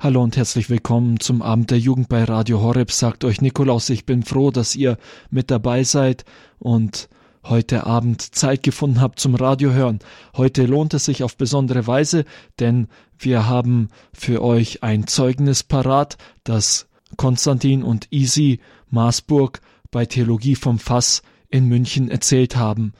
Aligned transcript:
Hallo 0.00 0.22
und 0.22 0.36
herzlich 0.36 0.70
willkommen 0.70 1.18
zum 1.18 1.42
Abend 1.42 1.72
der 1.72 1.80
Jugend 1.80 2.08
bei 2.08 2.22
Radio 2.22 2.60
Horeb, 2.60 2.92
sagt 2.92 3.24
euch 3.24 3.40
Nikolaus. 3.40 3.90
Ich 3.90 4.06
bin 4.06 4.22
froh, 4.22 4.52
dass 4.52 4.76
ihr 4.76 4.96
mit 5.28 5.50
dabei 5.50 5.82
seid 5.82 6.24
und 6.60 7.08
heute 7.42 7.84
Abend 7.84 8.22
Zeit 8.22 8.62
gefunden 8.62 9.00
habt 9.00 9.18
zum 9.18 9.34
Radiohören. 9.34 9.98
Heute 10.36 10.66
lohnt 10.66 10.94
es 10.94 11.06
sich 11.06 11.24
auf 11.24 11.36
besondere 11.36 11.88
Weise, 11.88 12.26
denn 12.60 12.86
wir 13.18 13.48
haben 13.48 13.88
für 14.12 14.40
euch 14.40 14.84
ein 14.84 15.08
Zeugnis 15.08 15.64
parat, 15.64 16.16
das 16.44 16.86
Konstantin 17.16 17.82
und 17.82 18.06
Isi 18.10 18.60
Maasburg 18.90 19.60
bei 19.90 20.06
Theologie 20.06 20.54
vom 20.54 20.78
Fass 20.78 21.22
in 21.48 21.66
München 21.66 22.08
erzählt 22.08 22.54
haben. 22.54 22.92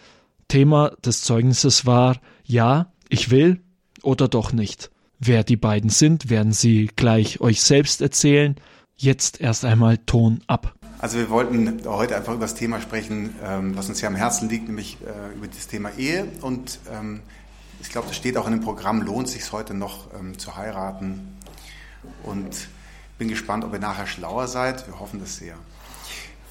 Thema 0.49 0.91
des 1.05 1.21
Zeugnisses 1.23 1.87
war 1.87 2.17
Ja, 2.43 2.93
ich 3.09 3.31
will 3.31 3.61
oder 4.03 4.27
doch 4.27 4.53
nicht. 4.53 4.91
Wer 5.19 5.45
die 5.45 5.57
beiden 5.57 5.91
sind, 5.91 6.31
werden 6.31 6.53
sie 6.53 6.91
gleich 6.95 7.41
euch 7.41 7.63
selbst 7.63 8.01
erzählen. 8.01 8.57
Jetzt 8.97 9.41
erst 9.41 9.65
einmal 9.65 9.99
Ton 9.99 10.41
ab. 10.47 10.75
Also 11.01 11.19
wir 11.19 11.31
wollten 11.31 11.81
heute 11.87 12.17
einfach 12.17 12.35
über 12.35 12.45
das 12.45 12.55
Thema 12.55 12.81
sprechen, 12.81 13.35
ähm, 13.45 13.77
was 13.77 13.89
uns 13.89 14.01
hier 14.01 14.09
am 14.09 14.17
Herzen 14.17 14.49
liegt, 14.49 14.67
nämlich 14.67 14.97
äh, 15.03 15.37
über 15.37 15.47
das 15.47 15.69
Thema 15.69 15.91
Ehe. 15.97 16.27
Und 16.41 16.81
ähm, 16.93 17.21
ich 17.81 17.91
glaube, 17.91 18.09
das 18.09 18.17
steht 18.17 18.37
auch 18.37 18.47
in 18.47 18.53
dem 18.53 18.61
Programm, 18.61 19.03
lohnt 19.03 19.29
sich 19.29 19.51
heute 19.53 19.75
noch 19.75 20.13
ähm, 20.19 20.39
zu 20.39 20.57
heiraten. 20.57 21.37
Und 22.23 22.69
bin 23.19 23.29
gespannt, 23.29 23.65
ob 23.65 23.73
ihr 23.73 23.81
nachher 23.81 24.07
schlauer 24.07 24.47
seid. 24.47 24.87
Wir 24.87 24.99
hoffen 25.01 25.21
das 25.21 25.37
sehr. 25.37 25.57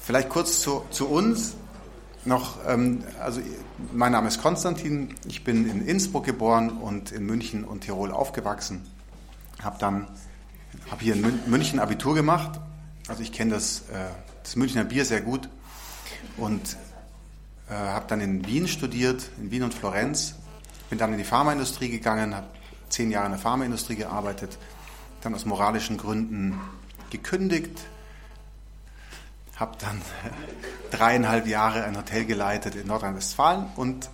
Vielleicht 0.00 0.28
kurz 0.28 0.60
zu, 0.60 0.84
zu 0.90 1.08
uns 1.08 1.56
noch, 2.28 2.58
ähm, 2.66 3.02
also 3.20 3.40
mein 3.92 4.12
Name 4.12 4.28
ist 4.28 4.40
Konstantin, 4.40 5.14
ich 5.26 5.42
bin 5.42 5.68
in 5.68 5.86
Innsbruck 5.86 6.24
geboren 6.24 6.70
und 6.70 7.10
in 7.10 7.26
München 7.26 7.64
und 7.64 7.80
Tirol 7.80 8.12
aufgewachsen. 8.12 8.86
Habe 9.62 9.78
dann, 9.80 10.06
habe 10.90 11.02
hier 11.02 11.14
in 11.14 11.40
München 11.46 11.80
Abitur 11.80 12.14
gemacht, 12.14 12.60
also 13.08 13.22
ich 13.22 13.32
kenne 13.32 13.52
das, 13.52 13.80
äh, 13.92 14.10
das 14.44 14.54
Münchner 14.54 14.84
Bier 14.84 15.04
sehr 15.04 15.22
gut. 15.22 15.48
Und 16.36 16.76
äh, 17.68 17.74
habe 17.74 18.04
dann 18.08 18.20
in 18.20 18.46
Wien 18.46 18.68
studiert, 18.68 19.30
in 19.38 19.50
Wien 19.50 19.62
und 19.62 19.74
Florenz, 19.74 20.36
bin 20.90 20.98
dann 20.98 21.12
in 21.12 21.18
die 21.18 21.24
Pharmaindustrie 21.24 21.88
gegangen, 21.88 22.34
habe 22.34 22.46
zehn 22.88 23.10
Jahre 23.10 23.26
in 23.26 23.32
der 23.32 23.40
Pharmaindustrie 23.40 23.96
gearbeitet, 23.96 24.58
dann 25.22 25.34
aus 25.34 25.44
moralischen 25.44 25.96
Gründen 25.96 26.60
gekündigt, 27.10 27.80
habe 29.58 29.76
dann 29.78 30.00
dreieinhalb 30.90 31.46
Jahre 31.46 31.84
ein 31.84 31.96
Hotel 31.96 32.24
geleitet 32.24 32.74
in 32.74 32.86
Nordrhein-Westfalen 32.86 33.66
und 33.76 34.08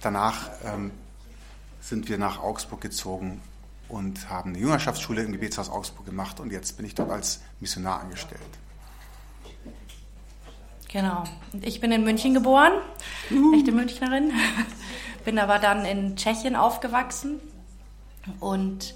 danach 0.00 0.50
ähm, 0.64 0.90
sind 1.80 2.08
wir 2.08 2.18
nach 2.18 2.42
Augsburg 2.42 2.80
gezogen 2.80 3.40
und 3.88 4.28
haben 4.28 4.50
eine 4.50 4.58
Jüngerschaftsschule 4.58 5.22
im 5.22 5.32
Gebetshaus 5.32 5.70
Augsburg 5.70 6.06
gemacht 6.06 6.40
und 6.40 6.50
jetzt 6.50 6.76
bin 6.76 6.86
ich 6.86 6.94
dort 6.94 7.10
als 7.10 7.40
Missionar 7.60 8.00
angestellt. 8.00 8.40
Genau. 10.88 11.24
Ich 11.62 11.80
bin 11.80 11.90
in 11.90 12.04
München 12.04 12.34
geboren, 12.34 12.72
uh. 13.30 13.54
echte 13.54 13.72
Münchnerin. 13.72 14.32
bin 15.24 15.38
aber 15.38 15.58
dann 15.58 15.84
in 15.84 16.16
Tschechien 16.16 16.56
aufgewachsen 16.56 17.40
und 18.40 18.94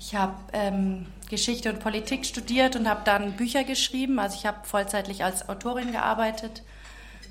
ich 0.00 0.14
habe 0.14 0.34
ähm, 0.54 1.06
Geschichte 1.28 1.70
und 1.70 1.80
Politik 1.80 2.24
studiert 2.24 2.74
und 2.74 2.88
habe 2.88 3.02
dann 3.04 3.36
Bücher 3.36 3.64
geschrieben. 3.64 4.18
Also 4.18 4.34
ich 4.34 4.46
habe 4.46 4.66
vollzeitlich 4.66 5.22
als 5.22 5.48
Autorin 5.48 5.92
gearbeitet, 5.92 6.62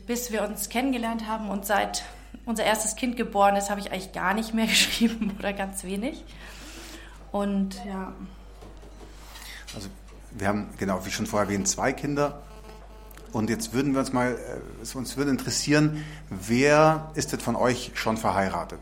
bis 0.05 0.31
wir 0.31 0.43
uns 0.43 0.69
kennengelernt 0.69 1.27
haben. 1.27 1.49
Und 1.49 1.65
seit 1.65 2.03
unser 2.45 2.63
erstes 2.63 2.95
Kind 2.95 3.17
geboren 3.17 3.55
ist, 3.55 3.71
habe 3.71 3.79
ich 3.79 3.91
eigentlich 3.91 4.11
gar 4.13 4.35
nicht 4.35 4.53
mehr 4.53 4.67
geschrieben 4.67 5.35
oder 5.39 5.51
ganz 5.51 5.83
wenig. 5.83 6.23
Und 7.31 7.83
ja. 7.85 8.13
Also 9.73 9.89
wir 10.31 10.47
haben, 10.47 10.69
genau, 10.77 11.03
wie 11.05 11.11
schon 11.11 11.25
vorher 11.25 11.49
erwähnt, 11.49 11.67
zwei 11.67 11.91
Kinder. 11.91 12.43
Und 13.33 13.49
jetzt 13.49 13.73
würden 13.73 13.93
wir 13.93 13.99
uns 13.99 14.13
mal, 14.13 14.37
äh, 14.37 14.97
uns 14.97 15.17
würde 15.17 15.31
interessieren, 15.31 16.05
wer 16.29 17.11
ist 17.15 17.31
denn 17.31 17.39
von 17.39 17.55
euch 17.55 17.91
schon 17.95 18.15
verheiratet? 18.15 18.79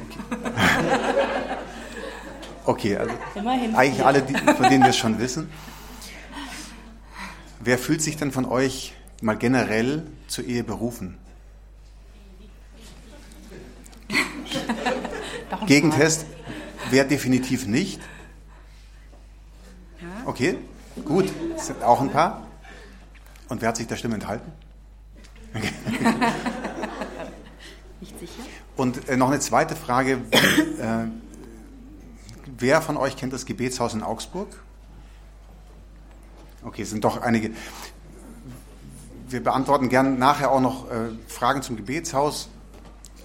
Okay. 0.00 0.52
Okay, 2.64 2.96
also 2.96 3.12
Immerhin 3.34 3.74
eigentlich 3.74 4.04
alle, 4.04 4.22
die, 4.22 4.34
von 4.34 4.68
denen 4.68 4.82
wir 4.82 4.90
es 4.90 4.96
schon 4.96 5.18
wissen. 5.18 5.50
Wer 7.60 7.78
fühlt 7.78 8.02
sich 8.02 8.16
denn 8.16 8.32
von 8.32 8.46
euch 8.46 8.94
mal 9.20 9.36
generell 9.36 10.06
zur 10.28 10.44
Ehe 10.44 10.64
berufen? 10.64 11.18
Gegentest, 15.66 16.26
wer 16.90 17.04
definitiv 17.04 17.66
nicht? 17.66 18.00
Okay, 20.26 20.58
gut, 21.04 21.30
es 21.56 21.66
sind 21.66 21.82
auch 21.82 22.00
ein 22.00 22.10
paar. 22.10 22.46
Und 23.48 23.60
wer 23.60 23.68
hat 23.68 23.76
sich 23.76 23.86
der 23.86 23.96
Stimme 23.96 24.14
enthalten? 24.14 24.50
Okay. 25.54 25.70
Nicht 28.00 28.18
sicher. 28.18 28.42
Und 28.76 29.08
äh, 29.08 29.16
noch 29.16 29.28
eine 29.28 29.40
zweite 29.40 29.76
Frage. 29.76 30.20
Äh, 30.32 31.06
Wer 32.56 32.80
von 32.82 32.96
euch 32.96 33.16
kennt 33.16 33.32
das 33.32 33.46
Gebetshaus 33.46 33.94
in 33.94 34.02
Augsburg? 34.02 34.48
Okay, 36.62 36.82
es 36.82 36.90
sind 36.90 37.02
doch 37.02 37.20
einige. 37.20 37.50
Wir 39.28 39.42
beantworten 39.42 39.88
gern 39.88 40.18
nachher 40.18 40.52
auch 40.52 40.60
noch 40.60 40.88
äh, 40.88 41.10
Fragen 41.26 41.62
zum 41.62 41.76
Gebetshaus. 41.76 42.48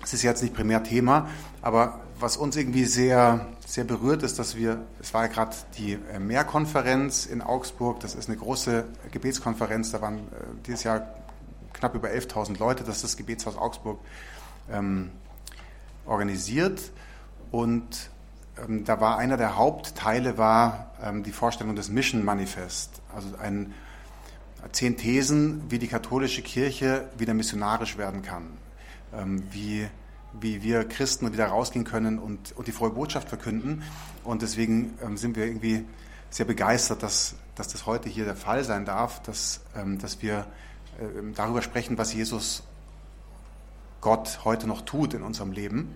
Es 0.03 0.13
ist 0.13 0.23
jetzt 0.23 0.41
nicht 0.41 0.55
primär 0.55 0.83
Thema, 0.83 1.29
aber 1.61 1.99
was 2.19 2.37
uns 2.37 2.55
irgendwie 2.55 2.85
sehr, 2.85 3.45
sehr 3.67 3.83
berührt 3.83 4.23
ist, 4.23 4.39
dass 4.39 4.55
wir, 4.55 4.83
es 4.99 5.13
war 5.13 5.25
ja 5.25 5.31
gerade 5.31 5.55
die 5.77 5.93
äh, 5.93 6.19
Mehrkonferenz 6.19 7.27
in 7.27 7.43
Augsburg, 7.43 7.99
das 7.99 8.15
ist 8.15 8.29
eine 8.29 8.37
große 8.37 8.85
Gebetskonferenz, 9.11 9.91
da 9.91 10.01
waren 10.01 10.17
äh, 10.17 10.45
dieses 10.65 10.83
Jahr 10.83 11.07
knapp 11.73 11.93
über 11.93 12.07
11.000 12.09 12.57
Leute, 12.57 12.83
das 12.83 12.97
ist 12.97 13.03
das 13.03 13.17
Gebetshaus 13.17 13.57
Augsburg 13.57 13.99
ähm, 14.71 15.11
organisiert 16.07 16.81
und 17.51 18.09
ähm, 18.67 18.83
da 18.85 18.99
war 18.99 19.17
einer 19.17 19.37
der 19.37 19.55
Hauptteile 19.55 20.37
war 20.37 20.91
ähm, 21.03 21.23
die 21.23 21.31
Vorstellung 21.31 21.75
des 21.75 21.89
Mission 21.89 22.23
Manifest, 22.23 23.01
also 23.13 23.29
ein 23.41 23.73
zehn 24.71 24.97
Thesen, 24.97 25.63
wie 25.69 25.79
die 25.79 25.87
katholische 25.87 26.41
Kirche 26.41 27.07
wieder 27.17 27.33
missionarisch 27.33 27.97
werden 27.97 28.21
kann, 28.21 28.57
ähm, 29.13 29.43
wie 29.51 29.87
wie 30.33 30.61
wir 30.61 30.83
Christen 30.87 31.31
wieder 31.33 31.47
rausgehen 31.47 31.85
können 31.85 32.19
und, 32.19 32.55
und 32.55 32.67
die 32.67 32.71
frohe 32.71 32.91
Botschaft 32.91 33.29
verkünden. 33.29 33.83
Und 34.23 34.41
deswegen 34.41 34.93
ähm, 35.03 35.17
sind 35.17 35.35
wir 35.35 35.45
irgendwie 35.45 35.85
sehr 36.29 36.45
begeistert, 36.45 37.01
dass, 37.01 37.35
dass 37.55 37.67
das 37.69 37.85
heute 37.85 38.09
hier 38.09 38.25
der 38.25 38.35
Fall 38.35 38.63
sein 38.63 38.85
darf, 38.85 39.21
dass, 39.23 39.61
ähm, 39.75 39.97
dass 39.97 40.21
wir 40.21 40.45
äh, 40.99 41.33
darüber 41.35 41.61
sprechen, 41.61 41.97
was 41.97 42.13
Jesus 42.13 42.63
Gott 44.01 44.41
heute 44.45 44.67
noch 44.67 44.81
tut 44.81 45.13
in 45.13 45.23
unserem 45.23 45.51
Leben 45.51 45.95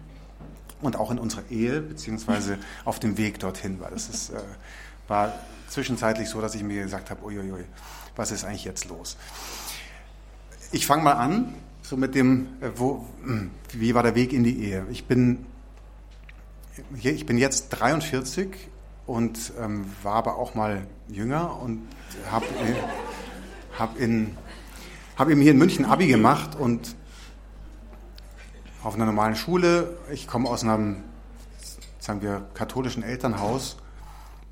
und 0.86 0.96
auch 0.96 1.12
in 1.12 1.20
unserer 1.20 1.44
Ehe, 1.50 1.82
beziehungsweise 1.82 2.58
auf 2.86 3.00
dem 3.00 3.18
Weg 3.18 3.40
dorthin, 3.40 3.80
weil 3.80 3.92
das 3.92 4.10
ist, 4.10 4.30
äh, 4.30 4.40
war 5.08 5.34
zwischenzeitlich 5.70 6.30
so, 6.30 6.42
dass 6.42 6.56
ich 6.56 6.64
mir 6.64 6.84
gesagt 6.84 7.10
habe, 7.10 7.24
uiuiui, 7.26 7.66
was 8.16 8.32
ist 8.32 8.46
eigentlich 8.46 8.66
jetzt 8.66 8.90
los? 8.90 9.18
Ich 10.72 10.86
fange 10.86 11.04
mal 11.04 11.14
an, 11.14 11.54
so 11.82 11.98
mit 11.98 12.16
dem, 12.16 12.48
äh, 12.62 12.70
wo, 12.76 13.08
wie 13.74 13.94
war 13.94 14.04
der 14.04 14.16
Weg 14.16 14.34
in 14.34 14.44
die 14.44 14.64
Ehe? 14.64 14.86
Ich 14.92 15.06
bin, 15.06 15.46
ich 17.02 17.26
bin 17.26 17.38
jetzt 17.38 17.70
43 17.70 18.50
und 19.06 19.54
ähm, 19.60 19.86
war 20.02 20.16
aber 20.16 20.38
auch 20.38 20.56
mal 20.56 20.88
jünger 21.10 21.60
und 21.62 21.82
habe 22.32 22.46
hab 23.78 24.00
in, 24.00 24.38
hab 25.18 25.30
eben 25.30 25.42
hier 25.42 25.52
in 25.52 25.58
München 25.58 25.86
Abi 25.86 26.08
gemacht 26.08 26.56
und 26.56 26.96
auf 28.84 28.96
einer 28.96 29.06
normalen 29.06 29.36
Schule. 29.36 29.98
Ich 30.12 30.28
komme 30.28 30.50
aus 30.50 30.64
einem, 30.64 30.98
sagen 32.00 32.22
wir, 32.22 32.46
katholischen 32.54 33.02
Elternhaus. 33.02 33.78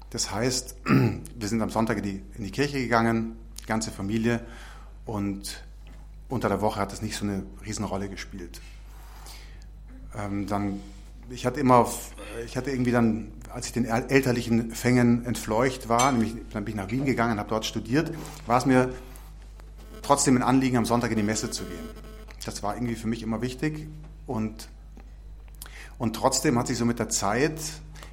Das 0.10 0.32
heißt, 0.32 0.76
wir 0.86 1.48
sind 1.48 1.62
am 1.62 1.70
Sonntag 1.70 1.98
in 1.98 2.04
die, 2.04 2.24
in 2.38 2.44
die 2.44 2.52
Kirche 2.52 2.80
gegangen, 2.80 3.36
die 3.62 3.66
ganze 3.66 3.92
Familie, 3.92 4.42
und 5.06 5.64
unter 6.30 6.48
der 6.48 6.62
Woche 6.62 6.80
hat 6.80 6.92
das 6.92 7.02
nicht 7.02 7.18
so 7.18 7.26
eine 7.26 7.44
Riesenrolle 7.66 8.08
gespielt. 8.08 8.62
Ähm, 10.18 10.48
dann, 10.48 10.80
ich 11.30 11.46
hatte 11.46 11.60
immer, 11.60 11.90
ich 12.46 12.56
hatte 12.56 12.72
irgendwie 12.72 12.92
dann, 12.92 13.34
als 13.52 13.66
ich 13.66 13.74
den 13.74 13.86
elterlichen 13.86 14.72
Fängen 14.72 15.26
entfleucht 15.26 15.90
war, 15.90 16.12
nämlich 16.12 16.36
dann 16.54 16.64
bin 16.64 16.76
ich 16.76 16.78
nach 16.78 16.92
Wien 16.92 17.06
gegangen, 17.06 17.40
habe 17.40 17.50
dort 17.50 17.66
studiert, 17.66 18.14
war 18.46 18.58
es 18.58 18.66
mir 18.66 18.94
trotzdem 20.02 20.38
ein 20.38 20.44
Anliegen, 20.44 20.78
am 20.78 20.86
Sonntag 20.86 21.12
in 21.12 21.18
die 21.18 21.24
Messe 21.24 21.52
zu 21.52 21.64
gehen. 21.64 21.90
Das 22.46 22.64
war 22.64 22.76
irgendwie 22.76 22.96
für 22.96 23.08
mich 23.08 23.24
immer 23.24 23.42
wichtig. 23.42 23.88
Und, 24.32 24.70
und 25.98 26.16
trotzdem 26.16 26.58
hat 26.58 26.68
sich 26.68 26.78
so 26.78 26.86
mit 26.86 27.00
der 27.00 27.10
Zeit, 27.10 27.60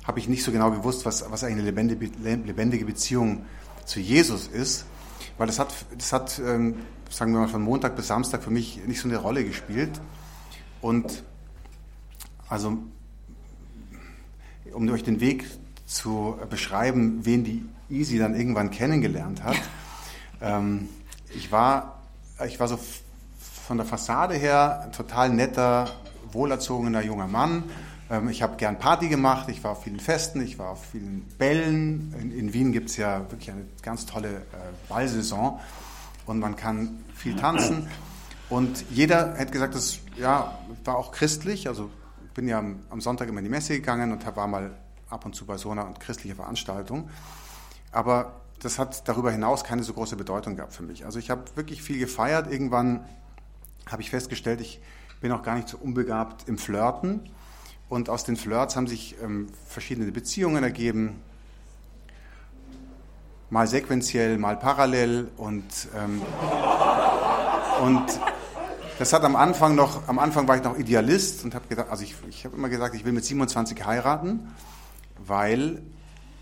habe 0.04 0.18
ich 0.18 0.28
nicht 0.28 0.42
so 0.42 0.52
genau 0.52 0.70
gewusst, 0.70 1.06
was, 1.06 1.30
was 1.30 1.44
eine 1.44 1.62
lebendige, 1.62 2.06
lebendige 2.06 2.84
Beziehung 2.84 3.44
zu 3.84 4.00
Jesus 4.00 4.46
ist, 4.46 4.86
weil 5.36 5.46
das 5.46 5.58
hat, 5.58 5.72
das 5.96 6.12
hat 6.12 6.38
ähm, 6.44 6.76
sagen 7.10 7.32
wir 7.32 7.40
mal, 7.40 7.48
von 7.48 7.62
Montag 7.62 7.96
bis 7.96 8.08
Samstag 8.08 8.42
für 8.42 8.50
mich 8.50 8.84
nicht 8.86 9.00
so 9.00 9.08
eine 9.08 9.18
Rolle 9.18 9.44
gespielt. 9.44 10.00
Und 10.80 11.24
also 12.48 12.78
um 14.72 14.88
euch 14.90 15.02
den 15.02 15.20
Weg 15.20 15.44
zu 15.86 16.38
beschreiben, 16.50 17.24
wen 17.24 17.44
die 17.44 17.64
Easy 17.90 18.18
dann 18.18 18.34
irgendwann 18.34 18.70
kennengelernt 18.70 19.42
hat. 19.42 19.56
ähm, 20.40 20.88
ich 21.34 21.50
war, 21.50 22.02
ich 22.46 22.60
war 22.60 22.68
so 22.68 22.78
von 23.68 23.76
der 23.76 23.84
Fassade 23.84 24.34
her 24.34 24.80
ein 24.82 24.92
total 24.92 25.28
netter, 25.28 25.90
wohlerzogener 26.32 27.02
junger 27.02 27.26
Mann. 27.26 27.64
Ähm, 28.10 28.30
ich 28.30 28.40
habe 28.40 28.56
gern 28.56 28.78
Party 28.78 29.08
gemacht, 29.08 29.50
ich 29.50 29.62
war 29.62 29.72
auf 29.72 29.82
vielen 29.82 30.00
Festen, 30.00 30.40
ich 30.40 30.58
war 30.58 30.70
auf 30.70 30.86
vielen 30.86 31.20
Bällen. 31.36 32.14
In, 32.18 32.32
in 32.32 32.54
Wien 32.54 32.72
gibt 32.72 32.88
es 32.88 32.96
ja 32.96 33.30
wirklich 33.30 33.50
eine 33.50 33.66
ganz 33.82 34.06
tolle 34.06 34.28
äh, 34.28 34.40
Ballsaison 34.88 35.60
und 36.24 36.38
man 36.38 36.56
kann 36.56 37.04
viel 37.14 37.36
tanzen. 37.36 37.86
Und 38.48 38.86
jeder 38.88 39.34
hätte 39.34 39.52
gesagt, 39.52 39.74
das 39.74 39.98
ja, 40.16 40.58
war 40.86 40.96
auch 40.96 41.12
christlich. 41.12 41.68
Also 41.68 41.90
bin 42.32 42.48
ja 42.48 42.60
am, 42.60 42.78
am 42.88 43.02
Sonntag 43.02 43.28
immer 43.28 43.40
in 43.40 43.44
die 43.44 43.50
Messe 43.50 43.74
gegangen 43.74 44.12
und 44.12 44.24
war 44.34 44.46
mal 44.46 44.70
ab 45.10 45.26
und 45.26 45.34
zu 45.34 45.44
bei 45.44 45.58
so 45.58 45.72
einer 45.72 45.92
christlichen 45.98 46.36
Veranstaltung. 46.36 47.10
Aber 47.92 48.40
das 48.62 48.78
hat 48.78 49.06
darüber 49.06 49.30
hinaus 49.30 49.62
keine 49.62 49.82
so 49.82 49.92
große 49.92 50.16
Bedeutung 50.16 50.56
gehabt 50.56 50.72
für 50.72 50.82
mich. 50.82 51.04
Also 51.04 51.18
ich 51.18 51.28
habe 51.28 51.42
wirklich 51.54 51.82
viel 51.82 51.98
gefeiert. 51.98 52.50
Irgendwann 52.50 53.04
habe 53.90 54.02
ich 54.02 54.10
festgestellt, 54.10 54.60
ich 54.60 54.80
bin 55.20 55.32
auch 55.32 55.42
gar 55.42 55.56
nicht 55.56 55.68
so 55.68 55.78
unbegabt 55.78 56.48
im 56.48 56.58
Flirten. 56.58 57.30
Und 57.88 58.10
aus 58.10 58.24
den 58.24 58.36
Flirts 58.36 58.76
haben 58.76 58.86
sich 58.86 59.16
ähm, 59.22 59.48
verschiedene 59.66 60.12
Beziehungen 60.12 60.62
ergeben, 60.62 61.22
mal 63.50 63.66
sequenziell, 63.66 64.36
mal 64.36 64.56
parallel. 64.56 65.28
Und, 65.36 65.88
ähm, 65.96 66.20
und 67.82 68.20
das 68.98 69.12
hat 69.12 69.24
am 69.24 69.36
Anfang 69.36 69.74
noch, 69.74 70.06
am 70.06 70.18
Anfang 70.18 70.46
war 70.48 70.56
ich 70.56 70.62
noch 70.62 70.76
Idealist 70.76 71.44
und 71.44 71.54
habe 71.54 71.66
gedacht, 71.68 71.88
also 71.88 72.02
ich, 72.02 72.14
ich 72.28 72.44
habe 72.44 72.56
immer 72.56 72.68
gesagt, 72.68 72.94
ich 72.94 73.04
will 73.04 73.12
mit 73.12 73.24
27 73.24 73.86
heiraten, 73.86 74.54
weil 75.16 75.82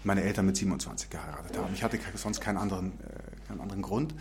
meine 0.03 0.23
Eltern 0.23 0.47
mit 0.47 0.57
27 0.57 1.11
geheiratet 1.11 1.57
haben. 1.59 1.73
Ich 1.75 1.85
hatte 1.85 1.99
sonst 2.15 2.41
keinen 2.41 2.57
anderen, 2.57 2.93
äh, 3.01 3.47
keinen 3.47 3.61
anderen 3.61 3.83
Grund. 3.83 4.15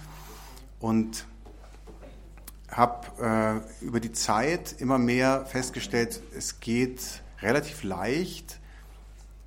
Und 0.80 1.25
habe 2.69 3.63
äh, 3.81 3.85
über 3.85 4.00
die 4.00 4.12
Zeit 4.12 4.75
immer 4.79 4.97
mehr 4.97 5.45
festgestellt, 5.45 6.21
es 6.35 6.59
geht 6.59 7.21
relativ 7.41 7.83
leicht 7.83 8.59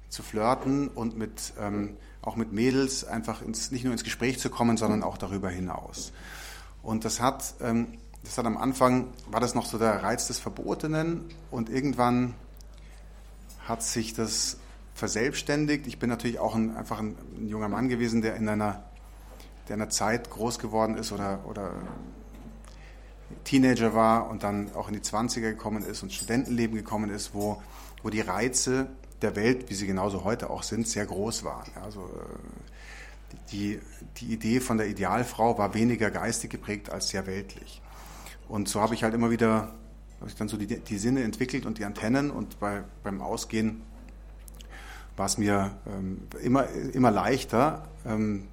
zu 0.08 0.22
flirten 0.22 0.88
und 0.88 1.16
mit, 1.16 1.52
ähm, 1.60 1.96
auch 2.22 2.36
mit 2.36 2.52
Mädels 2.52 3.04
einfach 3.04 3.42
ins, 3.42 3.70
nicht 3.70 3.84
nur 3.84 3.92
ins 3.92 4.04
Gespräch 4.04 4.38
zu 4.38 4.50
kommen, 4.50 4.76
sondern 4.76 5.02
auch 5.02 5.18
darüber 5.18 5.50
hinaus. 5.50 6.12
Und 6.82 7.04
das 7.04 7.20
hat, 7.20 7.54
ähm, 7.60 7.98
das 8.24 8.38
hat 8.38 8.46
am 8.46 8.56
Anfang, 8.56 9.08
war 9.30 9.40
das 9.40 9.54
noch 9.54 9.66
so 9.66 9.78
der 9.78 10.02
Reiz 10.02 10.26
des 10.28 10.38
Verbotenen 10.38 11.24
und 11.50 11.68
irgendwann 11.68 12.34
hat 13.66 13.82
sich 13.82 14.14
das 14.14 14.58
verselbstständigt. 14.94 15.86
Ich 15.86 15.98
bin 15.98 16.08
natürlich 16.08 16.38
auch 16.38 16.54
ein, 16.54 16.76
einfach 16.76 16.98
ein, 16.98 17.16
ein 17.36 17.48
junger 17.48 17.68
Mann 17.68 17.88
gewesen, 17.88 18.22
der 18.22 18.36
in 18.36 18.48
einer, 18.48 18.82
der 19.68 19.76
in 19.76 19.82
einer 19.82 19.90
Zeit 19.90 20.30
groß 20.30 20.58
geworden 20.58 20.96
ist 20.96 21.12
oder, 21.12 21.44
oder 21.46 21.72
Teenager 23.44 23.94
war 23.94 24.28
und 24.30 24.42
dann 24.42 24.72
auch 24.74 24.88
in 24.88 24.94
die 24.94 25.00
20er 25.00 25.40
gekommen 25.40 25.82
ist 25.84 26.02
und 26.02 26.12
Studentenleben 26.12 26.76
gekommen 26.76 27.10
ist, 27.10 27.34
wo, 27.34 27.62
wo 28.02 28.10
die 28.10 28.20
Reize 28.20 28.88
der 29.22 29.36
Welt, 29.36 29.68
wie 29.70 29.74
sie 29.74 29.86
genauso 29.86 30.24
heute 30.24 30.50
auch 30.50 30.62
sind, 30.62 30.86
sehr 30.86 31.06
groß 31.06 31.44
waren. 31.44 31.70
Also 31.82 32.00
äh, 32.02 33.36
die, 33.50 33.80
die 34.18 34.32
Idee 34.32 34.60
von 34.60 34.78
der 34.78 34.88
Idealfrau 34.88 35.58
war 35.58 35.74
weniger 35.74 36.10
geistig 36.10 36.50
geprägt 36.50 36.90
als 36.90 37.08
sehr 37.08 37.26
weltlich. 37.26 37.82
Und 38.48 38.68
so 38.68 38.80
habe 38.80 38.94
ich 38.94 39.02
halt 39.02 39.14
immer 39.14 39.30
wieder, 39.30 39.72
habe 40.20 40.28
ich 40.28 40.34
dann 40.34 40.48
so 40.48 40.56
die, 40.56 40.66
die 40.66 40.98
Sinne 40.98 41.22
entwickelt 41.22 41.66
und 41.66 41.78
die 41.78 41.84
Antennen 41.84 42.30
und 42.30 42.58
bei, 42.60 42.84
beim 43.02 43.20
Ausgehen 43.20 43.82
war 45.16 45.26
es 45.26 45.36
mir 45.36 45.76
ähm, 45.86 46.22
immer, 46.42 46.68
immer 46.68 47.10
leichter, 47.10 47.88
ähm, 48.06 48.48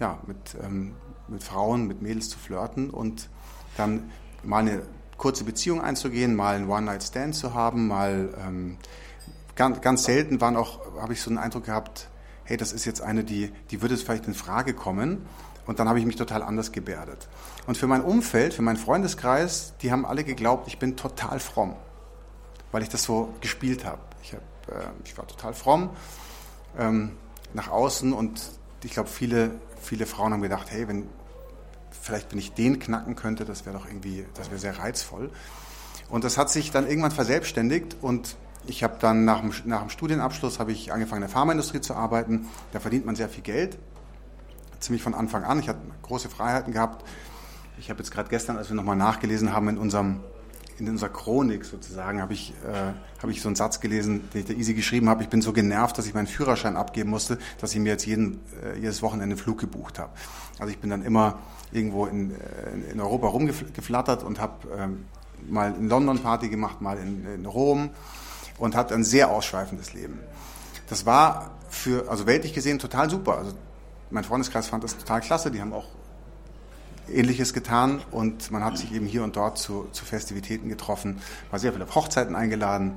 ja, 0.00 0.18
mit, 0.26 0.56
ähm, 0.62 0.94
mit 1.28 1.42
Frauen, 1.42 1.86
mit 1.86 2.02
Mädels 2.02 2.30
zu 2.30 2.38
flirten 2.38 2.90
und 2.90 3.28
dann 3.76 4.10
mal 4.42 4.58
eine 4.58 4.82
kurze 5.16 5.44
Beziehung 5.44 5.80
einzugehen, 5.80 6.34
mal 6.34 6.56
einen 6.56 6.68
One-Night-Stand 6.68 7.34
zu 7.34 7.54
haben, 7.54 7.88
mal 7.88 8.34
ähm, 8.44 8.76
ganz, 9.54 9.80
ganz 9.80 10.04
selten 10.04 10.40
waren 10.40 10.56
auch, 10.56 10.80
habe 11.00 11.12
ich 11.12 11.20
so 11.20 11.30
einen 11.30 11.38
Eindruck 11.38 11.64
gehabt, 11.64 12.08
hey, 12.44 12.56
das 12.56 12.72
ist 12.72 12.84
jetzt 12.84 13.00
eine, 13.00 13.24
die, 13.24 13.52
die 13.70 13.82
würde 13.82 13.94
es 13.94 14.02
vielleicht 14.02 14.26
in 14.26 14.34
Frage 14.34 14.74
kommen. 14.74 15.26
Und 15.64 15.78
dann 15.78 15.88
habe 15.88 16.00
ich 16.00 16.06
mich 16.06 16.16
total 16.16 16.42
anders 16.42 16.72
gebärdet. 16.72 17.28
Und 17.68 17.76
für 17.76 17.86
mein 17.86 18.02
Umfeld, 18.02 18.52
für 18.52 18.62
meinen 18.62 18.76
Freundeskreis, 18.76 19.74
die 19.80 19.92
haben 19.92 20.04
alle 20.04 20.24
geglaubt, 20.24 20.66
ich 20.66 20.78
bin 20.78 20.96
total 20.96 21.38
fromm, 21.38 21.76
weil 22.72 22.82
ich 22.82 22.88
das 22.88 23.04
so 23.04 23.32
gespielt 23.40 23.84
habe. 23.84 24.00
Ich, 24.24 24.32
hab, 24.32 24.40
äh, 24.40 24.88
ich 25.04 25.16
war 25.16 25.26
total 25.26 25.54
fromm 25.54 25.90
ähm, 26.76 27.12
nach 27.54 27.70
außen 27.70 28.12
und 28.12 28.42
ich 28.82 28.92
glaube, 28.92 29.08
viele, 29.08 29.52
viele 29.80 30.06
Frauen 30.06 30.32
haben 30.32 30.42
gedacht, 30.42 30.66
hey, 30.70 30.88
wenn, 30.88 31.06
vielleicht 32.00 32.32
wenn 32.32 32.38
ich 32.38 32.52
den 32.52 32.78
knacken 32.78 33.16
könnte, 33.16 33.44
das 33.44 33.66
wäre 33.66 33.76
doch 33.76 33.86
irgendwie, 33.86 34.24
das 34.34 34.50
wäre 34.50 34.58
sehr 34.58 34.78
reizvoll. 34.78 35.30
Und 36.08 36.24
das 36.24 36.36
hat 36.36 36.50
sich 36.50 36.70
dann 36.70 36.86
irgendwann 36.86 37.10
verselbstständigt 37.10 37.96
und 38.00 38.36
ich 38.66 38.84
habe 38.84 38.96
dann 39.00 39.24
nach 39.24 39.40
dem, 39.40 39.52
nach 39.64 39.80
dem 39.80 39.90
Studienabschluss 39.90 40.58
habe 40.58 40.72
ich 40.72 40.92
angefangen 40.92 41.22
in 41.22 41.28
der 41.28 41.34
Pharmaindustrie 41.34 41.80
zu 41.80 41.94
arbeiten. 41.94 42.48
Da 42.72 42.80
verdient 42.80 43.06
man 43.06 43.16
sehr 43.16 43.28
viel 43.28 43.42
Geld, 43.42 43.78
ziemlich 44.78 45.02
von 45.02 45.14
Anfang 45.14 45.44
an. 45.44 45.58
Ich 45.58 45.68
hatte 45.68 45.80
große 46.02 46.28
Freiheiten 46.28 46.72
gehabt. 46.72 47.04
Ich 47.78 47.90
habe 47.90 47.98
jetzt 47.98 48.12
gerade 48.12 48.28
gestern, 48.28 48.56
als 48.56 48.68
wir 48.68 48.76
nochmal 48.76 48.96
nachgelesen 48.96 49.52
haben 49.52 49.68
in 49.68 49.78
unserem 49.78 50.20
in 50.78 50.88
unserer 50.88 51.10
Chronik 51.10 51.64
sozusagen 51.64 52.20
habe 52.20 52.32
ich, 52.32 52.54
äh, 52.66 52.92
habe 53.20 53.30
ich 53.30 53.40
so 53.40 53.48
einen 53.48 53.56
Satz 53.56 53.80
gelesen, 53.80 54.28
den 54.32 54.40
ich 54.40 54.46
der 54.46 54.56
Easy 54.56 54.74
geschrieben 54.74 55.08
habe. 55.08 55.22
Ich 55.22 55.28
bin 55.28 55.42
so 55.42 55.52
genervt, 55.52 55.96
dass 55.96 56.06
ich 56.06 56.14
meinen 56.14 56.26
Führerschein 56.26 56.76
abgeben 56.76 57.10
musste, 57.10 57.38
dass 57.60 57.72
ich 57.72 57.78
mir 57.78 57.90
jetzt 57.90 58.06
jeden, 58.06 58.40
äh, 58.64 58.78
jedes 58.78 59.02
Wochenende 59.02 59.34
einen 59.34 59.36
Flug 59.36 59.58
gebucht 59.58 59.98
habe. 59.98 60.12
Also 60.58 60.72
ich 60.72 60.78
bin 60.78 60.90
dann 60.90 61.02
immer 61.02 61.38
irgendwo 61.72 62.06
in, 62.06 62.32
äh, 62.32 62.92
in 62.92 63.00
Europa 63.00 63.28
rumgeflattert 63.28 64.22
und 64.22 64.40
habe 64.40 64.68
ähm, 64.78 65.04
mal 65.48 65.74
in 65.74 65.88
London 65.88 66.18
Party 66.18 66.48
gemacht, 66.48 66.80
mal 66.80 66.98
in, 66.98 67.26
in 67.26 67.46
Rom 67.46 67.90
und 68.58 68.76
hatte 68.76 68.94
ein 68.94 69.04
sehr 69.04 69.30
ausschweifendes 69.30 69.92
Leben. 69.94 70.20
Das 70.88 71.06
war 71.06 71.52
für, 71.68 72.08
also 72.10 72.26
weltlich 72.26 72.52
gesehen 72.52 72.78
total 72.78 73.10
super. 73.10 73.38
Also 73.38 73.52
mein 74.10 74.24
Freundeskreis 74.24 74.68
fand 74.68 74.84
das 74.84 74.96
total 74.96 75.20
klasse. 75.20 75.50
Die 75.50 75.60
haben 75.60 75.72
auch 75.72 75.86
Ähnliches 77.08 77.52
getan 77.52 78.00
und 78.10 78.50
man 78.50 78.64
hat 78.64 78.78
sich 78.78 78.92
eben 78.92 79.06
hier 79.06 79.24
und 79.24 79.36
dort 79.36 79.58
zu, 79.58 79.88
zu 79.92 80.04
Festivitäten 80.04 80.68
getroffen, 80.68 81.20
war 81.50 81.58
sehr 81.58 81.72
viele 81.72 81.92
Hochzeiten 81.92 82.36
eingeladen. 82.36 82.94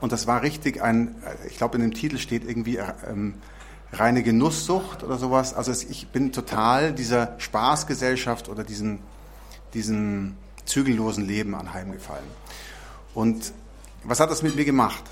Und 0.00 0.12
das 0.12 0.26
war 0.26 0.42
richtig 0.42 0.82
ein, 0.82 1.14
ich 1.46 1.56
glaube 1.56 1.76
in 1.76 1.82
dem 1.82 1.94
Titel 1.94 2.18
steht 2.18 2.48
irgendwie 2.48 2.78
ähm, 3.08 3.34
reine 3.92 4.22
Genusssucht 4.22 5.02
oder 5.02 5.18
sowas. 5.18 5.54
Also 5.54 5.72
ich 5.72 6.08
bin 6.08 6.32
total 6.32 6.92
dieser 6.92 7.34
Spaßgesellschaft 7.38 8.48
oder 8.48 8.64
diesem, 8.64 9.00
diesem 9.74 10.36
zügellosen 10.64 11.26
Leben 11.26 11.54
anheimgefallen. 11.54 12.26
Und 13.14 13.52
was 14.04 14.20
hat 14.20 14.30
das 14.30 14.42
mit 14.42 14.56
mir 14.56 14.64
gemacht? 14.64 15.02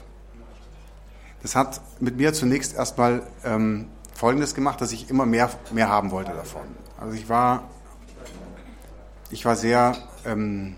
Das 1.42 1.56
hat 1.56 1.80
mit 2.00 2.16
mir 2.16 2.32
zunächst 2.32 2.74
erstmal 2.74 3.22
ähm, 3.44 3.88
Folgendes 4.14 4.54
gemacht, 4.54 4.80
dass 4.80 4.92
ich 4.92 5.10
immer 5.10 5.26
mehr, 5.26 5.50
mehr 5.70 5.88
haben 5.88 6.10
wollte 6.10 6.32
davon. 6.32 6.62
Also 6.98 7.14
ich 7.14 7.28
war, 7.28 7.64
ich 9.30 9.44
war 9.44 9.56
sehr, 9.56 9.96
ähm, 10.24 10.76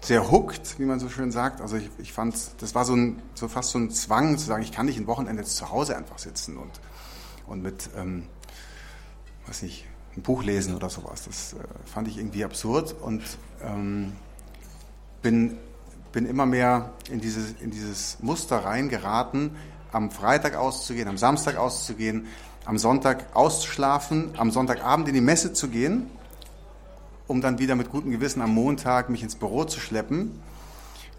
sehr 0.00 0.30
hooked, 0.30 0.78
wie 0.78 0.84
man 0.84 1.00
so 1.00 1.08
schön 1.08 1.32
sagt. 1.32 1.60
Also 1.60 1.76
ich, 1.76 1.90
ich 1.98 2.12
fand, 2.12 2.36
das 2.58 2.74
war 2.74 2.84
so, 2.84 2.94
ein, 2.94 3.22
so 3.34 3.48
fast 3.48 3.70
so 3.70 3.78
ein 3.78 3.90
Zwang 3.90 4.38
zu 4.38 4.46
sagen, 4.46 4.62
ich 4.62 4.72
kann 4.72 4.86
nicht 4.86 4.98
ein 4.98 5.06
Wochenende 5.06 5.44
zu 5.44 5.70
Hause 5.70 5.96
einfach 5.96 6.18
sitzen 6.18 6.56
und, 6.56 6.70
und 7.46 7.62
mit, 7.62 7.90
ähm, 7.96 8.26
weiß 9.46 9.62
nicht, 9.62 9.86
ein 10.16 10.22
Buch 10.22 10.42
lesen 10.42 10.74
oder 10.74 10.88
sowas. 10.88 11.24
Das 11.24 11.52
äh, 11.52 11.56
fand 11.84 12.08
ich 12.08 12.18
irgendwie 12.18 12.44
absurd 12.44 12.94
und 13.00 13.22
ähm, 13.62 14.12
bin, 15.22 15.58
bin 16.12 16.26
immer 16.26 16.46
mehr 16.46 16.92
in 17.10 17.20
dieses, 17.20 17.52
in 17.60 17.70
dieses 17.70 18.18
Muster 18.20 18.58
reingeraten, 18.58 19.56
am 19.92 20.10
Freitag 20.10 20.56
auszugehen, 20.56 21.08
am 21.08 21.18
Samstag 21.18 21.56
auszugehen, 21.56 22.26
am 22.64 22.78
Sonntag 22.78 23.34
auszuschlafen, 23.34 24.30
am 24.36 24.50
Sonntagabend 24.50 25.08
in 25.08 25.14
die 25.14 25.20
Messe 25.20 25.52
zu 25.52 25.68
gehen, 25.68 26.10
um 27.26 27.40
dann 27.40 27.58
wieder 27.58 27.74
mit 27.74 27.90
gutem 27.90 28.10
Gewissen 28.10 28.40
am 28.42 28.54
Montag 28.54 29.10
mich 29.10 29.22
ins 29.22 29.36
Büro 29.36 29.64
zu 29.64 29.80
schleppen. 29.80 30.40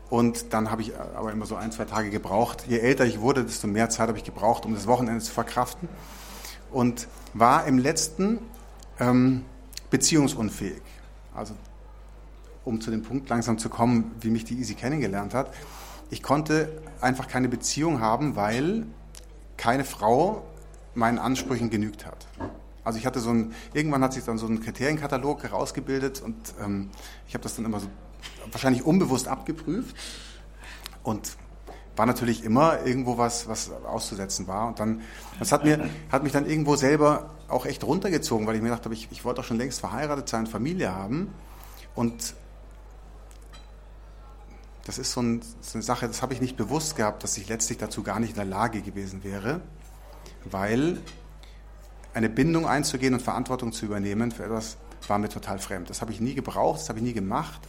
Und 0.10 0.54
dann 0.54 0.72
habe 0.72 0.82
ich 0.82 0.98
aber 0.98 1.32
immer 1.32 1.46
so 1.46 1.56
ein, 1.56 1.72
zwei 1.72 1.86
Tage 1.86 2.10
gebraucht. 2.10 2.66
Je 2.68 2.80
älter 2.80 3.06
ich 3.06 3.20
wurde, 3.20 3.44
desto 3.44 3.68
mehr 3.68 3.90
Zeit 3.90 4.08
habe 4.08 4.18
ich 4.18 4.24
gebraucht, 4.24 4.66
um 4.66 4.74
das 4.74 4.88
Wochenende 4.88 5.22
zu 5.22 5.34
verkraften. 5.34 5.90
Und 6.72 7.08
war 7.34 7.66
im 7.66 7.78
letzten 7.78 8.40
ähm, 9.00 9.44
beziehungsunfähig. 9.90 10.82
Also 11.36 11.56
um 12.64 12.82
zu 12.82 12.92
dem 12.92 13.02
Punkt 13.02 13.30
langsam 13.30 13.58
zu 13.58 13.70
kommen, 13.70 14.12
wie 14.20 14.30
mich 14.30 14.44
die 14.44 14.58
Easy 14.60 14.76
kennengelernt 14.76 15.34
hat. 15.34 15.54
Ich 16.10 16.22
konnte 16.22 16.70
einfach 17.02 17.28
keine 17.28 17.48
Beziehung 17.48 18.02
haben, 18.02 18.36
weil 18.36 18.86
keine 19.56 19.86
Frau 19.86 20.44
meinen 20.94 21.18
Ansprüchen 21.20 21.70
genügt 21.70 22.06
hat. 22.06 22.28
Also 22.88 23.00
ich 23.00 23.06
hatte 23.06 23.20
so 23.20 23.32
ein, 23.32 23.53
irgendwann 23.74 24.01
hat 24.01 24.13
sich 24.13 24.24
dann 24.24 24.38
so 24.38 24.48
ein 24.48 24.62
Kriterienkatalog 24.62 25.44
herausgebildet 25.44 26.22
und 26.22 26.36
ähm, 26.63 26.89
ich 27.27 27.34
habe 27.34 27.44
das 27.44 27.58
dann 27.58 27.65
immer 27.65 27.82
so 27.82 27.88
wahrscheinlich 28.50 28.86
unbewusst 28.86 29.27
abgeprüft 29.27 29.94
und 31.03 31.36
war 31.98 32.06
natürlich 32.06 32.46
immer 32.46 32.86
irgendwo 32.86 33.17
was, 33.17 33.50
was 33.50 33.72
auszusetzen 33.72 34.48
war. 34.48 34.70
Und 34.70 34.79
dann, 34.79 35.01
das 35.38 35.51
hat 35.51 35.65
mir, 35.65 35.89
hat 36.13 36.24
mich 36.24 36.32
dann 36.32 36.46
irgendwo 36.46 36.77
selber 36.77 37.32
auch 37.50 37.65
echt 37.65 37.84
runtergezogen, 37.84 38.48
weil 38.48 38.56
ich 38.56 38.62
mir 38.62 38.70
gedacht 38.70 38.86
habe, 38.86 38.94
ich, 38.94 39.10
ich 39.12 39.25
wollte 39.25 39.41
doch 39.41 39.48
schon 39.48 39.58
längst 39.58 39.82
verheiratet 39.82 40.29
sein, 40.29 40.48
Familie 40.48 40.96
haben. 40.96 41.34
Und 41.94 42.36
das 44.86 44.98
ist 44.98 45.12
so, 45.12 45.22
ein, 45.22 45.41
so 45.60 45.74
eine 45.74 45.84
Sache, 45.84 46.08
das 46.08 46.22
habe 46.22 46.34
ich 46.34 46.39
nicht 46.39 46.56
bewusst 46.56 46.96
gehabt, 46.96 47.22
dass 47.22 47.38
ich 47.38 47.50
letztlich 47.50 47.79
dazu 47.79 48.01
gar 48.01 48.22
nicht 48.22 48.29
in 48.29 48.36
der 48.38 48.46
Lage 48.46 48.82
gewesen 48.82 49.25
wäre, 49.25 49.60
weil 50.46 51.01
eine 52.17 52.29
Bindung 52.29 52.65
einzugehen 52.65 53.13
und 53.13 53.21
Verantwortung 53.21 53.71
zu 53.71 53.86
übernehmen 53.86 54.31
für 54.31 54.43
etwas 54.43 54.77
war 55.07 55.19
mir 55.19 55.29
total 55.29 55.59
fremd. 55.59 55.89
Das 55.89 56.01
habe 56.01 56.12
ich 56.12 56.19
nie 56.19 56.33
gebraucht, 56.33 56.81
das 56.81 56.89
habe 56.89 57.00
ich 57.00 57.05
nie 57.05 57.13
gemacht. 57.13 57.62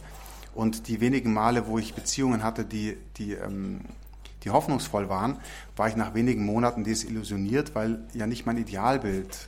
Und 0.55 0.87
die 0.87 0.99
wenigen 0.99 1.31
Male, 1.31 1.67
wo 1.67 1.77
ich 1.77 1.93
Beziehungen 1.93 2.43
hatte, 2.43 2.65
die, 2.65 2.97
die, 3.17 3.33
ähm, 3.33 3.81
die 4.43 4.49
hoffnungsvoll 4.49 5.07
waren, 5.07 5.37
war 5.75 5.87
ich 5.87 5.95
nach 5.95 6.15
wenigen 6.15 6.45
Monaten 6.45 6.83
desillusioniert, 6.83 7.75
weil 7.75 7.99
ja 8.13 8.25
nicht 8.25 8.47
mein 8.47 8.57
Idealbild 8.57 9.47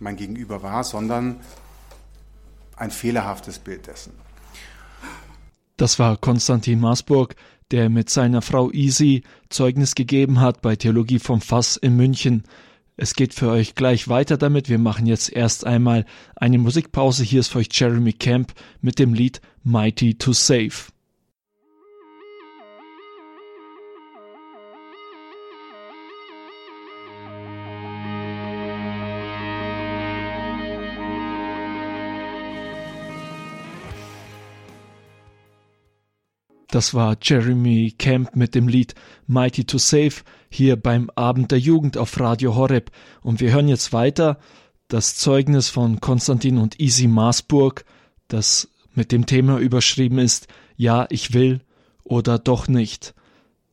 mein 0.00 0.16
Gegenüber 0.16 0.62
war, 0.62 0.82
sondern 0.82 1.36
ein 2.76 2.90
fehlerhaftes 2.90 3.60
Bild 3.60 3.86
dessen. 3.86 4.12
Das 5.76 6.00
war 6.00 6.16
Konstantin 6.16 6.80
Maasburg, 6.80 7.36
der 7.70 7.88
mit 7.88 8.10
seiner 8.10 8.42
Frau 8.42 8.72
Easy 8.72 9.22
Zeugnis 9.48 9.94
gegeben 9.94 10.40
hat 10.40 10.60
bei 10.60 10.74
Theologie 10.74 11.20
vom 11.20 11.40
Fass 11.40 11.76
in 11.76 11.96
München. 11.96 12.42
Es 13.00 13.14
geht 13.14 13.32
für 13.32 13.48
euch 13.48 13.76
gleich 13.76 14.08
weiter 14.08 14.36
damit. 14.36 14.68
Wir 14.68 14.78
machen 14.78 15.06
jetzt 15.06 15.32
erst 15.32 15.64
einmal 15.64 16.04
eine 16.34 16.58
Musikpause. 16.58 17.22
Hier 17.22 17.38
ist 17.38 17.48
für 17.48 17.60
euch 17.60 17.68
Jeremy 17.70 18.12
Camp 18.12 18.52
mit 18.80 18.98
dem 18.98 19.14
Lied 19.14 19.40
Mighty 19.62 20.16
to 20.16 20.32
Save. 20.32 20.90
Das 36.78 36.94
war 36.94 37.16
Jeremy 37.20 37.92
Camp 37.98 38.36
mit 38.36 38.54
dem 38.54 38.68
Lied 38.68 38.94
Mighty 39.26 39.64
to 39.64 39.78
Save 39.78 40.12
hier 40.48 40.76
beim 40.76 41.10
Abend 41.16 41.50
der 41.50 41.58
Jugend 41.58 41.96
auf 41.96 42.20
Radio 42.20 42.54
Horeb. 42.54 42.92
Und 43.20 43.40
wir 43.40 43.50
hören 43.50 43.66
jetzt 43.66 43.92
weiter 43.92 44.38
das 44.86 45.16
Zeugnis 45.16 45.68
von 45.68 45.98
Konstantin 45.98 46.56
und 46.56 46.78
Isi 46.78 47.08
Maasburg, 47.08 47.84
das 48.28 48.68
mit 48.94 49.10
dem 49.10 49.26
Thema 49.26 49.58
überschrieben 49.58 50.20
ist 50.20 50.46
Ja, 50.76 51.08
ich 51.10 51.34
will 51.34 51.62
oder 52.04 52.38
doch 52.38 52.68
nicht. 52.68 53.12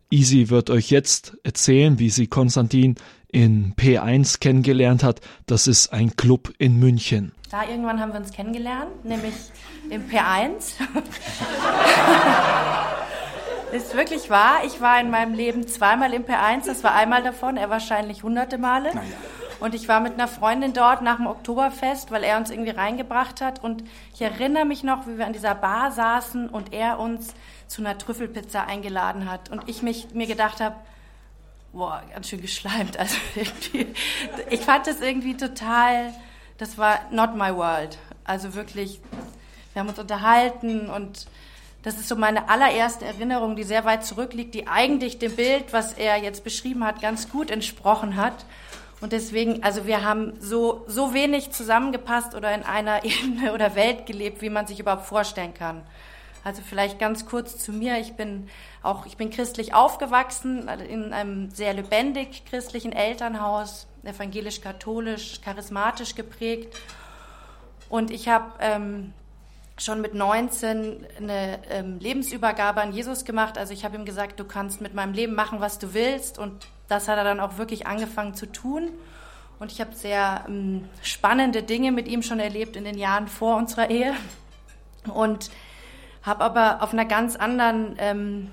Isi 0.10 0.50
wird 0.50 0.72
euch 0.72 0.90
jetzt 0.90 1.38
erzählen, 1.44 2.00
wie 2.00 2.10
sie 2.10 2.26
Konstantin 2.26 2.96
in 3.28 3.76
P1 3.76 4.40
kennengelernt 4.40 5.04
hat. 5.04 5.22
Das 5.46 5.68
ist 5.68 5.94
ein 5.94 6.16
Club 6.16 6.52
in 6.58 6.80
München. 6.80 7.34
Da 7.52 7.70
irgendwann 7.70 8.00
haben 8.00 8.14
wir 8.14 8.20
uns 8.20 8.32
kennengelernt, 8.32 9.06
nämlich 9.06 9.36
im 9.92 10.10
P1. 10.10 10.74
ist 13.76 13.96
wirklich 13.96 14.30
wahr. 14.30 14.64
Ich 14.66 14.82
war 14.82 15.00
in 15.00 15.10
meinem 15.10 15.34
Leben 15.34 15.68
zweimal 15.68 16.14
im 16.14 16.24
P1. 16.24 16.66
Das 16.66 16.84
war 16.84 16.94
einmal 16.94 17.24
davon, 17.24 17.58
er 17.58 17.70
wahrscheinlich 17.70 18.24
hunderte 18.24 18.58
Male. 18.58 18.92
Ja. 18.94 19.02
Und 19.60 19.74
ich 19.74 19.88
war 19.88 20.00
mit 20.00 20.14
einer 20.14 20.28
Freundin 20.28 20.74
dort 20.74 21.02
nach 21.02 21.18
dem 21.18 21.28
Oktoberfest, 21.28 22.12
weil 22.12 22.24
er 22.24 22.38
uns 22.38 22.50
irgendwie 22.50 22.72
reingebracht 22.72 23.42
hat. 23.42 23.64
Und 23.64 23.84
ich 24.14 24.22
erinnere 24.22 24.66
mich 24.66 24.84
noch, 24.84 25.08
wie 25.08 25.18
wir 25.18 25.26
an 25.26 25.34
dieser 25.34 25.56
Bar 25.56 25.92
saßen 25.92 26.50
und 26.50 26.74
er 26.74 27.00
uns 27.00 27.34
zu 27.68 27.82
einer 27.82 27.98
Trüffelpizza 27.98 28.64
eingeladen 28.64 29.30
hat. 29.30 29.50
Und 29.50 29.68
ich 29.68 29.82
mich, 29.82 30.14
mir 30.14 30.28
gedacht 30.28 30.60
habe, 30.60 30.76
boah, 31.72 32.02
ganz 32.14 32.30
schön 32.30 32.42
geschleimt. 32.42 32.98
Also 33.00 33.16
irgendwie, 33.36 33.94
ich 34.50 34.62
fand 34.62 34.88
das 34.88 35.02
irgendwie 35.02 35.38
total, 35.38 36.14
das 36.58 36.78
war 36.78 37.00
not 37.12 37.36
my 37.36 37.56
world. 37.56 37.98
Also 38.24 38.56
wirklich, 38.56 39.00
wir 39.74 39.82
haben 39.82 39.90
uns 39.90 40.00
unterhalten 40.00 40.90
und 40.90 41.28
das 41.86 41.98
ist 41.98 42.08
so 42.08 42.16
meine 42.16 42.50
allererste 42.50 43.06
Erinnerung, 43.06 43.56
die 43.56 43.62
sehr 43.62 43.86
weit 43.86 44.04
zurückliegt, 44.04 44.56
die 44.56 44.68
eigentlich 44.68 45.20
dem 45.20 45.36
Bild, 45.36 45.72
was 45.72 45.94
er 45.94 46.18
jetzt 46.18 46.44
beschrieben 46.44 46.84
hat, 46.84 47.00
ganz 47.00 47.30
gut 47.30 47.52
entsprochen 47.52 48.16
hat. 48.16 48.34
Und 49.02 49.12
deswegen, 49.12 49.62
also 49.62 49.86
wir 49.86 50.04
haben 50.04 50.34
so, 50.40 50.84
so 50.88 51.14
wenig 51.14 51.52
zusammengepasst 51.52 52.34
oder 52.34 52.56
in 52.56 52.64
einer 52.64 53.04
Ebene 53.06 53.54
oder 53.54 53.76
Welt 53.76 54.08
gelebt, 54.08 54.42
wie 54.42 54.50
man 54.50 54.66
sich 54.66 54.80
überhaupt 54.80 55.06
vorstellen 55.06 55.54
kann. 55.54 55.84
Also 56.44 56.64
vielleicht 56.68 56.98
ganz 56.98 57.28
kurz 57.28 57.60
zu 57.60 57.72
mir. 57.72 58.00
Ich 58.00 58.14
bin 58.14 58.50
auch, 58.82 59.06
ich 59.06 59.16
bin 59.16 59.30
christlich 59.30 59.76
aufgewachsen, 59.76 60.68
in 60.68 61.14
einem 61.14 61.52
sehr 61.52 61.76
lebendig 61.76 62.46
christlichen 62.50 62.94
Elternhaus, 62.94 63.86
evangelisch-katholisch, 64.04 65.42
charismatisch 65.42 66.16
geprägt. 66.16 66.76
Und 67.90 68.10
ich 68.10 68.28
habe 68.28 68.54
ähm, 68.60 69.14
schon 69.78 70.02
mit 70.02 70.14
19 70.14 71.06
eine 71.18 71.60
ähm, 71.70 72.00
Lebensübergabe 72.00 72.82
an 72.82 72.94
Jesus 72.94 73.26
gemacht. 73.26 73.58
Also 73.58 73.74
ich 73.74 73.84
habe 73.84 73.96
ihm 73.96 74.06
gesagt, 74.06 74.40
du 74.40 74.46
kannst 74.46 74.82
mit 74.82 74.94
meinem 74.94 75.14
Leben 75.14 75.36
machen, 75.36 75.60
was 75.60 75.80
du 75.80 75.94
willst. 75.94 76.40
Und 76.40 76.68
das 76.88 77.08
hat 77.08 77.18
er 77.18 77.24
dann 77.24 77.40
auch 77.40 77.58
wirklich 77.58 77.86
angefangen 77.86 78.36
zu 78.36 78.46
tun. 78.46 78.90
Und 79.60 79.72
ich 79.72 79.82
habe 79.82 79.94
sehr 79.94 80.46
ähm, 80.48 80.88
spannende 81.02 81.64
Dinge 81.64 81.92
mit 81.92 82.08
ihm 82.08 82.22
schon 82.22 82.40
erlebt 82.40 82.76
in 82.76 82.86
den 82.86 82.98
Jahren 82.98 83.28
vor 83.28 83.58
unserer 83.58 83.90
Ehe. 83.90 84.14
Und 85.14 85.52
habe 86.24 86.44
aber 86.44 86.82
auf 86.82 86.94
einer 86.94 87.06
ganz 87.06 87.36
anderen 87.36 87.96
ähm, 88.00 88.52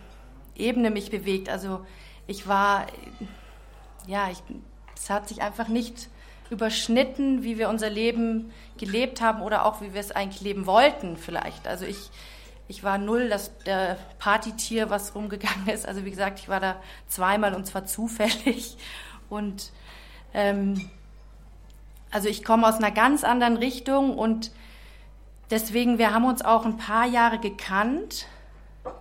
Ebene 0.56 0.90
mich 0.90 1.10
bewegt. 1.10 1.48
Also 1.48 1.86
ich 2.26 2.46
war, 2.46 2.86
ja, 4.06 4.28
ich, 4.30 4.42
es 4.94 5.08
hat 5.08 5.28
sich 5.28 5.40
einfach 5.40 5.68
nicht 5.68 6.08
überschnitten, 6.52 7.42
wie 7.42 7.58
wir 7.58 7.68
unser 7.68 7.90
Leben 7.90 8.52
gelebt 8.78 9.20
haben 9.20 9.42
oder 9.42 9.66
auch 9.66 9.80
wie 9.80 9.94
wir 9.94 10.00
es 10.00 10.12
eigentlich 10.12 10.42
leben 10.42 10.66
wollten 10.66 11.16
vielleicht. 11.16 11.66
Also 11.66 11.84
ich, 11.84 12.10
ich 12.68 12.84
war 12.84 12.98
null 12.98 13.28
das 13.28 13.56
der 13.64 13.98
Partytier, 14.18 14.90
was 14.90 15.14
rumgegangen 15.14 15.68
ist. 15.68 15.86
Also 15.86 16.04
wie 16.04 16.10
gesagt, 16.10 16.38
ich 16.38 16.48
war 16.48 16.60
da 16.60 16.76
zweimal 17.08 17.54
und 17.54 17.66
zwar 17.66 17.84
zufällig. 17.86 18.76
Und 19.28 19.72
ähm, 20.34 20.90
also 22.10 22.28
ich 22.28 22.44
komme 22.44 22.68
aus 22.68 22.76
einer 22.76 22.90
ganz 22.90 23.24
anderen 23.24 23.56
Richtung 23.56 24.18
und 24.18 24.52
Deswegen, 25.52 25.98
wir 25.98 26.14
haben 26.14 26.24
uns 26.24 26.42
auch 26.42 26.64
ein 26.64 26.78
paar 26.78 27.04
Jahre 27.04 27.38
gekannt, 27.38 28.24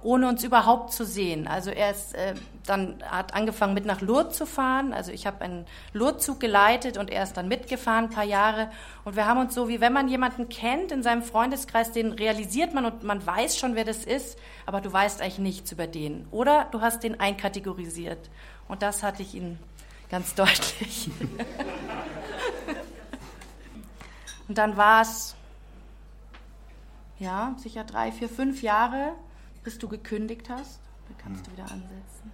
ohne 0.03 0.27
uns 0.27 0.43
überhaupt 0.43 0.93
zu 0.93 1.05
sehen. 1.05 1.47
Also 1.47 1.71
er 1.71 1.91
ist, 1.91 2.13
äh, 2.13 2.35
dann 2.65 3.01
hat 3.03 3.33
angefangen 3.33 3.73
mit 3.73 3.85
nach 3.85 4.01
Lourdes 4.01 4.37
zu 4.37 4.45
fahren. 4.45 4.93
Also 4.93 5.11
ich 5.11 5.25
habe 5.25 5.41
einen 5.41 5.65
Lourdes-Zug 5.93 6.39
geleitet 6.39 6.97
und 6.97 7.09
er 7.09 7.23
ist 7.23 7.33
dann 7.33 7.47
mitgefahren 7.47 8.05
ein 8.05 8.09
paar 8.11 8.23
Jahre. 8.23 8.69
Und 9.05 9.15
wir 9.15 9.25
haben 9.25 9.39
uns 9.39 9.55
so, 9.55 9.67
wie 9.69 9.81
wenn 9.81 9.93
man 9.93 10.07
jemanden 10.07 10.49
kennt 10.49 10.91
in 10.91 11.01
seinem 11.01 11.23
Freundeskreis, 11.23 11.91
den 11.91 12.11
realisiert 12.11 12.73
man 12.73 12.85
und 12.85 13.03
man 13.03 13.25
weiß 13.25 13.57
schon, 13.57 13.75
wer 13.75 13.85
das 13.85 14.05
ist, 14.05 14.37
aber 14.65 14.81
du 14.81 14.91
weißt 14.91 15.21
eigentlich 15.21 15.39
nichts 15.39 15.71
über 15.71 15.87
den. 15.87 16.27
Oder 16.29 16.67
du 16.71 16.81
hast 16.81 17.03
den 17.03 17.19
einkategorisiert. 17.19 18.29
Und 18.67 18.83
das 18.83 19.01
hatte 19.01 19.23
ich 19.23 19.33
ihn 19.33 19.57
ganz 20.09 20.35
deutlich. 20.35 21.09
und 24.47 24.57
dann 24.57 24.77
war 24.77 25.01
es 25.01 25.35
ja, 27.17 27.55
sicher 27.57 27.83
drei, 27.83 28.11
vier, 28.11 28.27
fünf 28.27 28.63
Jahre, 28.63 29.13
bis 29.63 29.77
du 29.77 29.87
gekündigt 29.87 30.49
hast. 30.49 30.79
Da 31.07 31.15
kannst 31.23 31.47
du 31.47 31.51
wieder 31.51 31.63
ansetzen. 31.63 32.31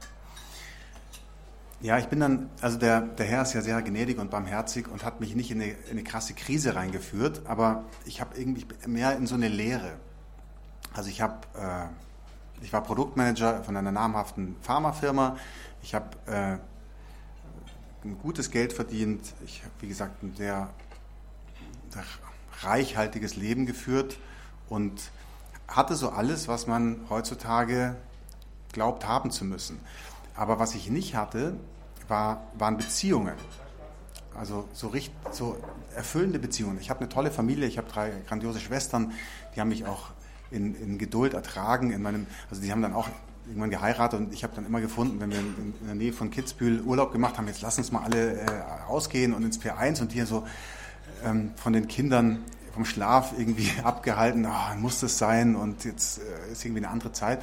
Ja, 1.79 1.99
ich 1.99 2.07
bin 2.07 2.19
dann, 2.19 2.49
also 2.59 2.79
der, 2.79 3.01
der 3.01 3.25
Herr 3.27 3.43
ist 3.43 3.53
ja 3.53 3.61
sehr 3.61 3.79
gnädig 3.83 4.17
und 4.17 4.31
barmherzig 4.31 4.87
und 4.87 5.03
hat 5.03 5.19
mich 5.19 5.35
nicht 5.35 5.51
in 5.51 5.61
eine, 5.61 5.71
in 5.71 5.91
eine 5.91 6.03
krasse 6.03 6.33
Krise 6.33 6.75
reingeführt, 6.75 7.41
aber 7.45 7.85
ich 8.05 8.19
habe 8.19 8.35
irgendwie 8.35 8.65
mehr 8.87 9.15
in 9.15 9.27
so 9.27 9.35
eine 9.35 9.47
Lehre. 9.47 9.97
Also 10.93 11.09
ich 11.09 11.21
habe, 11.21 11.35
äh, 11.55 12.63
ich 12.63 12.73
war 12.73 12.81
Produktmanager 12.81 13.63
von 13.63 13.77
einer 13.77 13.91
namhaften 13.91 14.55
Pharmafirma. 14.61 15.37
Ich 15.83 15.93
habe 15.93 16.17
äh, 16.25 16.57
ein 18.03 18.17
gutes 18.23 18.49
Geld 18.49 18.73
verdient. 18.73 19.33
Ich 19.45 19.61
habe, 19.63 19.73
wie 19.81 19.87
gesagt, 19.87 20.23
ein 20.23 20.35
sehr, 20.35 20.69
sehr 21.89 22.03
reichhaltiges 22.63 23.35
Leben 23.35 23.67
geführt 23.67 24.17
und 24.67 25.11
hatte 25.67 25.95
so 25.95 26.09
alles, 26.09 26.47
was 26.47 26.67
man 26.67 27.01
heutzutage 27.09 27.95
glaubt 28.71 29.07
haben 29.07 29.31
zu 29.31 29.45
müssen. 29.45 29.79
Aber 30.35 30.59
was 30.59 30.75
ich 30.75 30.89
nicht 30.89 31.15
hatte, 31.15 31.57
war, 32.07 32.47
waren 32.57 32.77
Beziehungen. 32.77 33.33
Also 34.35 34.67
so, 34.71 34.87
richtig, 34.87 35.15
so 35.31 35.57
erfüllende 35.95 36.37
Beziehungen. 36.39 36.77
Ich 36.79 36.89
habe 36.89 36.99
eine 36.99 37.09
tolle 37.09 37.31
Familie, 37.31 37.67
ich 37.67 37.77
habe 37.77 37.89
drei 37.89 38.11
grandiose 38.27 38.59
Schwestern, 38.59 39.13
die 39.55 39.61
haben 39.61 39.69
mich 39.69 39.85
auch 39.85 40.11
in, 40.51 40.75
in 40.75 40.97
Geduld 40.97 41.33
ertragen. 41.33 41.91
In 41.91 42.01
meinem, 42.01 42.27
also 42.49 42.61
die 42.61 42.71
haben 42.71 42.81
dann 42.81 42.93
auch 42.93 43.09
irgendwann 43.47 43.69
geheiratet 43.69 44.19
und 44.19 44.33
ich 44.33 44.43
habe 44.43 44.53
dann 44.55 44.65
immer 44.65 44.81
gefunden, 44.81 45.19
wenn 45.19 45.31
wir 45.31 45.39
in, 45.39 45.73
in, 45.79 45.85
der 45.87 45.95
Nähe 45.95 46.13
von 46.13 46.29
Kitzbühel 46.29 46.81
Urlaub 46.81 47.11
gemacht 47.11 47.37
haben, 47.37 47.47
jetzt 47.47 47.61
lass 47.61 47.77
uns 47.77 47.91
mal 47.91 48.03
alle 48.03 48.41
äh, 48.41 48.45
ausgehen 48.87 49.33
und 49.33 49.43
ins 49.43 49.59
P1 49.59 50.01
und 50.01 50.11
hier 50.11 50.25
so 50.25 50.45
ähm, 51.23 51.51
von 51.55 51.73
den 51.73 51.87
Kindern 51.87 52.43
vom 52.77 52.85
Schlaf 52.85 53.33
irgendwie 53.37 53.71
abgehalten, 53.83 54.45
oh, 54.45 54.77
muss 54.77 54.99
das 54.99 55.17
sein 55.17 55.55
und 55.55 55.83
jetzt 55.83 56.19
äh, 56.19 56.51
ist 56.51 56.63
irgendwie 56.63 56.85
eine 56.85 56.89
andere 56.93 57.11
Zeit. 57.11 57.41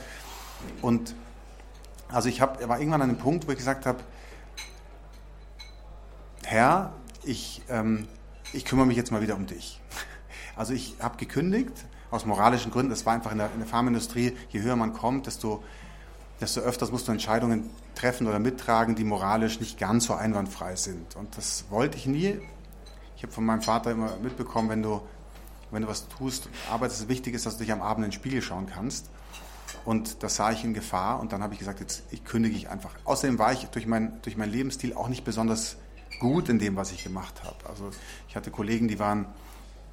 Und 0.80 1.14
Also 2.08 2.28
ich 2.28 2.40
hab, 2.40 2.66
war 2.68 2.78
irgendwann 2.78 3.02
an 3.02 3.10
einem 3.10 3.18
Punkt, 3.18 3.48
wo 3.48 3.50
ich 3.50 3.58
gesagt 3.58 3.84
habe, 3.84 3.98
Herr, 6.44 6.92
ich, 7.24 7.62
ähm, 7.68 8.06
ich 8.52 8.64
kümmere 8.64 8.86
mich 8.86 8.96
jetzt 8.96 9.10
mal 9.10 9.20
wieder 9.20 9.36
um 9.36 9.46
dich. 9.46 9.80
Also 10.56 10.72
ich 10.72 10.94
habe 11.00 11.16
gekündigt, 11.16 11.84
aus 12.12 12.26
moralischen 12.26 12.70
Gründen. 12.70 12.90
Das 12.90 13.04
war 13.04 13.12
einfach 13.12 13.32
in 13.32 13.38
der, 13.38 13.50
in 13.52 13.58
der 13.58 13.66
Pharmaindustrie, 13.66 14.36
je 14.50 14.62
höher 14.62 14.76
man 14.76 14.92
kommt, 14.92 15.26
desto, 15.26 15.64
desto 16.40 16.60
öfters 16.60 16.92
musst 16.92 17.08
du 17.08 17.12
Entscheidungen 17.12 17.70
treffen 17.96 18.28
oder 18.28 18.38
mittragen, 18.38 18.94
die 18.94 19.02
moralisch 19.02 19.58
nicht 19.58 19.80
ganz 19.80 20.04
so 20.04 20.14
einwandfrei 20.14 20.76
sind. 20.76 21.16
Und 21.16 21.36
das 21.36 21.64
wollte 21.70 21.98
ich 21.98 22.06
nie. 22.06 22.38
Ich 23.16 23.24
habe 23.24 23.32
von 23.32 23.44
meinem 23.44 23.62
Vater 23.62 23.90
immer 23.90 24.16
mitbekommen, 24.22 24.68
wenn 24.68 24.82
du, 24.82 25.00
wenn 25.70 25.82
du 25.82 25.88
was 25.88 26.08
tust, 26.08 26.48
arbeitest, 26.70 27.08
wichtig 27.08 27.34
ist, 27.34 27.46
dass 27.46 27.56
du 27.56 27.64
dich 27.64 27.72
am 27.72 27.82
Abend 27.82 28.04
in 28.04 28.10
den 28.10 28.12
Spiegel 28.12 28.42
schauen 28.42 28.66
kannst. 28.66 29.10
Und 29.84 30.22
das 30.22 30.36
sah 30.36 30.50
ich 30.50 30.64
in 30.64 30.72
Gefahr 30.72 31.20
und 31.20 31.32
dann 31.32 31.42
habe 31.42 31.52
ich 31.52 31.58
gesagt, 31.58 31.80
jetzt 31.80 32.04
ich 32.10 32.24
kündige 32.24 32.56
ich 32.56 32.70
einfach. 32.70 32.90
Außerdem 33.04 33.38
war 33.38 33.52
ich 33.52 33.66
durch, 33.66 33.86
mein, 33.86 34.20
durch 34.22 34.36
meinen 34.36 34.52
Lebensstil 34.52 34.94
auch 34.94 35.08
nicht 35.08 35.24
besonders 35.24 35.76
gut 36.20 36.48
in 36.48 36.58
dem, 36.58 36.76
was 36.76 36.92
ich 36.92 37.04
gemacht 37.04 37.42
habe. 37.44 37.56
Also 37.68 37.90
ich 38.28 38.36
hatte 38.36 38.50
Kollegen, 38.50 38.88
die 38.88 38.98
waren, 38.98 39.26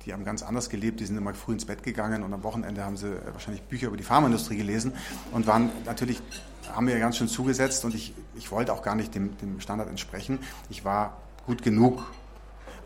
die 0.05 0.13
haben 0.13 0.23
ganz 0.23 0.43
anders 0.43 0.69
gelebt, 0.69 0.99
die 0.99 1.05
sind 1.05 1.17
immer 1.17 1.33
früh 1.33 1.53
ins 1.53 1.65
Bett 1.65 1.83
gegangen 1.83 2.23
und 2.23 2.33
am 2.33 2.43
Wochenende 2.43 2.85
haben 2.85 2.95
sie 2.95 3.17
wahrscheinlich 3.33 3.63
Bücher 3.63 3.87
über 3.87 3.97
die 3.97 4.03
Pharmaindustrie 4.03 4.55
gelesen 4.55 4.93
und 5.31 5.47
waren 5.47 5.69
natürlich, 5.85 6.21
haben 6.73 6.85
mir 6.85 6.97
ganz 6.99 7.17
schön 7.17 7.27
zugesetzt 7.27 7.83
und 7.83 7.93
ich, 7.93 8.13
ich 8.35 8.51
wollte 8.51 8.73
auch 8.73 8.83
gar 8.83 8.95
nicht 8.95 9.13
dem, 9.13 9.37
dem 9.37 9.59
Standard 9.59 9.89
entsprechen. 9.89 10.39
Ich 10.69 10.85
war 10.85 11.17
gut 11.45 11.63
genug, 11.63 12.03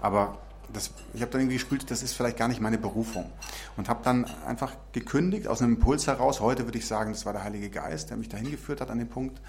aber 0.01 0.37
das, 0.73 0.91
ich 1.13 1.21
habe 1.21 1.31
dann 1.31 1.41
irgendwie 1.41 1.55
gespült, 1.55 1.89
das 1.89 2.03
ist 2.03 2.13
vielleicht 2.13 2.37
gar 2.37 2.47
nicht 2.47 2.61
meine 2.61 2.77
Berufung. 2.77 3.31
Und 3.77 3.89
habe 3.89 4.01
dann 4.03 4.25
einfach 4.45 4.73
gekündigt 4.91 5.47
aus 5.47 5.61
einem 5.61 5.75
Impuls 5.75 6.07
heraus. 6.07 6.39
Heute 6.39 6.65
würde 6.65 6.77
ich 6.77 6.87
sagen, 6.87 7.11
das 7.11 7.25
war 7.25 7.33
der 7.33 7.43
Heilige 7.43 7.69
Geist, 7.69 8.09
der 8.09 8.17
mich 8.17 8.29
dahin 8.29 8.51
geführt 8.51 8.81
hat 8.81 8.89
an 8.89 8.97
den 8.97 9.09
Punkt. 9.09 9.41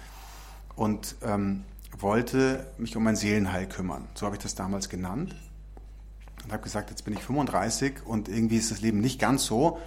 Und 0.75 1.15
ähm, 1.23 1.63
wollte 1.97 2.67
mich 2.77 2.95
um 2.95 3.03
mein 3.03 3.15
Seelenheil 3.15 3.67
kümmern. 3.67 4.07
So 4.13 4.25
habe 4.25 4.35
ich 4.35 4.41
das 4.41 4.55
damals 4.55 4.89
genannt. 4.89 5.35
Und 6.43 6.53
habe 6.53 6.63
gesagt, 6.63 6.89
jetzt 6.89 7.03
bin 7.03 7.13
ich 7.13 7.23
35 7.23 8.05
und 8.05 8.29
irgendwie 8.29 8.57
ist 8.57 8.71
das 8.71 8.81
Leben 8.81 9.01
nicht 9.01 9.19
ganz 9.19 9.45
so, 9.45 9.79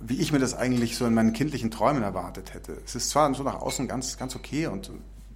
wie 0.00 0.20
ich 0.20 0.32
mir 0.32 0.38
das 0.38 0.54
eigentlich 0.54 0.96
so 0.96 1.06
in 1.06 1.14
meinen 1.14 1.32
kindlichen 1.32 1.70
Träumen 1.70 2.02
erwartet 2.02 2.54
hätte. 2.54 2.78
Es 2.84 2.94
ist 2.94 3.10
zwar 3.10 3.32
so 3.34 3.42
nach 3.42 3.60
außen 3.60 3.88
ganz, 3.88 4.16
ganz 4.16 4.36
okay 4.36 4.66
und 4.66 4.90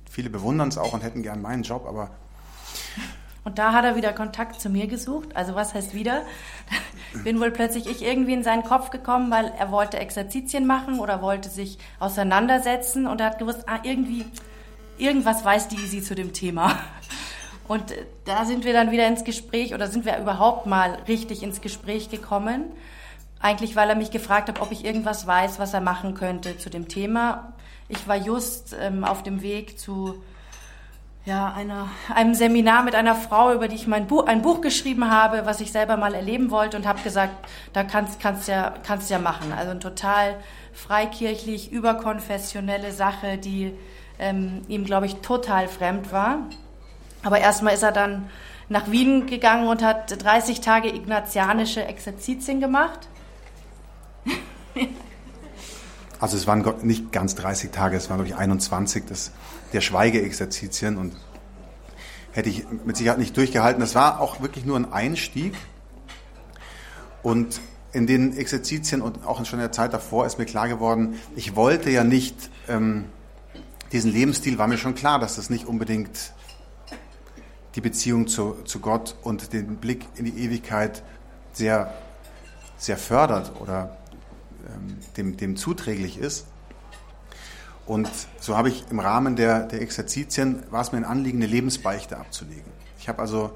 viele 0.08 0.30
bewundern 0.30 0.68
es 0.68 0.78
auch 0.78 0.92
und 0.92 1.02
hätten 1.02 1.22
gern 1.22 1.42
meinen 1.42 1.62
Job, 1.62 1.84
aber 1.86 2.10
und 3.44 3.58
da 3.58 3.72
hat 3.72 3.84
er 3.84 3.96
wieder 3.96 4.12
Kontakt 4.12 4.60
zu 4.60 4.70
mir 4.70 4.86
gesucht. 4.86 5.34
Also 5.34 5.54
was 5.54 5.74
heißt 5.74 5.94
wieder? 5.94 6.22
Bin 7.24 7.40
wohl 7.40 7.50
plötzlich 7.50 7.86
ich 7.86 8.02
irgendwie 8.02 8.34
in 8.34 8.44
seinen 8.44 8.62
Kopf 8.62 8.90
gekommen, 8.90 9.30
weil 9.30 9.52
er 9.58 9.70
wollte 9.72 9.98
Exerzitien 9.98 10.66
machen 10.66 11.00
oder 11.00 11.22
wollte 11.22 11.48
sich 11.48 11.78
auseinandersetzen 11.98 13.06
und 13.06 13.20
er 13.20 13.28
hat 13.28 13.38
gewusst, 13.38 13.64
ah, 13.66 13.80
irgendwie, 13.82 14.24
irgendwas 14.96 15.44
weiß 15.44 15.68
die 15.68 15.76
Easy 15.76 16.02
zu 16.02 16.14
dem 16.14 16.32
Thema. 16.32 16.78
Und 17.68 17.92
äh, 17.92 18.06
da 18.24 18.44
sind 18.44 18.64
wir 18.64 18.72
dann 18.72 18.90
wieder 18.90 19.06
ins 19.06 19.24
Gespräch 19.24 19.72
oder 19.72 19.86
sind 19.86 20.04
wir 20.04 20.18
überhaupt 20.18 20.66
mal 20.66 20.98
richtig 21.06 21.42
ins 21.42 21.60
Gespräch 21.60 22.10
gekommen. 22.10 22.64
Eigentlich, 23.40 23.76
weil 23.76 23.88
er 23.88 23.94
mich 23.94 24.10
gefragt 24.10 24.48
hat, 24.48 24.60
ob 24.60 24.72
ich 24.72 24.84
irgendwas 24.84 25.26
weiß, 25.26 25.58
was 25.58 25.72
er 25.72 25.80
machen 25.80 26.14
könnte 26.14 26.58
zu 26.58 26.70
dem 26.70 26.88
Thema. 26.88 27.54
Ich 27.88 28.06
war 28.08 28.16
just 28.16 28.76
ähm, 28.78 29.04
auf 29.04 29.22
dem 29.22 29.42
Weg 29.42 29.78
zu 29.78 30.22
ja, 31.24 31.52
einer, 31.52 31.88
einem 32.12 32.34
Seminar 32.34 32.82
mit 32.82 32.96
einer 32.96 33.14
Frau, 33.14 33.52
über 33.52 33.68
die 33.68 33.76
ich 33.76 33.86
mein 33.86 34.08
Buch, 34.08 34.26
ein 34.26 34.42
Buch 34.42 34.60
geschrieben 34.60 35.08
habe, 35.08 35.46
was 35.46 35.60
ich 35.60 35.70
selber 35.70 35.96
mal 35.96 36.14
erleben 36.14 36.50
wollte 36.50 36.76
und 36.76 36.86
habe 36.86 37.00
gesagt, 37.02 37.32
da 37.72 37.84
kannst 37.84 38.18
kannst 38.18 38.48
ja 38.48 38.74
kannst 38.82 39.08
ja 39.08 39.20
machen. 39.20 39.52
Also 39.52 39.70
ein 39.70 39.80
total 39.80 40.36
freikirchlich 40.72 41.70
überkonfessionelle 41.70 42.90
Sache, 42.90 43.38
die 43.38 43.72
ähm, 44.18 44.62
ihm 44.66 44.84
glaube 44.84 45.06
ich 45.06 45.16
total 45.16 45.68
fremd 45.68 46.12
war. 46.12 46.38
Aber 47.22 47.38
erstmal 47.38 47.74
ist 47.74 47.84
er 47.84 47.92
dann 47.92 48.28
nach 48.68 48.90
Wien 48.90 49.26
gegangen 49.26 49.68
und 49.68 49.82
hat 49.82 50.24
30 50.24 50.60
Tage 50.60 50.88
ignatianische 50.88 51.84
Exerzitien 51.84 52.60
gemacht. 52.60 53.08
Also 56.22 56.36
es 56.36 56.46
waren 56.46 56.64
nicht 56.82 57.10
ganz 57.10 57.34
30 57.34 57.72
Tage, 57.72 57.96
es 57.96 58.08
waren 58.08 58.18
glaube 58.18 58.28
ich 58.28 58.36
21. 58.36 59.06
Das 59.08 59.32
der 59.72 59.80
Schweigeexerzitien 59.80 60.96
und 60.96 61.16
hätte 62.30 62.48
ich 62.48 62.64
mit 62.84 62.96
Sicherheit 62.96 63.18
nicht 63.18 63.36
durchgehalten. 63.36 63.80
Das 63.80 63.96
war 63.96 64.20
auch 64.20 64.40
wirklich 64.40 64.64
nur 64.64 64.76
ein 64.76 64.92
Einstieg. 64.92 65.52
Und 67.24 67.60
in 67.92 68.06
den 68.06 68.36
Exerzitien 68.36 69.02
und 69.02 69.26
auch 69.26 69.44
schon 69.44 69.58
in 69.58 69.64
der 69.64 69.72
Zeit 69.72 69.92
davor 69.92 70.24
ist 70.24 70.38
mir 70.38 70.44
klar 70.44 70.68
geworden, 70.68 71.18
ich 71.34 71.56
wollte 71.56 71.90
ja 71.90 72.04
nicht 72.04 72.50
ähm, 72.68 73.06
diesen 73.90 74.12
Lebensstil, 74.12 74.58
war 74.58 74.68
mir 74.68 74.78
schon 74.78 74.94
klar, 74.94 75.18
dass 75.18 75.34
das 75.34 75.50
nicht 75.50 75.66
unbedingt 75.66 76.34
die 77.74 77.80
Beziehung 77.80 78.28
zu, 78.28 78.58
zu 78.64 78.78
Gott 78.78 79.16
und 79.24 79.52
den 79.52 79.74
Blick 79.74 80.06
in 80.14 80.26
die 80.26 80.38
Ewigkeit 80.38 81.02
sehr, 81.52 81.92
sehr 82.76 82.96
fördert 82.96 83.60
oder 83.60 83.96
dem, 85.16 85.36
dem 85.36 85.56
zuträglich 85.56 86.18
ist. 86.18 86.46
Und 87.86 88.08
so 88.40 88.56
habe 88.56 88.68
ich 88.68 88.84
im 88.90 89.00
Rahmen 89.00 89.36
der, 89.36 89.66
der 89.66 89.82
Exerzitien, 89.82 90.62
war 90.70 90.82
es 90.82 90.92
mir 90.92 90.98
ein 90.98 91.04
Anliegen, 91.04 91.38
eine 91.38 91.46
Lebensbeichte 91.46 92.16
abzulegen. 92.16 92.70
Ich 92.98 93.08
habe 93.08 93.20
also 93.20 93.50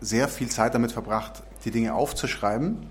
sehr 0.00 0.28
viel 0.28 0.48
Zeit 0.48 0.74
damit 0.74 0.92
verbracht, 0.92 1.42
die 1.64 1.70
Dinge 1.70 1.94
aufzuschreiben, 1.94 2.86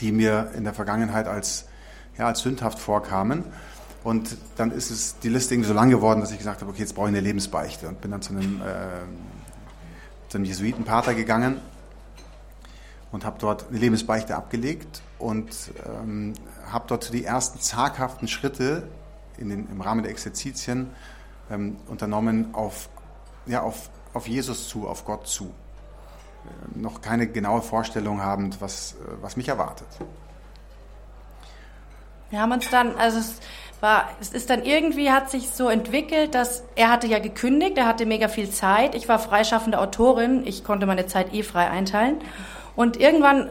die 0.00 0.12
mir 0.12 0.52
in 0.56 0.64
der 0.64 0.72
Vergangenheit 0.72 1.26
als, 1.26 1.66
ja, 2.16 2.26
als 2.26 2.40
sündhaft 2.40 2.78
vorkamen. 2.78 3.44
Und 4.04 4.36
dann 4.56 4.70
ist 4.70 4.90
es 4.90 5.18
die 5.18 5.30
Liste 5.30 5.54
irgendwie 5.54 5.68
so 5.68 5.74
lang 5.74 5.90
geworden, 5.90 6.20
dass 6.20 6.30
ich 6.30 6.38
gesagt 6.38 6.60
habe, 6.60 6.70
okay, 6.70 6.82
jetzt 6.82 6.94
brauche 6.94 7.06
ich 7.06 7.14
eine 7.14 7.20
Lebensbeichte 7.20 7.88
und 7.88 8.00
bin 8.00 8.10
dann 8.10 8.22
zu 8.22 8.34
einem, 8.34 8.60
äh, 8.60 10.28
zu 10.28 10.38
einem 10.38 10.44
Jesuitenpater 10.44 11.14
gegangen 11.14 11.60
und 13.10 13.24
habe 13.24 13.36
dort 13.40 13.68
eine 13.68 13.78
Lebensbeichte 13.78 14.36
abgelegt 14.36 15.02
und 15.24 15.70
ähm, 15.86 16.34
habe 16.70 16.84
dort 16.86 17.10
die 17.14 17.24
ersten 17.24 17.58
zaghaften 17.58 18.28
Schritte 18.28 18.86
in 19.38 19.48
den, 19.48 19.70
im 19.70 19.80
Rahmen 19.80 20.02
der 20.02 20.12
Exerzitien 20.12 20.90
ähm, 21.50 21.78
unternommen 21.88 22.54
auf, 22.54 22.90
ja, 23.46 23.62
auf, 23.62 23.88
auf 24.12 24.28
Jesus 24.28 24.68
zu, 24.68 24.86
auf 24.86 25.06
Gott 25.06 25.26
zu. 25.26 25.44
Äh, 25.46 26.78
noch 26.78 27.00
keine 27.00 27.26
genaue 27.26 27.62
Vorstellung 27.62 28.22
habend, 28.22 28.60
was, 28.60 28.92
äh, 28.92 28.96
was 29.22 29.38
mich 29.38 29.48
erwartet. 29.48 29.86
Wir 32.28 32.42
haben 32.42 32.52
uns 32.52 32.68
dann, 32.68 32.94
also 32.96 33.18
es 33.18 33.40
war, 33.80 34.10
es 34.20 34.30
ist 34.30 34.50
dann 34.50 34.62
irgendwie, 34.62 35.10
hat 35.10 35.30
sich 35.30 35.48
so 35.48 35.70
entwickelt, 35.70 36.34
dass 36.34 36.64
er 36.76 36.90
hatte 36.90 37.06
ja 37.06 37.18
gekündigt, 37.18 37.78
er 37.78 37.86
hatte 37.86 38.04
mega 38.04 38.28
viel 38.28 38.50
Zeit. 38.50 38.94
Ich 38.94 39.08
war 39.08 39.18
freischaffende 39.18 39.78
Autorin, 39.78 40.46
ich 40.46 40.64
konnte 40.64 40.84
meine 40.84 41.06
Zeit 41.06 41.32
eh 41.32 41.42
frei 41.42 41.70
einteilen. 41.70 42.18
Und 42.76 42.98
irgendwann 42.98 43.50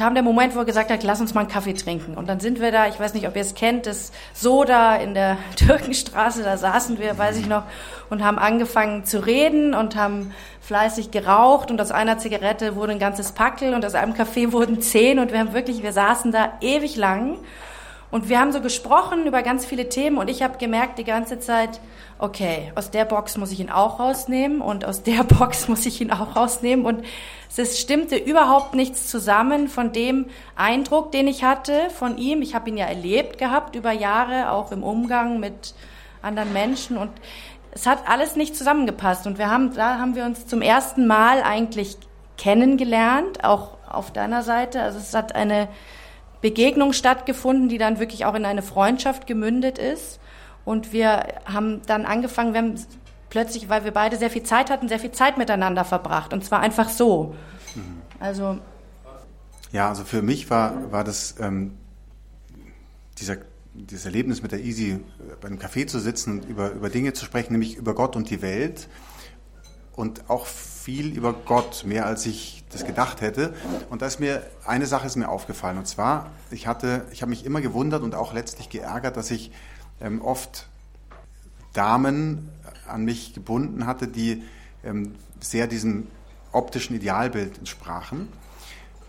kam 0.00 0.14
der 0.14 0.22
Moment, 0.22 0.54
wo 0.54 0.60
er 0.60 0.64
gesagt 0.64 0.90
hat, 0.90 1.02
lass 1.02 1.20
uns 1.20 1.34
mal 1.34 1.42
einen 1.42 1.50
Kaffee 1.50 1.74
trinken. 1.74 2.14
Und 2.16 2.26
dann 2.26 2.40
sind 2.40 2.58
wir 2.58 2.72
da, 2.72 2.88
ich 2.88 2.98
weiß 2.98 3.12
nicht, 3.12 3.28
ob 3.28 3.36
ihr 3.36 3.42
es 3.42 3.54
kennt, 3.54 3.84
das 3.84 4.12
Soda 4.32 4.96
in 4.96 5.12
der 5.12 5.36
Türkenstraße, 5.56 6.42
da 6.42 6.56
saßen 6.56 6.98
wir, 6.98 7.18
weiß 7.18 7.36
ich 7.36 7.46
noch, 7.46 7.64
und 8.08 8.24
haben 8.24 8.38
angefangen 8.38 9.04
zu 9.04 9.18
reden 9.18 9.74
und 9.74 9.96
haben 9.96 10.32
fleißig 10.62 11.10
geraucht. 11.10 11.70
Und 11.70 11.78
aus 11.82 11.90
einer 11.90 12.16
Zigarette 12.16 12.76
wurde 12.76 12.92
ein 12.92 12.98
ganzes 12.98 13.32
Packel 13.32 13.74
und 13.74 13.84
aus 13.84 13.94
einem 13.94 14.14
Kaffee 14.14 14.52
wurden 14.52 14.80
zehn. 14.80 15.18
Und 15.18 15.32
wir 15.32 15.38
haben 15.38 15.52
wirklich, 15.52 15.82
wir 15.82 15.92
saßen 15.92 16.32
da 16.32 16.54
ewig 16.62 16.96
lang. 16.96 17.36
Und 18.10 18.30
wir 18.30 18.40
haben 18.40 18.52
so 18.52 18.62
gesprochen 18.62 19.26
über 19.26 19.42
ganz 19.42 19.66
viele 19.66 19.90
Themen. 19.90 20.16
Und 20.16 20.30
ich 20.30 20.42
habe 20.42 20.56
gemerkt 20.56 20.98
die 20.98 21.04
ganze 21.04 21.40
Zeit, 21.40 21.78
okay, 22.20 22.72
aus 22.74 22.90
der 22.90 23.04
Box 23.04 23.36
muss 23.36 23.50
ich 23.50 23.60
ihn 23.60 23.70
auch 23.70 23.98
rausnehmen 23.98 24.60
und 24.60 24.84
aus 24.84 25.02
der 25.02 25.24
Box 25.38 25.68
muss 25.68 25.86
ich 25.86 26.00
ihn 26.00 26.10
auch 26.10 26.36
rausnehmen 26.36 26.84
und 26.84 27.04
es 27.56 27.80
stimmte 27.80 28.16
überhaupt 28.16 28.74
nichts 28.74 29.08
zusammen 29.08 29.68
von 29.68 29.92
dem 29.92 30.26
Eindruck, 30.56 31.12
den 31.12 31.26
ich 31.26 31.44
hatte 31.44 31.90
von 31.90 32.16
ihm. 32.16 32.42
Ich 32.42 32.54
habe 32.54 32.70
ihn 32.70 32.76
ja 32.76 32.86
erlebt 32.86 33.38
gehabt 33.38 33.74
über 33.74 33.92
Jahre, 33.92 34.50
auch 34.50 34.72
im 34.72 34.82
Umgang 34.82 35.40
mit 35.40 35.74
anderen 36.22 36.52
Menschen 36.52 36.96
und 36.96 37.10
es 37.72 37.86
hat 37.86 38.08
alles 38.08 38.36
nicht 38.36 38.56
zusammengepasst 38.56 39.26
und 39.26 39.38
wir 39.38 39.50
haben, 39.50 39.74
da 39.74 39.98
haben 39.98 40.14
wir 40.14 40.24
uns 40.24 40.46
zum 40.46 40.62
ersten 40.62 41.06
Mal 41.06 41.42
eigentlich 41.42 41.96
kennengelernt, 42.36 43.44
auch 43.44 43.76
auf 43.88 44.12
deiner 44.12 44.42
Seite. 44.42 44.82
Also 44.82 44.98
es 44.98 45.14
hat 45.14 45.34
eine 45.34 45.68
Begegnung 46.40 46.92
stattgefunden, 46.92 47.68
die 47.68 47.78
dann 47.78 47.98
wirklich 47.98 48.24
auch 48.24 48.34
in 48.34 48.44
eine 48.44 48.62
Freundschaft 48.62 49.26
gemündet 49.26 49.78
ist. 49.78 50.20
Und 50.64 50.92
wir 50.92 51.26
haben 51.44 51.82
dann 51.86 52.04
angefangen, 52.04 52.52
wir 52.52 52.60
haben 52.60 52.74
plötzlich, 53.30 53.68
weil 53.68 53.84
wir 53.84 53.92
beide 53.92 54.16
sehr 54.16 54.30
viel 54.30 54.42
Zeit 54.42 54.70
hatten, 54.70 54.88
sehr 54.88 54.98
viel 54.98 55.12
Zeit 55.12 55.38
miteinander 55.38 55.84
verbracht. 55.84 56.32
Und 56.32 56.44
zwar 56.44 56.60
einfach 56.60 56.88
so. 56.88 57.34
Mhm. 57.74 58.02
Also. 58.18 58.58
Ja, 59.72 59.88
also 59.88 60.04
für 60.04 60.20
mich 60.20 60.50
war, 60.50 60.92
war 60.92 61.04
das 61.04 61.36
ähm, 61.40 61.78
dieser, 63.18 63.36
dieses 63.74 64.04
Erlebnis 64.04 64.42
mit 64.42 64.52
der 64.52 64.60
Easy, 64.60 64.90
äh, 64.90 64.98
bei 65.40 65.48
einem 65.48 65.58
Café 65.58 65.86
zu 65.86 66.00
sitzen 66.00 66.40
und 66.40 66.48
über, 66.48 66.72
über 66.72 66.90
Dinge 66.90 67.12
zu 67.12 67.24
sprechen, 67.24 67.52
nämlich 67.52 67.76
über 67.76 67.94
Gott 67.94 68.16
und 68.16 68.30
die 68.30 68.42
Welt 68.42 68.88
und 69.94 70.28
auch 70.28 70.46
viel 70.46 71.14
über 71.14 71.32
Gott, 71.32 71.84
mehr 71.84 72.06
als 72.06 72.26
ich 72.26 72.64
das 72.70 72.86
gedacht 72.86 73.20
hätte. 73.20 73.54
Und 73.90 74.02
da 74.02 74.06
ist 74.06 74.18
mir, 74.18 74.42
eine 74.64 74.86
Sache 74.86 75.06
ist 75.06 75.16
mir 75.16 75.28
aufgefallen, 75.28 75.78
und 75.78 75.86
zwar, 75.86 76.30
ich 76.50 76.66
hatte, 76.66 77.06
ich 77.12 77.22
habe 77.22 77.30
mich 77.30 77.44
immer 77.44 77.60
gewundert 77.60 78.02
und 78.02 78.14
auch 78.14 78.32
letztlich 78.32 78.70
geärgert, 78.70 79.16
dass 79.16 79.30
ich 79.30 79.52
ähm, 80.00 80.22
oft 80.22 80.68
Damen 81.72 82.48
an 82.86 83.04
mich 83.04 83.34
gebunden 83.34 83.86
hatte, 83.86 84.08
die 84.08 84.42
ähm, 84.84 85.14
sehr 85.40 85.66
diesem 85.66 86.08
optischen 86.52 86.96
Idealbild 86.96 87.58
entsprachen. 87.58 88.28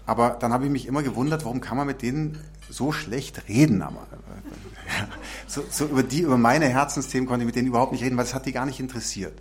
Aber 0.05 0.31
dann 0.31 0.53
habe 0.53 0.65
ich 0.65 0.71
mich 0.71 0.87
immer 0.87 1.03
gewundert, 1.03 1.45
warum 1.45 1.61
kann 1.61 1.77
man 1.77 1.87
mit 1.87 2.01
denen 2.01 2.37
so 2.69 2.91
schlecht 2.91 3.47
reden. 3.47 3.81
Aber, 3.81 4.07
so, 5.47 5.63
so 5.69 5.85
über 5.85 6.03
die, 6.03 6.21
über 6.21 6.37
meine 6.37 6.67
Herzensthemen 6.67 7.27
konnte 7.27 7.43
ich 7.43 7.47
mit 7.47 7.55
denen 7.55 7.67
überhaupt 7.67 7.91
nicht 7.91 8.03
reden, 8.03 8.17
weil 8.17 8.25
das 8.25 8.33
hat 8.33 8.45
die 8.45 8.51
gar 8.51 8.65
nicht 8.65 8.79
interessiert. 8.79 9.37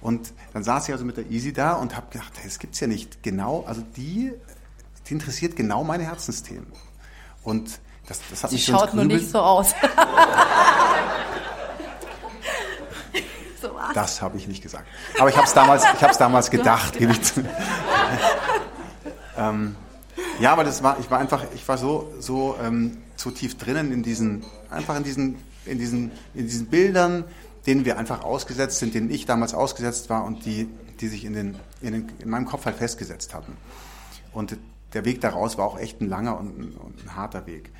Und 0.00 0.32
dann 0.52 0.64
saß 0.64 0.88
ich 0.88 0.92
also 0.92 1.04
mit 1.04 1.16
der 1.16 1.30
Easy 1.30 1.52
da 1.52 1.74
und 1.74 1.96
habe 1.96 2.06
gedacht, 2.10 2.32
das 2.44 2.58
gibt's 2.58 2.80
ja 2.80 2.86
nicht. 2.86 3.22
Genau, 3.22 3.64
also 3.66 3.82
die, 3.96 4.32
die 5.06 5.12
interessiert 5.12 5.56
genau 5.56 5.84
meine 5.84 6.04
Herzensthemen. 6.04 6.66
Und 7.42 7.80
das, 8.12 8.20
das 8.30 8.44
hat 8.44 8.50
Sie 8.50 8.56
mich 8.56 8.66
schaut 8.66 8.92
nur 8.94 9.04
nicht 9.04 9.30
so 9.30 9.38
aus. 9.38 9.70
so 13.60 13.70
das 13.94 14.20
habe 14.20 14.36
ich 14.36 14.46
nicht 14.46 14.62
gesagt. 14.62 14.86
Aber 15.18 15.30
ich 15.30 15.36
habe 15.36 15.46
es 15.46 15.54
damals, 15.54 15.84
ich 15.84 16.02
habe 16.02 16.14
damals 16.18 16.50
gedacht, 16.50 16.98
gebe 16.98 17.12
ich 17.12 17.22
zu. 17.24 17.42
ähm, 19.38 19.76
ja, 20.40 20.52
aber 20.52 20.64
das 20.64 20.82
war, 20.82 20.98
ich 21.00 21.10
war 21.10 21.18
einfach, 21.18 21.44
ich 21.54 21.66
war 21.66 21.78
so, 21.78 22.12
so, 22.18 22.56
ähm, 22.62 22.98
so 23.16 23.30
tief 23.30 23.56
drinnen 23.56 23.92
in 23.92 24.02
diesen, 24.02 24.44
einfach 24.70 24.96
in 24.96 25.04
diesen, 25.04 25.38
in 25.64 25.78
diesen, 25.78 26.10
in 26.34 26.46
diesen 26.46 26.66
Bildern, 26.66 27.24
denen 27.66 27.84
wir 27.84 27.96
einfach 27.98 28.22
ausgesetzt 28.24 28.78
sind, 28.80 28.94
denen 28.94 29.10
ich 29.10 29.24
damals 29.24 29.54
ausgesetzt 29.54 30.10
war 30.10 30.24
und 30.24 30.44
die, 30.44 30.68
die 31.00 31.08
sich 31.08 31.24
in, 31.24 31.32
den, 31.32 31.56
in, 31.80 31.92
den, 31.92 32.12
in 32.18 32.28
meinem 32.28 32.44
Kopf 32.46 32.66
halt 32.66 32.76
festgesetzt 32.76 33.32
hatten. 33.34 33.56
Und 34.32 34.58
der 34.92 35.04
Weg 35.04 35.20
daraus 35.20 35.56
war 35.58 35.66
auch 35.66 35.78
echt 35.78 36.00
ein 36.00 36.08
langer 36.08 36.38
und 36.38 36.58
ein, 36.58 36.72
und 36.72 37.04
ein 37.04 37.16
harter 37.16 37.46
Weg. 37.46 37.70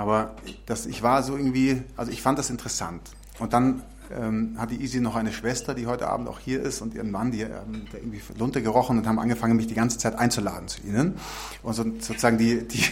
Aber 0.00 0.34
das, 0.64 0.86
ich 0.86 1.02
war 1.02 1.22
so 1.22 1.36
irgendwie, 1.36 1.82
also 1.94 2.10
ich 2.10 2.22
fand 2.22 2.38
das 2.38 2.48
interessant. 2.48 3.02
Und 3.38 3.52
dann 3.52 3.82
ähm, 4.10 4.56
hat 4.56 4.70
die 4.70 4.80
Easy 4.80 4.98
noch 4.98 5.14
eine 5.14 5.30
Schwester, 5.30 5.74
die 5.74 5.86
heute 5.86 6.08
Abend 6.08 6.26
auch 6.26 6.38
hier 6.38 6.62
ist 6.62 6.80
und 6.80 6.94
ihren 6.94 7.10
Mann, 7.10 7.32
die 7.32 7.42
ähm, 7.42 7.84
der 7.92 8.00
irgendwie 8.00 8.22
Lunte 8.38 8.62
gerochen 8.62 8.96
und 8.96 9.06
haben 9.06 9.18
angefangen, 9.18 9.58
mich 9.58 9.66
die 9.66 9.74
ganze 9.74 9.98
Zeit 9.98 10.14
einzuladen 10.18 10.68
zu 10.68 10.80
ihnen 10.84 11.16
und 11.62 11.74
so, 11.74 11.82
sozusagen 11.82 12.38
die, 12.38 12.66
die, 12.66 12.82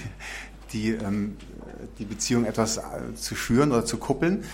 die, 0.74 0.90
ähm, 0.90 1.38
die 1.98 2.04
Beziehung 2.04 2.44
etwas 2.44 2.76
äh, 2.76 3.14
zu 3.14 3.34
schüren 3.34 3.72
oder 3.72 3.86
zu 3.86 3.96
kuppeln. 3.96 4.44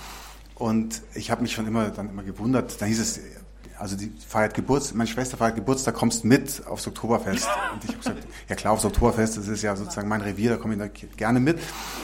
Und 0.55 1.03
ich 1.15 1.33
habe 1.33 1.43
mich 1.43 1.55
schon 1.55 1.67
immer 1.67 1.89
dann 1.91 2.09
immer 2.09 2.23
gewundert. 2.23 2.81
Dann 2.81 2.87
hieß 2.87 3.01
es, 3.01 3.19
also 3.79 3.97
die 3.97 4.13
feiert 4.27 4.55
Geburtstag, 4.55 4.97
meine 4.97 5.09
Schwester 5.09 5.37
feiert 5.37 5.57
Geburtstag, 5.57 5.95
kommst 5.95 6.25
mit 6.25 6.63
aufs 6.67 6.87
Oktoberfest. 6.87 7.49
Und 7.73 7.85
ich 7.85 7.89
habe 7.89 7.99
gesagt, 7.99 8.27
ja 8.49 8.55
klar, 8.55 8.73
aufs 8.73 8.85
Oktoberfest, 8.85 9.37
das 9.37 9.49
ist 9.49 9.63
ja 9.63 9.75
sozusagen 9.77 10.09
mein 10.09 10.21
Revier, 10.21 10.51
da 10.51 10.57
komme 10.57 10.75
ich 10.75 10.81
da 10.81 10.89
gerne 11.17 11.41
mit. 11.41 11.59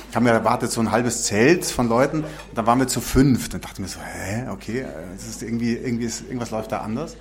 Ich 0.08 0.16
habe 0.16 0.24
mir 0.24 0.32
erwartet 0.32 0.72
so 0.72 0.80
ein 0.80 0.90
halbes 0.90 1.24
Zelt 1.24 1.64
von 1.64 1.88
Leuten 1.88 2.24
und 2.24 2.26
dann 2.54 2.66
waren 2.66 2.78
wir 2.78 2.88
zu 2.88 3.00
fünf. 3.00 3.48
Dann 3.48 3.60
dachte 3.60 3.74
ich 3.74 3.80
mir 3.80 3.88
so, 3.88 4.00
hä, 4.00 4.48
okay, 4.50 4.84
das 5.14 5.28
ist 5.28 5.42
irgendwie, 5.42 5.74
irgendwie 5.74 6.06
ist, 6.06 6.22
irgendwas 6.22 6.50
läuft 6.50 6.72
da 6.72 6.80
anders. 6.80 7.16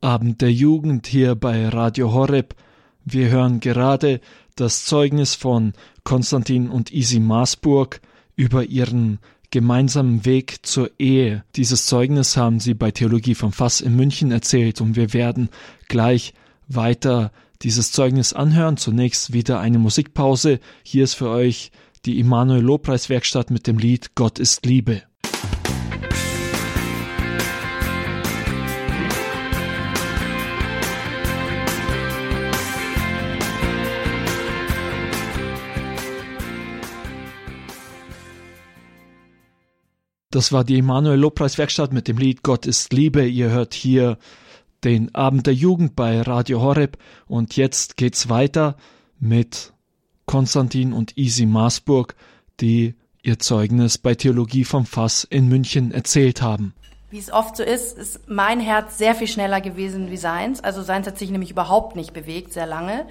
Abend 0.00 0.40
der 0.40 0.52
Jugend 0.52 1.06
hier 1.06 1.34
bei 1.34 1.68
Radio 1.68 2.12
Horeb. 2.12 2.54
Wir 3.04 3.28
hören 3.28 3.60
gerade 3.60 4.20
das 4.56 4.84
Zeugnis 4.84 5.34
von 5.34 5.74
Konstantin 6.02 6.68
und 6.68 6.92
Isi 6.92 7.20
Maasburg 7.20 8.00
über 8.36 8.64
ihren 8.64 9.18
gemeinsamen 9.50 10.24
Weg 10.24 10.66
zur 10.66 10.90
Ehe. 10.98 11.44
Dieses 11.56 11.86
Zeugnis 11.86 12.36
haben 12.36 12.60
sie 12.60 12.74
bei 12.74 12.90
Theologie 12.90 13.34
vom 13.34 13.52
Fass 13.52 13.80
in 13.80 13.96
München 13.96 14.30
erzählt 14.30 14.80
und 14.80 14.96
wir 14.96 15.12
werden 15.12 15.48
gleich 15.88 16.34
weiter 16.68 17.32
dieses 17.62 17.92
Zeugnis 17.92 18.32
anhören. 18.32 18.76
Zunächst 18.76 19.32
wieder 19.32 19.60
eine 19.60 19.78
Musikpause. 19.78 20.60
Hier 20.82 21.04
ist 21.04 21.14
für 21.14 21.30
euch 21.30 21.70
die 22.04 22.18
Immanuel 22.18 22.62
Lobpreiswerkstatt 22.62 23.50
mit 23.50 23.66
dem 23.66 23.78
Lied 23.78 24.14
Gott 24.14 24.38
ist 24.38 24.66
Liebe. 24.66 25.02
Das 40.36 40.52
war 40.52 40.64
die 40.64 40.80
Emanuel 40.80 41.18
Lobpreiswerkstatt 41.18 41.94
mit 41.94 42.08
dem 42.08 42.18
Lied 42.18 42.42
Gott 42.42 42.66
ist 42.66 42.92
Liebe. 42.92 43.26
Ihr 43.26 43.48
hört 43.48 43.72
hier 43.72 44.18
den 44.84 45.14
Abend 45.14 45.46
der 45.46 45.54
Jugend 45.54 45.96
bei 45.96 46.20
Radio 46.20 46.60
Horeb 46.60 46.98
und 47.26 47.56
jetzt 47.56 47.96
geht's 47.96 48.28
weiter 48.28 48.76
mit 49.18 49.72
Konstantin 50.26 50.92
und 50.92 51.16
Isi 51.16 51.46
Maasburg, 51.46 52.16
die 52.60 52.96
ihr 53.22 53.38
Zeugnis 53.38 53.96
bei 53.96 54.14
Theologie 54.14 54.64
vom 54.64 54.84
Fass 54.84 55.24
in 55.24 55.48
München 55.48 55.90
erzählt 55.90 56.42
haben. 56.42 56.74
Wie 57.08 57.18
es 57.18 57.32
oft 57.32 57.56
so 57.56 57.62
ist, 57.62 57.96
ist 57.96 58.28
mein 58.28 58.60
Herz 58.60 58.98
sehr 58.98 59.14
viel 59.14 59.28
schneller 59.28 59.62
gewesen 59.62 60.10
wie 60.10 60.18
seins. 60.18 60.62
Also 60.62 60.82
seins 60.82 61.06
hat 61.06 61.16
sich 61.16 61.30
nämlich 61.30 61.50
überhaupt 61.50 61.96
nicht 61.96 62.12
bewegt, 62.12 62.52
sehr 62.52 62.66
lange. 62.66 63.06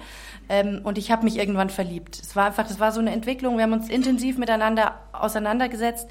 Ähm, 0.48 0.82
und 0.84 0.96
ich 0.96 1.10
habe 1.10 1.24
mich 1.24 1.38
irgendwann 1.38 1.70
verliebt. 1.70 2.20
Es 2.22 2.36
war 2.36 2.46
einfach, 2.46 2.70
es 2.70 2.78
war 2.78 2.92
so 2.92 3.00
eine 3.00 3.10
Entwicklung. 3.10 3.56
Wir 3.56 3.64
haben 3.64 3.72
uns 3.72 3.88
intensiv 3.88 4.38
miteinander 4.38 5.00
auseinandergesetzt 5.12 6.08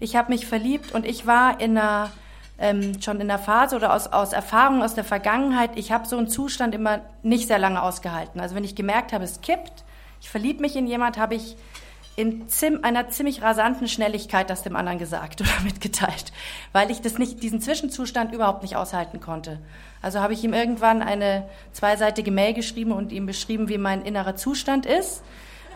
ich 0.00 0.16
habe 0.16 0.32
mich 0.32 0.46
verliebt 0.46 0.92
und 0.92 1.06
ich 1.06 1.26
war 1.26 1.60
in 1.60 1.76
einer 1.76 2.10
ähm, 2.58 3.00
schon 3.02 3.20
in 3.20 3.28
der 3.28 3.38
Phase 3.38 3.76
oder 3.76 3.92
aus, 3.92 4.06
aus 4.06 4.32
Erfahrung 4.32 4.82
aus 4.82 4.94
der 4.94 5.04
Vergangenheit, 5.04 5.70
ich 5.76 5.92
habe 5.92 6.06
so 6.06 6.16
einen 6.16 6.28
Zustand 6.28 6.74
immer 6.74 7.00
nicht 7.22 7.48
sehr 7.48 7.58
lange 7.58 7.82
ausgehalten. 7.82 8.40
Also 8.40 8.54
wenn 8.54 8.64
ich 8.64 8.74
gemerkt 8.74 9.12
habe, 9.12 9.24
es 9.24 9.40
kippt, 9.40 9.84
ich 10.20 10.30
verliebe 10.30 10.62
mich 10.62 10.76
in 10.76 10.86
jemand, 10.86 11.18
habe 11.18 11.34
ich 11.34 11.56
in 12.16 12.48
zim, 12.48 12.80
einer 12.82 13.10
ziemlich 13.10 13.42
rasanten 13.42 13.88
Schnelligkeit 13.88 14.48
das 14.48 14.62
dem 14.62 14.74
anderen 14.74 14.98
gesagt 14.98 15.40
oder 15.42 15.50
mitgeteilt, 15.64 16.32
weil 16.72 16.90
ich 16.90 17.02
das 17.02 17.18
nicht, 17.18 17.42
diesen 17.42 17.60
Zwischenzustand 17.60 18.32
überhaupt 18.32 18.62
nicht 18.62 18.76
aushalten 18.76 19.20
konnte. 19.20 19.58
Also 20.00 20.20
habe 20.20 20.32
ich 20.32 20.42
ihm 20.42 20.54
irgendwann 20.54 21.02
eine 21.02 21.46
zweiseitige 21.72 22.30
Mail 22.30 22.54
geschrieben 22.54 22.92
und 22.92 23.12
ihm 23.12 23.26
beschrieben, 23.26 23.68
wie 23.68 23.76
mein 23.76 24.02
innerer 24.02 24.36
Zustand 24.36 24.86
ist, 24.86 25.22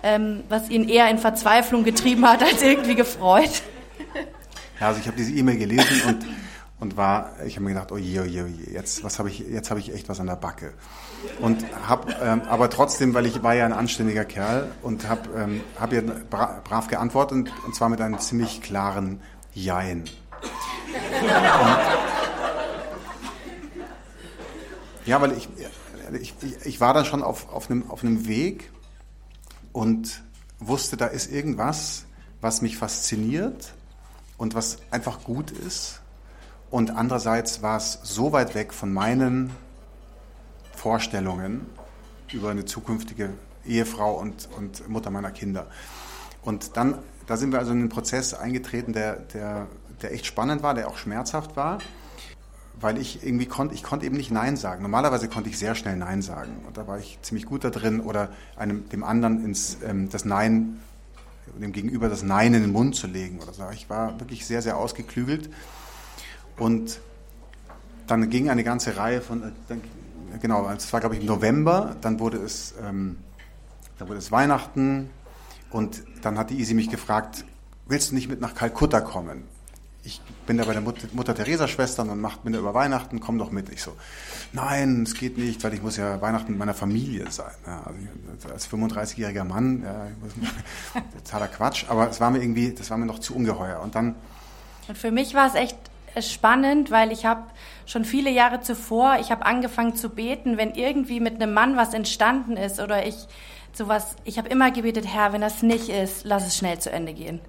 ähm, 0.03 0.45
was 0.49 0.71
ihn 0.71 0.89
eher 0.89 1.11
in 1.11 1.19
Verzweiflung 1.19 1.85
getrieben 1.85 2.27
hat 2.27 2.43
als 2.43 2.63
irgendwie 2.63 2.95
gefreut. 2.95 3.63
Ja, 4.81 4.89
also 4.89 5.01
ich 5.01 5.07
habe 5.07 5.17
diese 5.17 5.33
E-Mail 5.33 5.59
gelesen 5.59 6.03
und, 6.09 6.27
und 6.81 6.97
war, 6.97 7.35
ich 7.45 7.57
habe 7.57 7.65
mir 7.65 7.75
gedacht, 7.75 7.93
oh 7.93 7.99
je, 7.99 8.21
oh 8.21 8.25
je, 8.25 8.43
oh 8.43 8.47
je, 8.47 8.73
jetzt, 8.73 9.05
was 9.05 9.19
hab 9.19 9.27
ich, 9.27 9.41
jetzt 9.41 9.69
habe 9.71 9.79
ich 9.79 9.93
echt 9.93 10.09
was 10.09 10.21
an 10.21 10.27
der 10.27 10.37
Backe. 10.37 10.73
Und 11.41 11.65
habe, 11.87 12.15
ähm, 12.23 12.43
aber 12.49 12.71
trotzdem, 12.71 13.13
weil 13.13 13.27
ich 13.27 13.43
war 13.43 13.55
ja 13.55 13.67
ein 13.67 13.75
anständiger 13.75 14.25
Kerl 14.25 14.71
und 14.81 15.07
habe 15.07 15.29
ähm, 15.37 15.61
hab 15.79 15.93
ihr 15.93 16.01
bra 16.01 16.63
brav 16.65 16.89
geantwortet 16.89 17.33
und, 17.33 17.53
und 17.67 17.75
zwar 17.75 17.91
mit 17.91 18.01
einem 18.01 18.19
ziemlich 18.19 18.63
klaren 18.63 19.21
Jein. 19.53 20.05
Ja, 25.05 25.21
weil 25.21 25.33
ich, 25.33 25.49
ich, 26.21 26.35
ich 26.65 26.81
war 26.81 26.95
dann 26.95 27.05
schon 27.05 27.23
auf, 27.23 27.53
auf, 27.53 27.69
einem, 27.71 27.91
auf 27.91 28.03
einem 28.03 28.27
Weg 28.27 28.71
und 29.73 30.23
wusste, 30.59 30.97
da 30.97 31.07
ist 31.07 31.31
irgendwas, 31.31 32.05
was 32.41 32.63
mich 32.63 32.77
fasziniert 32.77 33.75
und 34.41 34.55
was 34.55 34.79
einfach 34.91 35.23
gut 35.23 35.51
ist. 35.51 36.01
Und 36.71 36.97
andererseits 36.97 37.63
war 37.63 37.77
es 37.77 38.01
so 38.03 38.33
weit 38.33 38.55
weg 38.55 38.73
von 38.73 38.91
meinen 38.91 39.51
Vorstellungen 40.73 41.67
über 42.33 42.51
eine 42.51 42.65
zukünftige 42.65 43.35
Ehefrau 43.67 44.15
und, 44.19 44.49
und 44.57 44.89
Mutter 44.89 45.11
meiner 45.11 45.31
Kinder. 45.31 45.67
Und 46.43 46.79
dann, 46.79 46.99
da 47.27 47.37
sind 47.37 47.53
wir 47.53 47.59
also 47.59 47.73
in 47.73 47.81
einen 47.81 47.89
Prozess 47.91 48.33
eingetreten, 48.33 48.95
der, 48.95 49.17
der, 49.17 49.67
der 50.01 50.13
echt 50.15 50.25
spannend 50.25 50.63
war, 50.63 50.73
der 50.73 50.89
auch 50.89 50.97
schmerzhaft 50.97 51.57
war, 51.57 51.79
weil 52.81 52.97
ich 52.97 53.23
irgendwie 53.23 53.47
konnte, 53.47 53.75
ich 53.75 53.83
konnte 53.83 54.07
eben 54.07 54.17
nicht 54.17 54.31
Nein 54.31 54.57
sagen. 54.57 54.81
Normalerweise 54.81 55.29
konnte 55.29 55.51
ich 55.51 55.59
sehr 55.59 55.75
schnell 55.75 55.97
Nein 55.97 56.23
sagen. 56.23 56.65
Und 56.67 56.79
da 56.79 56.87
war 56.87 56.99
ich 56.99 57.19
ziemlich 57.21 57.45
gut 57.45 57.63
da 57.63 57.69
drin 57.69 58.01
oder 58.01 58.31
einem, 58.57 58.89
dem 58.89 59.05
anderen 59.05 59.45
ins, 59.45 59.77
ähm, 59.85 60.09
das 60.09 60.25
Nein 60.25 60.81
dem 61.59 61.73
Gegenüber 61.73 62.09
das 62.09 62.23
Nein 62.23 62.55
in 62.55 62.63
den 62.63 62.73
Mund 62.73 62.97
zu 62.97 63.07
legen 63.07 63.41
oder 63.41 63.53
so. 63.53 63.65
Ich 63.73 63.91
war 63.91 64.19
wirklich 64.21 64.47
sehr, 64.47 64.63
sehr 64.63 64.77
ausgeklügelt. 64.77 65.51
Und 66.57 67.01
dann 68.07 68.29
ging 68.29 68.51
eine 68.51 68.65
ganze 68.65 68.97
Reihe 68.97 69.21
von, 69.21 69.43
äh, 69.43 69.53
dann, 69.69 69.81
genau, 70.41 70.69
es 70.71 70.93
war 70.93 71.01
glaube 71.01 71.15
ich 71.15 71.23
im 71.23 71.27
November, 71.27 71.97
dann 72.01 72.21
wurde 72.21 72.39
es, 72.39 72.75
ähm, 72.83 73.19
dann 73.99 74.09
wurde 74.09 74.19
es 74.19 74.33
Weihnachten 74.33 75.11
und 75.71 76.03
dann 76.23 76.39
hat 76.39 76.51
die 76.51 76.61
Isi 76.61 76.75
mich 76.75 76.91
gefragt, 76.91 77.45
willst 77.87 78.11
du 78.11 78.15
nicht 78.15 78.29
mit 78.29 78.41
nach 78.41 78.55
Kalkutta 78.55 79.01
kommen? 79.01 79.45
Ich 80.03 80.21
bin 80.47 80.57
da 80.57 80.65
bei 80.65 80.73
der 80.73 80.81
Mutter, 80.81 81.09
Mutter 81.13 81.35
Teresa 81.35 81.69
Schwestern 81.69 82.09
und 82.11 82.21
macht 82.21 82.45
bin 82.45 82.53
da 82.53 82.59
über 82.59 82.75
Weihnachten, 82.75 83.21
komm 83.21 83.39
doch 83.39 83.51
mit. 83.51 83.69
Ich 83.71 83.83
so, 83.83 83.97
nein, 84.53 85.03
es 85.03 85.15
geht 85.15 85.37
nicht, 85.37 85.63
weil 85.63 85.75
ich 85.75 85.83
muss 85.83 85.97
ja 85.97 86.21
Weihnachten 86.21 86.53
mit 86.53 86.59
meiner 86.59 86.75
Familie 86.75 87.31
sein. 87.31 87.53
Ja, 87.67 87.85
also 88.33 88.49
als 88.49 88.71
35-jähriger 88.71 89.45
Mann, 89.45 89.83
ja, 89.83 90.07
totaler 91.25 91.49
Quatsch, 91.49 91.85
aber 91.89 92.09
es 92.09 92.21
war 92.21 92.31
mir 92.31 92.43
irgendwie, 92.43 92.73
das 92.73 92.91
war 92.91 92.97
mir 92.97 93.07
noch 93.07 93.19
zu 93.19 93.35
ungeheuer. 93.35 93.81
Und 93.81 93.95
dann. 93.95 94.15
Und 94.89 94.97
für 94.97 95.11
mich 95.11 95.35
war 95.35 95.47
es 95.47 95.55
echt 95.55 95.77
spannend, 96.21 96.91
weil 96.91 97.13
ich 97.13 97.27
habe 97.27 97.43
schon 97.87 98.05
viele 98.05 98.31
Jahre 98.31 98.61
zuvor, 98.61 99.19
ich 99.21 99.31
habe 99.31 99.45
angefangen 99.45 99.95
zu 99.95 100.09
beten, 100.09 100.57
wenn 100.57 100.75
irgendwie 100.75 101.21
mit 101.21 101.35
einem 101.35 101.53
Mann 101.53 101.77
was 101.77 101.95
entstanden 101.95 102.57
ist 102.57 102.81
oder 102.81 103.07
ich 103.07 103.27
sowas, 103.73 104.17
ich 104.25 104.39
habe 104.39 104.49
immer 104.49 104.71
gebetet, 104.71 105.07
Herr, 105.07 105.33
wenn 105.33 105.41
das 105.41 105.63
nicht 105.63 105.89
ist, 105.89 106.25
lass 106.25 106.47
es 106.47 106.57
schnell 106.57 106.79
zu 106.79 106.91
Ende 106.91 107.15
gehen. 107.15 107.41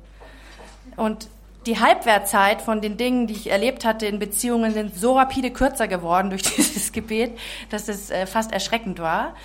Und 0.98 1.28
die 1.66 1.80
Halbwertzeit 1.80 2.62
von 2.62 2.82
den 2.82 2.98
Dingen, 2.98 3.28
die 3.28 3.34
ich 3.34 3.52
erlebt 3.52 3.86
hatte 3.86 4.06
in 4.06 4.20
Beziehungen, 4.20 4.74
sind 4.74 4.96
so 4.96 5.18
rapide 5.18 5.52
kürzer 5.52 5.88
geworden 5.88 6.30
durch 6.30 6.42
dieses 6.56 6.92
Gebet, 6.92 7.38
dass 7.70 7.88
es 7.88 8.10
äh, 8.10 8.26
fast 8.26 8.52
erschreckend 8.52 9.00
war. 9.00 9.36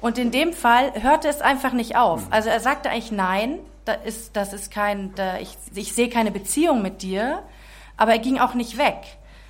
Und 0.00 0.18
in 0.18 0.30
dem 0.30 0.52
Fall 0.52 0.92
hörte 1.02 1.28
es 1.28 1.40
einfach 1.40 1.72
nicht 1.72 1.96
auf. 1.96 2.26
Also 2.30 2.50
er 2.50 2.60
sagte 2.60 2.90
eigentlich 2.90 3.10
nein, 3.10 3.58
da 3.84 3.92
ist, 3.92 4.36
das 4.36 4.52
ist 4.52 4.70
kein, 4.70 5.14
da, 5.14 5.38
ich, 5.38 5.56
ich 5.74 5.94
sehe 5.94 6.08
keine 6.08 6.30
Beziehung 6.30 6.82
mit 6.82 7.02
dir, 7.02 7.42
aber 7.96 8.12
er 8.12 8.18
ging 8.18 8.38
auch 8.38 8.54
nicht 8.54 8.78
weg. 8.78 8.98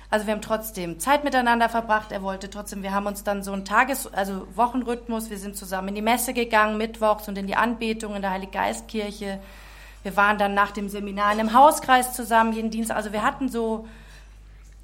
Also 0.09 0.27
wir 0.27 0.33
haben 0.33 0.41
trotzdem 0.41 0.99
Zeit 0.99 1.23
miteinander 1.23 1.67
verbracht. 1.67 2.11
Er 2.11 2.21
wollte 2.21 2.49
trotzdem, 2.49 2.83
wir 2.83 2.93
haben 2.93 3.05
uns 3.05 3.23
dann 3.23 3.43
so 3.43 3.51
einen 3.51 3.65
Tages-, 3.65 4.07
also 4.13 4.47
Wochenrhythmus. 4.55 5.29
Wir 5.29 5.37
sind 5.37 5.57
zusammen 5.57 5.89
in 5.89 5.95
die 5.95 6.01
Messe 6.01 6.33
gegangen, 6.33 6.77
mittwochs 6.77 7.27
und 7.27 7.37
in 7.37 7.47
die 7.47 7.55
Anbetung 7.55 8.15
in 8.15 8.21
der 8.21 8.31
Heiliggeistkirche. 8.31 9.39
Wir 10.05 10.15
waren 10.15 10.37
dann 10.37 10.53
nach 10.53 10.69
dem 10.69 10.87
Seminar 10.87 11.33
in 11.33 11.39
einem 11.39 11.53
Hauskreis 11.53 12.13
zusammen, 12.13 12.53
jeden 12.53 12.69
Dienst. 12.69 12.91
Also 12.91 13.11
wir 13.11 13.23
hatten 13.23 13.49
so 13.49 13.87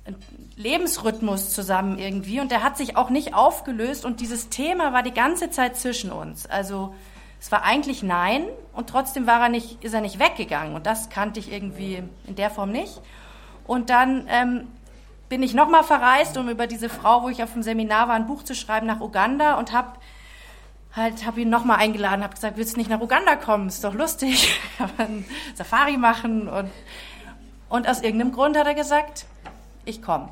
einen 0.03 0.15
Lebensrhythmus 0.55 1.53
zusammen 1.53 1.99
irgendwie 1.99 2.39
und 2.39 2.49
der 2.49 2.63
hat 2.63 2.75
sich 2.75 2.97
auch 2.97 3.11
nicht 3.11 3.35
aufgelöst 3.35 4.03
und 4.03 4.19
dieses 4.19 4.49
Thema 4.49 4.93
war 4.93 5.03
die 5.03 5.13
ganze 5.13 5.51
Zeit 5.51 5.77
zwischen 5.77 6.11
uns. 6.11 6.47
Also 6.47 6.95
es 7.39 7.51
war 7.51 7.61
eigentlich 7.63 8.01
nein 8.01 8.45
und 8.73 8.89
trotzdem 8.89 9.27
war 9.27 9.39
er 9.41 9.49
nicht, 9.49 9.83
ist 9.83 9.93
er 9.93 10.01
nicht 10.01 10.17
weggegangen 10.17 10.73
und 10.73 10.87
das 10.87 11.11
kannte 11.11 11.39
ich 11.39 11.53
irgendwie 11.53 12.01
in 12.25 12.35
der 12.35 12.49
Form 12.49 12.71
nicht. 12.71 12.99
Und 13.67 13.91
dann 13.91 14.25
ähm, 14.27 14.69
bin 15.29 15.43
ich 15.43 15.53
nochmal 15.53 15.83
verreist, 15.83 16.35
um 16.35 16.49
über 16.49 16.65
diese 16.65 16.89
Frau, 16.89 17.21
wo 17.21 17.29
ich 17.29 17.43
auf 17.43 17.53
dem 17.53 17.61
Seminar 17.61 18.07
war, 18.07 18.15
ein 18.15 18.25
Buch 18.25 18.41
zu 18.41 18.55
schreiben 18.55 18.87
nach 18.87 19.01
Uganda 19.01 19.59
und 19.59 19.71
habe 19.71 19.99
halt 20.95 21.25
habe 21.25 21.41
ihn 21.41 21.49
nochmal 21.49 21.77
eingeladen, 21.77 22.23
habe 22.23 22.33
gesagt, 22.33 22.57
willst 22.57 22.75
du 22.75 22.79
nicht 22.79 22.89
nach 22.89 23.01
Uganda 23.01 23.35
kommen? 23.35 23.67
Ist 23.67 23.83
doch 23.83 23.93
lustig, 23.93 24.59
Safari 25.55 25.97
machen 25.97 26.47
und 26.47 26.69
und 27.71 27.87
aus 27.87 28.01
irgendeinem 28.01 28.33
Grund 28.33 28.57
hat 28.57 28.67
er 28.67 28.75
gesagt, 28.75 29.25
ich 29.85 30.01
komme. 30.01 30.27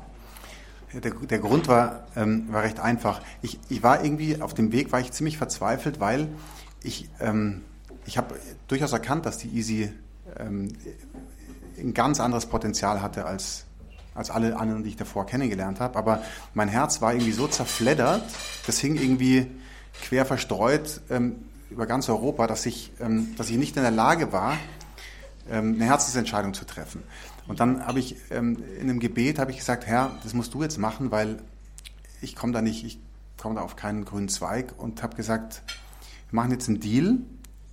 Der, 0.92 1.10
der, 1.10 1.38
Grund 1.38 1.68
war, 1.68 2.04
ähm, 2.14 2.52
war 2.52 2.62
recht 2.62 2.80
einfach. 2.80 3.22
Ich, 3.40 3.58
ich 3.70 3.82
war 3.82 4.04
irgendwie 4.04 4.42
auf 4.42 4.52
dem 4.52 4.72
Weg, 4.72 4.92
war 4.92 5.00
ich 5.00 5.10
ziemlich 5.12 5.38
verzweifelt, 5.38 6.00
weil 6.00 6.28
ich, 6.82 7.08
ähm, 7.18 7.62
ich 8.04 8.18
habe 8.18 8.34
durchaus 8.68 8.92
erkannt, 8.92 9.24
dass 9.24 9.38
die 9.38 9.48
Easy 9.48 9.90
ähm, 10.38 10.68
ein 11.78 11.94
ganz 11.94 12.20
anderes 12.20 12.44
Potenzial 12.44 13.00
hatte 13.00 13.24
als, 13.24 13.64
als 14.14 14.30
alle 14.30 14.58
anderen, 14.58 14.82
die 14.82 14.90
ich 14.90 14.96
davor 14.96 15.24
kennengelernt 15.24 15.80
habe. 15.80 15.98
Aber 15.98 16.22
mein 16.52 16.68
Herz 16.68 17.00
war 17.00 17.14
irgendwie 17.14 17.32
so 17.32 17.48
zerfleddert, 17.48 18.22
das 18.66 18.80
hing 18.80 18.96
irgendwie 18.96 19.46
quer 20.02 20.26
verstreut 20.26 21.00
ähm, 21.10 21.36
über 21.70 21.86
ganz 21.86 22.08
Europa, 22.08 22.46
dass 22.46 22.66
ich, 22.66 22.92
ähm, 23.00 23.34
dass 23.36 23.50
ich 23.50 23.56
nicht 23.56 23.76
in 23.76 23.82
der 23.82 23.92
Lage 23.92 24.32
war, 24.32 24.56
ähm, 25.50 25.74
eine 25.74 25.84
Herzensentscheidung 25.84 26.54
zu 26.54 26.64
treffen. 26.64 27.02
Und 27.46 27.60
dann 27.60 27.86
habe 27.86 27.98
ich 27.98 28.16
ähm, 28.30 28.62
in 28.76 28.88
einem 28.88 29.00
Gebet 29.00 29.38
habe 29.38 29.50
ich 29.50 29.58
gesagt, 29.58 29.86
Herr, 29.86 30.12
das 30.22 30.34
musst 30.34 30.54
du 30.54 30.62
jetzt 30.62 30.78
machen, 30.78 31.10
weil 31.10 31.38
ich 32.20 32.36
komme 32.36 32.52
da 32.52 32.62
nicht, 32.62 32.84
ich 32.84 32.98
komme 33.38 33.56
da 33.56 33.62
auf 33.62 33.76
keinen 33.76 34.04
grünen 34.04 34.28
Zweig 34.28 34.74
und 34.78 35.02
habe 35.02 35.16
gesagt, 35.16 35.62
wir 36.30 36.36
machen 36.36 36.52
jetzt 36.52 36.68
einen 36.68 36.80
Deal. 36.80 37.18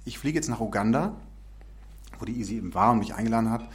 Ich 0.05 0.17
fliege 0.17 0.37
jetzt 0.37 0.47
nach 0.49 0.61
Uganda, 0.61 1.15
wo 2.17 2.25
die 2.25 2.37
Easy 2.39 2.57
eben 2.57 2.73
war 2.73 2.91
und 2.91 2.99
mich 2.99 3.13
eingeladen 3.13 3.51
hat. 3.51 3.67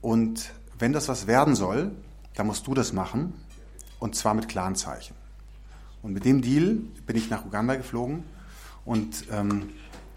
Und 0.00 0.52
wenn 0.78 0.92
das 0.92 1.08
was 1.08 1.26
werden 1.26 1.54
soll, 1.54 1.92
dann 2.34 2.46
musst 2.46 2.66
du 2.66 2.74
das 2.74 2.92
machen 2.92 3.32
und 3.98 4.14
zwar 4.14 4.34
mit 4.34 4.48
klaren 4.48 4.76
Zeichen. 4.76 5.14
Und 6.02 6.12
mit 6.12 6.24
dem 6.24 6.42
Deal 6.42 6.76
bin 7.06 7.16
ich 7.16 7.30
nach 7.30 7.44
Uganda 7.44 7.74
geflogen 7.74 8.24
und 8.84 9.24
ähm, 9.32 9.70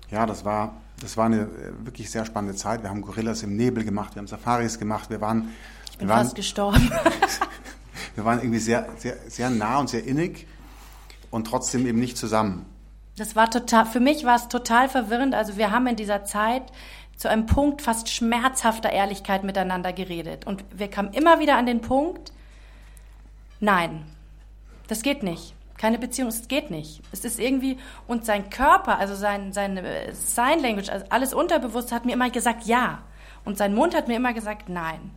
ja, 0.10 0.26
das 0.26 0.46
war, 0.46 0.76
das 1.00 1.18
war 1.18 1.26
eine 1.26 1.42
äh, 1.42 1.86
wirklich 1.86 2.10
sehr 2.10 2.26
spannende 2.26 2.56
Zeit. 2.56 2.84
Wir 2.84 2.90
haben 2.90 3.02
Gorillas 3.02 3.44
im 3.44 3.56
Nebel 3.56 3.84
gemacht, 3.84 4.16
wir 4.16 4.20
haben 4.20 4.28
Safaris 4.28 4.78
gemacht, 4.78 5.10
wir 5.10 5.22
waren... 5.22 5.50
Ich 5.90 5.98
bin 5.98 6.08
wir 6.08 6.14
waren, 6.14 6.24
fast 6.26 6.36
gestorben. 6.36 6.92
wir 8.16 8.26
waren 8.26 8.40
irgendwie 8.40 8.60
sehr, 8.60 8.88
sehr, 8.98 9.18
sehr 9.28 9.50
nah 9.50 9.80
und 9.80 9.90
sehr 9.90 10.06
innig 10.06 10.48
und 11.32 11.48
trotzdem 11.48 11.86
eben 11.88 12.00
nicht 12.00 12.18
zusammen. 12.18 12.66
Das 13.18 13.36
war 13.36 13.50
total, 13.50 13.86
für 13.86 14.00
mich 14.00 14.24
war 14.24 14.36
es 14.36 14.48
total 14.48 14.90
verwirrend. 14.90 15.34
Also 15.34 15.58
wir 15.58 15.72
haben 15.72 15.88
in 15.88 15.96
dieser 15.96 16.24
Zeit 16.24 16.64
zu 17.18 17.30
einem 17.30 17.46
Punkt 17.46 17.82
fast 17.82 18.10
schmerzhafter 18.10 18.90
Ehrlichkeit 18.90 19.44
miteinander 19.44 19.94
geredet. 19.94 20.48
Und 20.48 20.64
wir 20.72 20.90
kamen 20.90 21.14
immer 21.14 21.40
wieder 21.40 21.58
an 21.58 21.66
den 21.66 21.82
Punkt, 21.82 22.32
nein, 23.60 24.06
das 24.88 25.04
geht 25.04 25.24
nicht. 25.24 25.54
Keine 25.82 25.98
Beziehung, 25.98 26.30
es 26.30 26.48
geht 26.48 26.70
nicht. 26.70 27.02
Es 27.12 27.26
ist 27.26 27.40
irgendwie, 27.40 27.80
und 28.08 28.24
sein 28.24 28.52
Körper, 28.52 29.00
also 29.00 29.16
sein, 29.16 29.52
seine 29.52 30.14
Sign 30.14 30.62
Language, 30.62 30.90
also 30.90 31.08
alles 31.10 31.34
unterbewusst 31.34 31.92
hat 31.92 32.06
mir 32.06 32.14
immer 32.14 32.30
gesagt 32.30 32.66
ja. 32.66 33.00
Und 33.46 33.58
sein 33.58 33.74
Mund 33.74 33.96
hat 33.96 34.08
mir 34.08 34.18
immer 34.18 34.34
gesagt 34.34 34.70
nein. 34.70 35.10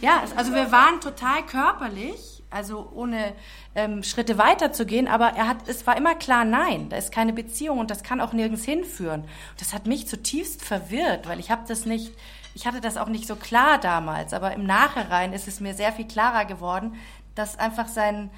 Ja, 0.00 0.24
also 0.34 0.52
wir 0.52 0.72
waren 0.72 1.00
total 1.00 1.46
körperlich, 1.46 2.42
also 2.50 2.90
ohne 2.92 3.34
ähm, 3.76 4.02
Schritte 4.02 4.36
weiterzugehen, 4.36 5.06
aber 5.06 5.28
er 5.36 5.46
hat, 5.46 5.68
es 5.68 5.86
war 5.86 5.96
immer 5.96 6.16
klar 6.16 6.44
nein, 6.44 6.88
da 6.88 6.96
ist 6.96 7.12
keine 7.12 7.32
Beziehung 7.32 7.78
und 7.78 7.88
das 7.88 8.02
kann 8.02 8.20
auch 8.20 8.32
nirgends 8.32 8.64
hinführen. 8.64 9.20
Und 9.20 9.60
das 9.60 9.72
hat 9.72 9.86
mich 9.86 10.08
zutiefst 10.08 10.64
verwirrt, 10.64 11.28
weil 11.28 11.38
ich 11.38 11.52
habe 11.52 11.62
das 11.68 11.86
nicht, 11.86 12.12
ich 12.56 12.66
hatte 12.66 12.80
das 12.80 12.96
auch 12.96 13.08
nicht 13.08 13.28
so 13.28 13.36
klar 13.36 13.78
damals, 13.78 14.32
aber 14.32 14.54
im 14.54 14.66
Nachhinein 14.66 15.32
ist 15.32 15.46
es 15.46 15.60
mir 15.60 15.74
sehr 15.74 15.92
viel 15.92 16.08
klarer 16.08 16.46
geworden, 16.46 16.96
dass 17.36 17.56
einfach 17.56 17.86
sein, 17.86 18.30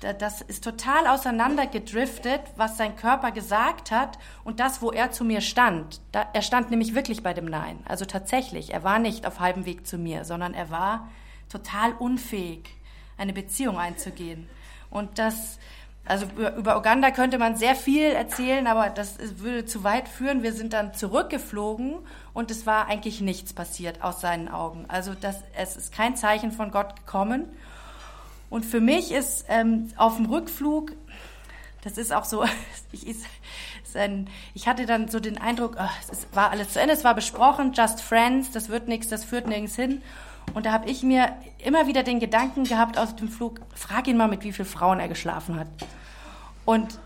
das 0.00 0.40
ist 0.40 0.64
total 0.64 1.06
auseinandergedriftet, 1.06 2.40
was 2.56 2.76
sein 2.76 2.96
Körper 2.96 3.32
gesagt 3.32 3.90
hat 3.90 4.18
und 4.44 4.58
das, 4.58 4.80
wo 4.80 4.90
er 4.90 5.10
zu 5.10 5.24
mir 5.24 5.42
stand. 5.42 6.00
Da, 6.12 6.26
er 6.32 6.42
stand 6.42 6.70
nämlich 6.70 6.94
wirklich 6.94 7.22
bei 7.22 7.34
dem 7.34 7.44
Nein. 7.44 7.78
Also 7.86 8.06
tatsächlich, 8.06 8.72
er 8.72 8.82
war 8.82 8.98
nicht 8.98 9.26
auf 9.26 9.40
halbem 9.40 9.66
Weg 9.66 9.86
zu 9.86 9.98
mir, 9.98 10.24
sondern 10.24 10.54
er 10.54 10.70
war 10.70 11.08
total 11.50 11.92
unfähig, 11.92 12.76
eine 13.18 13.34
Beziehung 13.34 13.78
einzugehen. 13.78 14.48
Und 14.90 15.18
das, 15.18 15.58
also 16.06 16.26
über 16.56 16.78
Uganda 16.78 17.10
könnte 17.10 17.38
man 17.38 17.56
sehr 17.56 17.74
viel 17.74 18.04
erzählen, 18.04 18.66
aber 18.66 18.88
das 18.88 19.18
würde 19.38 19.66
zu 19.66 19.84
weit 19.84 20.08
führen. 20.08 20.42
Wir 20.42 20.54
sind 20.54 20.72
dann 20.72 20.94
zurückgeflogen 20.94 21.98
und 22.32 22.50
es 22.50 22.66
war 22.66 22.86
eigentlich 22.86 23.20
nichts 23.20 23.52
passiert 23.52 24.02
aus 24.02 24.22
seinen 24.22 24.48
Augen. 24.48 24.86
Also 24.88 25.12
das, 25.14 25.42
es 25.54 25.76
ist 25.76 25.92
kein 25.92 26.16
Zeichen 26.16 26.52
von 26.52 26.70
Gott 26.70 26.96
gekommen. 26.96 27.50
Und 28.50 28.66
für 28.66 28.80
mich 28.80 29.12
ist 29.12 29.46
ähm, 29.48 29.90
auf 29.96 30.16
dem 30.16 30.26
Rückflug, 30.26 30.92
das 31.82 31.96
ist 31.96 32.12
auch 32.12 32.24
so, 32.24 32.44
ich, 32.92 33.06
ist, 33.06 33.24
ist 33.84 33.96
ein, 33.96 34.28
ich 34.54 34.68
hatte 34.68 34.84
dann 34.84 35.08
so 35.08 35.20
den 35.20 35.38
Eindruck, 35.38 35.76
ach, 35.78 35.94
es 36.02 36.10
ist, 36.10 36.36
war 36.36 36.50
alles 36.50 36.70
zu 36.70 36.80
Ende, 36.80 36.92
es 36.92 37.04
war 37.04 37.14
besprochen, 37.14 37.72
just 37.72 38.02
friends, 38.02 38.50
das 38.50 38.68
wird 38.68 38.88
nichts, 38.88 39.08
das 39.08 39.24
führt 39.24 39.46
nirgends 39.46 39.76
hin. 39.76 40.02
Und 40.52 40.66
da 40.66 40.72
habe 40.72 40.90
ich 40.90 41.04
mir 41.04 41.32
immer 41.58 41.86
wieder 41.86 42.02
den 42.02 42.18
Gedanken 42.18 42.64
gehabt 42.64 42.98
aus 42.98 43.14
dem 43.14 43.28
Flug, 43.28 43.60
frag 43.74 44.08
ihn 44.08 44.16
mal, 44.16 44.26
mit 44.26 44.42
wie 44.42 44.52
vielen 44.52 44.66
Frauen 44.66 44.98
er 44.98 45.08
geschlafen 45.08 45.58
hat. 45.58 45.68
Und 46.64 46.98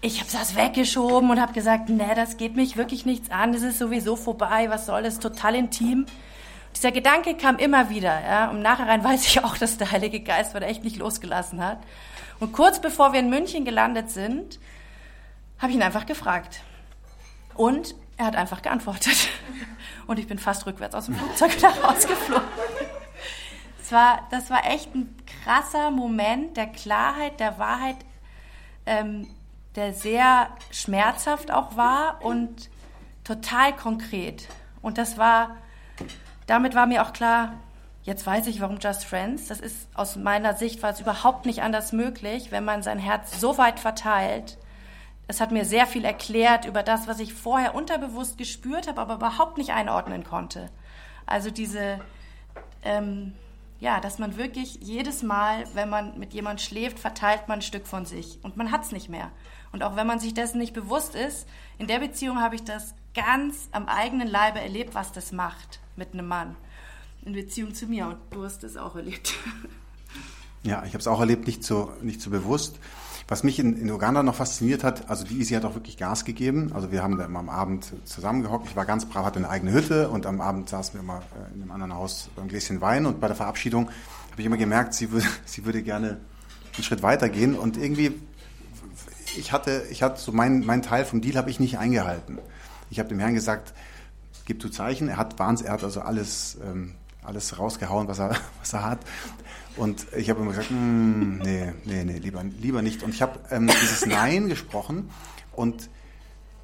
ich 0.00 0.20
habe 0.20 0.30
das 0.30 0.56
weggeschoben 0.56 1.30
und 1.30 1.40
habe 1.40 1.52
gesagt, 1.52 1.88
nee, 1.88 2.14
das 2.16 2.36
geht 2.36 2.56
mich 2.56 2.76
wirklich 2.76 3.06
nichts 3.06 3.30
an, 3.30 3.52
das 3.52 3.62
ist 3.62 3.78
sowieso 3.78 4.16
vorbei, 4.16 4.68
was 4.68 4.86
soll 4.86 5.04
das, 5.04 5.20
total 5.20 5.54
intim. 5.54 6.06
Dieser 6.76 6.92
Gedanke 6.92 7.36
kam 7.36 7.56
immer 7.56 7.90
wieder. 7.90 8.20
Ja. 8.20 8.50
Im 8.50 8.60
Nachhinein 8.60 9.04
weiß 9.04 9.26
ich 9.26 9.44
auch, 9.44 9.56
dass 9.56 9.78
der 9.78 9.90
Heilige 9.90 10.20
Geist 10.20 10.54
da 10.54 10.60
echt 10.60 10.84
nicht 10.84 10.96
losgelassen 10.96 11.64
hat. 11.64 11.78
Und 12.40 12.52
kurz 12.52 12.80
bevor 12.80 13.12
wir 13.12 13.20
in 13.20 13.30
München 13.30 13.64
gelandet 13.64 14.10
sind, 14.10 14.58
habe 15.58 15.70
ich 15.70 15.76
ihn 15.76 15.82
einfach 15.82 16.06
gefragt. 16.06 16.62
Und 17.54 17.94
er 18.16 18.26
hat 18.26 18.36
einfach 18.36 18.62
geantwortet. 18.62 19.28
Und 20.06 20.18
ich 20.18 20.26
bin 20.26 20.38
fast 20.38 20.66
rückwärts 20.66 20.94
aus 20.94 21.06
dem 21.06 21.14
Flugzeug 21.14 21.56
wieder 21.56 21.70
rausgeflogen. 21.70 22.48
Das 23.78 23.92
war, 23.92 24.26
das 24.30 24.50
war 24.50 24.66
echt 24.66 24.94
ein 24.94 25.14
krasser 25.44 25.90
Moment 25.90 26.56
der 26.56 26.66
Klarheit, 26.66 27.38
der 27.38 27.58
Wahrheit, 27.58 27.96
ähm, 28.86 29.28
der 29.76 29.92
sehr 29.92 30.48
schmerzhaft 30.70 31.50
auch 31.50 31.76
war 31.76 32.24
und 32.24 32.70
total 33.24 33.74
konkret. 33.74 34.48
Und 34.80 34.98
das 34.98 35.18
war 35.18 35.56
damit 36.46 36.74
war 36.74 36.86
mir 36.86 37.02
auch 37.02 37.12
klar, 37.12 37.54
jetzt 38.04 38.26
weiß 38.26 38.46
ich, 38.46 38.60
warum 38.60 38.78
Just 38.78 39.04
Friends. 39.04 39.48
Das 39.48 39.60
ist 39.60 39.88
aus 39.94 40.16
meiner 40.16 40.54
Sicht 40.54 40.82
war 40.82 40.90
es 40.90 41.00
überhaupt 41.00 41.46
nicht 41.46 41.62
anders 41.62 41.92
möglich, 41.92 42.52
wenn 42.52 42.64
man 42.64 42.82
sein 42.82 42.98
Herz 42.98 43.40
so 43.40 43.58
weit 43.58 43.80
verteilt. 43.80 44.58
Es 45.26 45.40
hat 45.40 45.52
mir 45.52 45.64
sehr 45.64 45.86
viel 45.86 46.04
erklärt 46.04 46.66
über 46.66 46.82
das, 46.82 47.08
was 47.08 47.18
ich 47.18 47.32
vorher 47.32 47.74
unterbewusst 47.74 48.36
gespürt 48.36 48.88
habe, 48.88 49.00
aber 49.00 49.14
überhaupt 49.14 49.56
nicht 49.56 49.72
einordnen 49.72 50.22
konnte. 50.22 50.70
Also 51.24 51.50
diese, 51.50 51.98
ähm, 52.82 53.34
ja, 53.80 54.00
dass 54.00 54.18
man 54.18 54.36
wirklich 54.36 54.80
jedes 54.82 55.22
Mal, 55.22 55.64
wenn 55.72 55.88
man 55.88 56.18
mit 56.18 56.34
jemand 56.34 56.60
schläft, 56.60 56.98
verteilt 56.98 57.48
man 57.48 57.60
ein 57.60 57.62
Stück 57.62 57.86
von 57.86 58.04
sich 58.04 58.38
und 58.42 58.58
man 58.58 58.70
hat 58.70 58.84
es 58.84 58.92
nicht 58.92 59.08
mehr. 59.08 59.30
Und 59.72 59.82
auch 59.82 59.96
wenn 59.96 60.06
man 60.06 60.18
sich 60.18 60.34
dessen 60.34 60.58
nicht 60.58 60.74
bewusst 60.74 61.14
ist, 61.14 61.48
in 61.78 61.86
der 61.86 62.00
Beziehung 62.00 62.40
habe 62.40 62.54
ich 62.54 62.64
das 62.64 62.94
ganz 63.14 63.70
am 63.72 63.88
eigenen 63.88 64.28
Leibe 64.28 64.60
erlebt, 64.60 64.94
was 64.94 65.10
das 65.10 65.32
macht 65.32 65.80
mit 65.96 66.12
einem 66.12 66.26
Mann 66.26 66.56
in 67.24 67.32
Beziehung 67.32 67.74
zu 67.74 67.86
mir. 67.86 68.06
Und 68.06 68.16
du 68.30 68.44
hast 68.44 68.62
das 68.62 68.76
auch 68.76 68.96
erlebt. 68.96 69.34
Ja, 70.66 70.82
ich 70.86 70.94
habe 70.94 70.98
es 70.98 71.06
auch 71.06 71.20
erlebt, 71.20 71.46
nicht 71.46 71.62
so, 71.62 71.92
nicht 72.00 72.22
so 72.22 72.30
bewusst. 72.30 72.78
Was 73.28 73.42
mich 73.42 73.58
in, 73.58 73.76
in 73.76 73.90
Uganda 73.90 74.22
noch 74.22 74.34
fasziniert 74.34 74.82
hat, 74.82 75.10
also 75.10 75.24
die 75.24 75.38
Easy 75.38 75.52
hat 75.54 75.66
auch 75.66 75.74
wirklich 75.74 75.98
Gas 75.98 76.24
gegeben. 76.24 76.72
Also 76.74 76.90
wir 76.90 77.02
haben 77.02 77.18
da 77.18 77.26
immer 77.26 77.40
am 77.40 77.50
Abend 77.50 77.92
zusammengehockt. 78.04 78.68
Ich 78.68 78.76
war 78.76 78.86
ganz 78.86 79.04
brav, 79.04 79.26
hatte 79.26 79.38
eine 79.38 79.50
eigene 79.50 79.72
Hütte 79.72 80.08
und 80.08 80.24
am 80.24 80.40
Abend 80.40 80.70
saßen 80.70 80.94
wir 80.94 81.00
immer 81.00 81.18
äh, 81.18 81.54
in 81.54 81.60
einem 81.60 81.70
anderen 81.70 81.94
Haus 81.94 82.30
beim 82.34 82.48
Gläschen 82.48 82.80
Wein. 82.80 83.04
Und 83.04 83.20
bei 83.20 83.26
der 83.26 83.36
Verabschiedung 83.36 83.90
habe 84.30 84.40
ich 84.40 84.46
immer 84.46 84.56
gemerkt, 84.56 84.94
sie 84.94 85.10
würde, 85.10 85.26
sie 85.44 85.66
würde 85.66 85.82
gerne 85.82 86.18
einen 86.74 86.82
Schritt 86.82 87.02
weitergehen. 87.02 87.58
Und 87.58 87.76
irgendwie, 87.76 88.18
ich 89.36 89.52
hatte, 89.52 89.84
ich 89.90 90.02
hatte 90.02 90.18
so 90.18 90.32
mein, 90.32 90.64
mein 90.64 90.80
Teil 90.80 91.04
vom 91.04 91.20
Deal 91.20 91.36
habe 91.36 91.50
ich 91.50 91.60
nicht 91.60 91.78
eingehalten. 91.78 92.38
Ich 92.88 92.98
habe 92.98 93.10
dem 93.10 93.18
Herrn 93.18 93.34
gesagt, 93.34 93.74
gib 94.44 94.60
du 94.60 94.68
Zeichen. 94.68 95.08
Er 95.08 95.16
hat 95.16 95.38
er 95.38 95.72
hat 95.72 95.84
also 95.84 96.00
alles, 96.00 96.58
ähm, 96.64 96.94
alles 97.22 97.58
rausgehauen, 97.58 98.08
was 98.08 98.18
er, 98.18 98.36
was 98.60 98.72
er 98.72 98.84
hat. 98.84 99.00
Und 99.76 100.06
ich 100.16 100.30
habe 100.30 100.40
immer 100.40 100.50
gesagt, 100.50 100.70
mm, 100.70 101.38
nee, 101.38 101.72
nee, 101.84 102.04
nee, 102.04 102.18
lieber, 102.18 102.42
lieber 102.44 102.82
nicht. 102.82 103.02
Und 103.02 103.14
ich 103.14 103.22
habe 103.22 103.40
ähm, 103.50 103.66
dieses 103.66 104.06
Nein 104.06 104.48
gesprochen. 104.48 105.10
Und 105.52 105.88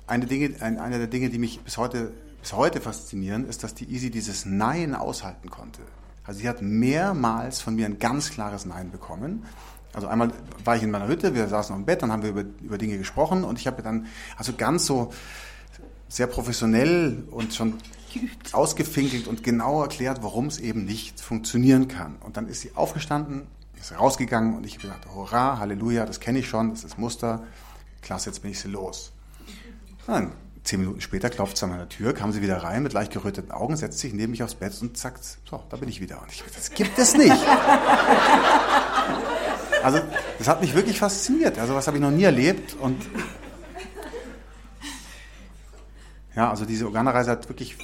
eine, 0.06 0.26
Dinge, 0.26 0.56
ein, 0.60 0.78
eine 0.78 0.98
der 0.98 1.06
Dinge, 1.06 1.30
die 1.30 1.38
mich 1.38 1.60
bis 1.60 1.76
heute, 1.76 2.12
bis 2.40 2.52
heute 2.52 2.80
faszinieren, 2.80 3.48
ist, 3.48 3.64
dass 3.64 3.74
die 3.74 3.90
Easy 3.90 4.10
dieses 4.10 4.46
Nein 4.46 4.94
aushalten 4.94 5.50
konnte. 5.50 5.82
Also 6.24 6.40
sie 6.40 6.48
hat 6.48 6.62
mehrmals 6.62 7.60
von 7.60 7.74
mir 7.74 7.86
ein 7.86 7.98
ganz 7.98 8.30
klares 8.30 8.64
Nein 8.64 8.90
bekommen. 8.90 9.44
Also 9.92 10.06
einmal 10.06 10.32
war 10.64 10.76
ich 10.76 10.82
in 10.82 10.90
meiner 10.90 11.08
Hütte, 11.08 11.34
wir 11.34 11.48
saßen 11.48 11.74
dem 11.74 11.84
Bett, 11.84 12.02
dann 12.02 12.12
haben 12.12 12.22
wir 12.22 12.30
über, 12.30 12.44
über 12.62 12.78
Dinge 12.78 12.96
gesprochen 12.98 13.42
und 13.42 13.58
ich 13.58 13.66
habe 13.66 13.82
dann 13.82 14.06
also 14.36 14.52
ganz 14.52 14.86
so 14.86 15.12
sehr 16.10 16.26
professionell 16.26 17.24
und 17.30 17.54
schon 17.54 17.78
ausgefinkelt 18.52 19.28
und 19.28 19.44
genau 19.44 19.80
erklärt, 19.80 20.22
warum 20.22 20.46
es 20.46 20.58
eben 20.58 20.84
nicht 20.84 21.20
funktionieren 21.20 21.86
kann. 21.88 22.16
Und 22.16 22.36
dann 22.36 22.48
ist 22.48 22.60
sie 22.60 22.72
aufgestanden, 22.74 23.46
ist 23.80 23.96
rausgegangen 23.96 24.56
und 24.56 24.66
ich 24.66 24.74
habe 24.74 24.88
gedacht, 24.88 25.06
hurra, 25.14 25.58
Halleluja, 25.58 26.04
das 26.04 26.18
kenne 26.18 26.40
ich 26.40 26.48
schon, 26.48 26.70
das 26.70 26.82
ist 26.84 26.98
Muster, 26.98 27.44
klasse, 28.02 28.28
jetzt 28.28 28.40
bin 28.42 28.50
ich 28.50 28.58
sie 28.58 28.68
los. 28.68 29.12
Dann, 30.06 30.32
zehn 30.64 30.80
Minuten 30.80 31.00
später 31.00 31.30
klopft 31.30 31.56
sie 31.56 31.64
an 31.64 31.70
meiner 31.70 31.88
Tür, 31.88 32.12
kam 32.12 32.32
sie 32.32 32.42
wieder 32.42 32.56
rein 32.56 32.82
mit 32.82 32.92
leicht 32.92 33.12
geröteten 33.12 33.52
Augen, 33.52 33.76
setzt 33.76 34.00
sich 34.00 34.12
neben 34.12 34.32
mich 34.32 34.42
aufs 34.42 34.56
Bett 34.56 34.76
und 34.82 34.98
sagt, 34.98 35.24
so, 35.48 35.62
da 35.70 35.76
bin 35.76 35.88
ich 35.88 36.00
wieder. 36.00 36.20
Und 36.20 36.32
ich 36.32 36.42
das 36.42 36.72
gibt 36.72 36.98
es 36.98 37.16
nicht. 37.16 37.36
Also, 39.82 40.00
das 40.36 40.46
hat 40.46 40.60
mich 40.60 40.74
wirklich 40.74 40.98
fasziniert. 40.98 41.58
Also, 41.58 41.74
was 41.74 41.86
habe 41.86 41.96
ich 41.96 42.02
noch 42.02 42.10
nie 42.10 42.24
erlebt 42.24 42.76
und 42.78 42.98
ja, 46.40 46.48
also 46.48 46.64
diese 46.64 46.86
Uganda-Reise 46.86 47.30
hat 47.32 47.50
wirklich 47.50 47.76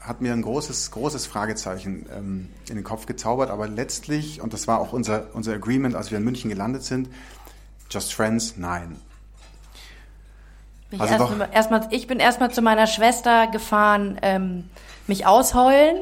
hat 0.00 0.22
mir 0.22 0.32
ein 0.32 0.40
großes, 0.40 0.90
großes 0.92 1.26
Fragezeichen 1.26 2.06
ähm, 2.10 2.48
in 2.70 2.76
den 2.76 2.84
Kopf 2.84 3.04
gezaubert, 3.04 3.50
aber 3.50 3.68
letztlich, 3.68 4.40
und 4.40 4.54
das 4.54 4.66
war 4.66 4.80
auch 4.80 4.94
unser, 4.94 5.26
unser 5.34 5.52
Agreement, 5.52 5.94
als 5.94 6.10
wir 6.10 6.16
in 6.16 6.24
München 6.24 6.48
gelandet 6.48 6.82
sind, 6.82 7.10
Just 7.90 8.14
Friends, 8.14 8.54
nein. 8.56 8.96
Ich, 10.90 10.98
also 10.98 11.12
erst, 11.12 11.52
erst 11.52 11.70
mal, 11.70 11.88
ich 11.90 12.06
bin 12.06 12.20
erstmal 12.20 12.50
zu 12.50 12.62
meiner 12.62 12.86
Schwester 12.86 13.48
gefahren, 13.48 14.18
ähm, 14.22 14.70
mich 15.06 15.26
ausheulen. 15.26 15.98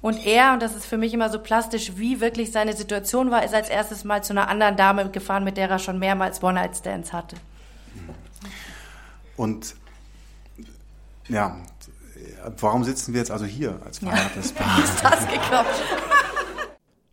Und 0.00 0.24
er, 0.24 0.54
und 0.54 0.62
das 0.62 0.74
ist 0.74 0.86
für 0.86 0.96
mich 0.96 1.12
immer 1.12 1.28
so 1.28 1.38
plastisch, 1.38 1.92
wie 1.96 2.22
wirklich 2.22 2.50
seine 2.50 2.72
Situation 2.72 3.30
war, 3.30 3.44
ist 3.44 3.54
als 3.54 3.68
erstes 3.68 4.04
mal 4.04 4.24
zu 4.24 4.32
einer 4.32 4.48
anderen 4.48 4.78
Dame 4.78 5.10
gefahren, 5.10 5.44
mit 5.44 5.58
der 5.58 5.68
er 5.68 5.78
schon 5.78 5.98
mehrmals 5.98 6.42
One-Night-Stands 6.42 7.12
hatte. 7.12 7.36
Und 9.36 9.74
ja, 11.28 11.56
warum 12.58 12.84
sitzen 12.84 13.12
wir 13.12 13.20
jetzt 13.20 13.30
also 13.30 13.44
hier 13.44 13.80
als 13.84 13.98
verheiratetes 13.98 14.54
ja. 14.56 14.56
Paar? 14.64 14.84
Ist 14.84 15.04
das 15.04 15.26
geklappt? 15.28 15.82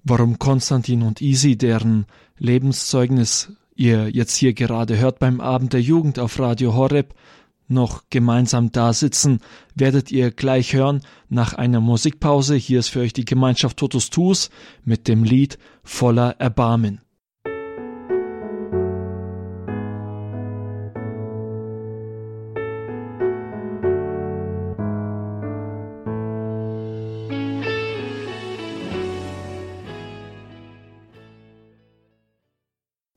Warum 0.04 0.40
Konstantin 0.40 1.04
und 1.04 1.22
Isi, 1.22 1.58
deren 1.58 2.06
Lebenszeugnis 2.38 3.52
ihr 3.76 4.10
jetzt 4.10 4.36
hier 4.36 4.54
gerade 4.54 4.98
hört 4.98 5.20
beim 5.20 5.40
Abend 5.42 5.74
der 5.74 5.82
Jugend 5.82 6.20
auf 6.20 6.40
Radio 6.40 6.74
Horeb, 6.74 7.14
noch 7.68 8.04
gemeinsam 8.10 8.72
da 8.72 8.94
sitzen, 8.94 9.40
werdet 9.76 10.12
ihr 10.12 10.32
gleich 10.32 10.74
hören 10.74 11.02
nach 11.30 11.54
einer 11.54 11.80
Musikpause. 11.80 12.56
Hier 12.56 12.80
ist 12.80 12.90
für 12.90 13.02
euch 13.02 13.14
die 13.14 13.26
Gemeinschaft 13.26 13.78
Totus 13.78 14.10
Tus 14.10 14.50
mit 14.84 15.08
dem 15.08 15.24
Lied 15.24 15.60
Voller 15.84 16.36
Erbarmen. 16.40 17.02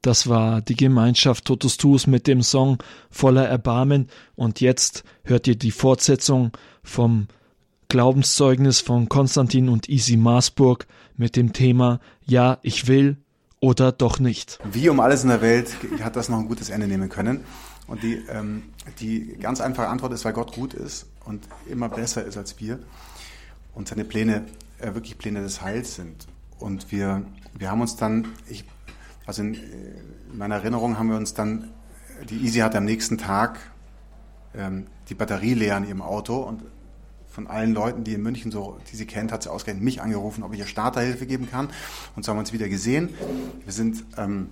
Das 0.02 0.28
war 0.28 0.60
die 0.60 0.74
Gemeinschaft 0.74 1.44
Totus 1.44 1.76
Tus 1.76 2.08
mit 2.08 2.26
dem 2.26 2.42
Song 2.42 2.78
Voller 3.08 3.46
Erbarmen 3.46 4.08
und 4.34 4.60
jetzt 4.60 5.04
hört 5.22 5.46
ihr 5.46 5.54
die 5.54 5.70
Fortsetzung 5.70 6.50
vom 6.82 7.28
Glaubenszeugnis 7.86 8.80
von 8.80 9.08
Konstantin 9.08 9.68
und 9.68 9.88
Isi 9.88 10.16
Marsburg 10.16 10.88
mit 11.16 11.36
dem 11.36 11.52
Thema 11.52 12.00
Ja, 12.26 12.58
ich 12.62 12.88
will 12.88 13.16
oder 13.60 13.92
doch 13.92 14.18
nicht. 14.18 14.58
Wie 14.72 14.88
um 14.88 14.98
alles 14.98 15.22
in 15.22 15.28
der 15.28 15.40
Welt 15.40 15.76
hat 16.02 16.16
das 16.16 16.28
noch 16.28 16.38
ein 16.38 16.48
gutes 16.48 16.68
Ende 16.68 16.88
nehmen 16.88 17.08
können. 17.08 17.44
Und 17.86 18.02
die, 18.02 18.14
ähm, 18.28 18.64
die 18.98 19.36
ganz 19.40 19.60
einfache 19.60 19.86
Antwort 19.86 20.12
ist, 20.12 20.24
weil 20.24 20.32
Gott 20.32 20.52
gut 20.52 20.74
ist 20.74 21.06
und 21.24 21.46
immer 21.68 21.88
besser 21.88 22.24
ist 22.24 22.36
als 22.36 22.58
wir 22.58 22.80
und 23.72 23.86
seine 23.86 24.04
Pläne 24.04 24.46
äh, 24.80 24.94
wirklich 24.94 25.16
Pläne 25.16 25.42
des 25.42 25.62
Heils 25.62 25.94
sind. 25.94 26.26
Und 26.58 26.90
wir, 26.90 27.24
wir 27.56 27.70
haben 27.70 27.80
uns 27.80 27.94
dann, 27.94 28.26
ich 28.48 28.64
also 29.26 29.42
in, 29.42 29.54
in 29.54 30.38
meiner 30.38 30.56
Erinnerung 30.56 30.98
haben 30.98 31.10
wir 31.10 31.16
uns 31.16 31.34
dann, 31.34 31.70
die 32.28 32.36
Easy 32.44 32.60
hatte 32.60 32.78
am 32.78 32.84
nächsten 32.84 33.18
Tag 33.18 33.58
ähm, 34.54 34.86
die 35.08 35.14
Batterie 35.14 35.54
leer 35.54 35.76
in 35.76 35.84
ihrem 35.84 36.02
Auto 36.02 36.36
und 36.36 36.62
von 37.28 37.46
allen 37.46 37.72
Leuten, 37.72 38.04
die 38.04 38.12
in 38.12 38.22
München 38.22 38.50
so, 38.50 38.78
die 38.90 38.96
sie 38.96 39.06
kennt, 39.06 39.32
hat 39.32 39.42
sie 39.42 39.50
ausgerechnet 39.50 39.82
mich 39.82 40.02
angerufen, 40.02 40.42
ob 40.42 40.52
ich 40.52 40.58
ihr 40.58 40.66
Starterhilfe 40.66 41.24
geben 41.24 41.50
kann. 41.50 41.70
Und 42.14 42.24
so 42.24 42.30
haben 42.30 42.36
wir 42.36 42.40
uns 42.40 42.52
wieder 42.52 42.68
gesehen. 42.68 43.08
Wir 43.64 43.72
sind 43.72 44.04
ähm, 44.18 44.50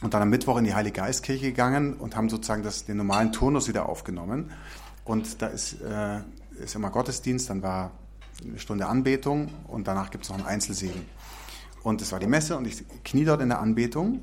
und 0.00 0.14
dann 0.14 0.22
am 0.22 0.30
Mittwoch 0.30 0.58
in 0.58 0.64
die 0.64 0.74
Heilige 0.74 1.00
Geistkirche 1.00 1.46
gegangen 1.46 1.94
und 1.94 2.16
haben 2.16 2.28
sozusagen 2.28 2.62
das, 2.62 2.84
den 2.84 2.98
normalen 2.98 3.32
Turnus 3.32 3.66
wieder 3.66 3.88
aufgenommen. 3.88 4.50
Und 5.04 5.42
da 5.42 5.48
ist, 5.48 5.80
äh, 5.80 6.20
ist 6.62 6.76
immer 6.76 6.90
Gottesdienst, 6.90 7.50
dann 7.50 7.62
war 7.62 7.90
eine 8.44 8.58
Stunde 8.58 8.86
Anbetung 8.86 9.48
und 9.66 9.88
danach 9.88 10.10
gibt 10.10 10.24
es 10.24 10.30
noch 10.30 10.38
einen 10.38 10.46
Einzelsegen. 10.46 11.02
Und 11.82 12.02
es 12.02 12.12
war 12.12 12.18
die 12.18 12.26
Messe 12.26 12.56
und 12.56 12.66
ich 12.66 12.84
knie 13.04 13.24
dort 13.24 13.40
in 13.40 13.48
der 13.48 13.60
Anbetung 13.60 14.22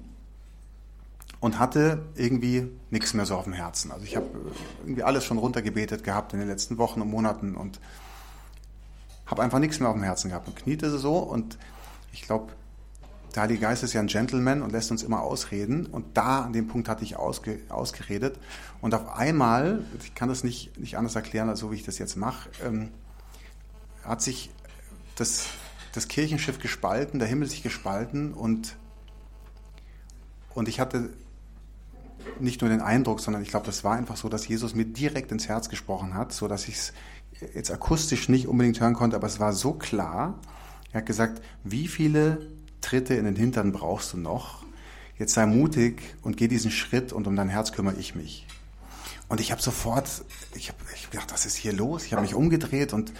und 1.39 1.59
hatte 1.59 2.03
irgendwie 2.15 2.67
nichts 2.89 3.13
mehr 3.13 3.25
so 3.25 3.35
auf 3.35 3.45
dem 3.45 3.53
Herzen. 3.53 3.91
Also 3.91 4.03
ich 4.03 4.15
habe 4.15 4.27
irgendwie 4.83 5.03
alles 5.03 5.23
schon 5.23 5.37
runtergebetet 5.37 6.03
gehabt 6.03 6.33
in 6.33 6.39
den 6.39 6.47
letzten 6.47 6.77
Wochen 6.77 7.01
und 7.01 7.09
Monaten 7.09 7.55
und 7.55 7.79
habe 9.25 9.41
einfach 9.41 9.59
nichts 9.59 9.79
mehr 9.79 9.89
auf 9.89 9.95
dem 9.95 10.03
Herzen 10.03 10.29
gehabt 10.29 10.47
und 10.47 10.55
kniete 10.55 10.89
so 10.97 11.17
und 11.17 11.57
ich 12.13 12.23
glaube, 12.23 12.53
der 13.35 13.43
Heilige 13.43 13.61
Geist 13.61 13.83
ist 13.83 13.93
ja 13.93 13.99
ein 13.99 14.07
Gentleman 14.07 14.61
und 14.61 14.71
lässt 14.71 14.91
uns 14.91 15.03
immer 15.03 15.21
ausreden. 15.21 15.87
Und 15.87 16.15
da, 16.15 16.43
an 16.43 16.53
dem 16.53 16.67
Punkt 16.67 16.87
hatte 16.87 17.03
ich 17.03 17.17
ausge, 17.17 17.59
ausgeredet. 17.67 18.39
Und 18.79 18.95
auf 18.95 19.13
einmal, 19.17 19.83
ich 20.01 20.15
kann 20.15 20.29
das 20.29 20.45
nicht, 20.45 20.79
nicht 20.79 20.97
anders 20.97 21.15
erklären, 21.15 21.49
als 21.49 21.59
so 21.59 21.69
wie 21.69 21.75
ich 21.75 21.83
das 21.83 21.97
jetzt 21.97 22.15
mache, 22.15 22.49
ähm, 22.65 22.91
hat 24.05 24.21
sich 24.21 24.51
das 25.15 25.47
das 25.95 26.07
Kirchenschiff 26.07 26.59
gespalten, 26.59 27.19
der 27.19 27.27
Himmel 27.27 27.47
sich 27.47 27.63
gespalten 27.63 28.33
und, 28.33 28.75
und 30.53 30.67
ich 30.67 30.79
hatte 30.79 31.09
nicht 32.39 32.61
nur 32.61 32.69
den 32.69 32.81
Eindruck, 32.81 33.19
sondern 33.19 33.41
ich 33.41 33.49
glaube, 33.49 33.65
das 33.65 33.83
war 33.83 33.95
einfach 33.95 34.17
so, 34.17 34.29
dass 34.29 34.47
Jesus 34.47 34.75
mir 34.75 34.85
direkt 34.85 35.31
ins 35.31 35.47
Herz 35.47 35.69
gesprochen 35.69 36.13
hat, 36.13 36.33
so 36.33 36.47
dass 36.47 36.67
ich 36.67 36.75
es 36.75 36.93
jetzt 37.53 37.71
akustisch 37.71 38.29
nicht 38.29 38.47
unbedingt 38.47 38.79
hören 38.79 38.93
konnte, 38.93 39.15
aber 39.15 39.27
es 39.27 39.39
war 39.39 39.53
so 39.53 39.73
klar. 39.73 40.39
Er 40.91 40.99
hat 40.99 41.05
gesagt, 41.05 41.41
wie 41.63 41.87
viele 41.87 42.49
Tritte 42.81 43.15
in 43.15 43.25
den 43.25 43.35
Hintern 43.35 43.71
brauchst 43.71 44.13
du 44.13 44.17
noch? 44.17 44.63
Jetzt 45.17 45.33
sei 45.33 45.45
mutig 45.45 46.01
und 46.21 46.37
geh 46.37 46.47
diesen 46.47 46.71
Schritt 46.71 47.13
und 47.13 47.27
um 47.27 47.35
dein 47.35 47.49
Herz 47.49 47.71
kümmere 47.71 47.95
ich 47.95 48.15
mich. 48.15 48.47
Und 49.27 49.39
ich 49.39 49.51
habe 49.51 49.61
sofort, 49.61 50.23
ich 50.55 50.69
habe 50.69 50.77
ich 50.93 51.05
hab 51.05 51.11
gedacht, 51.11 51.33
was 51.33 51.45
ist 51.45 51.55
hier 51.55 51.73
los? 51.73 52.05
Ich 52.05 52.13
habe 52.13 52.21
mich 52.21 52.35
umgedreht 52.35 52.93
und 52.93 53.11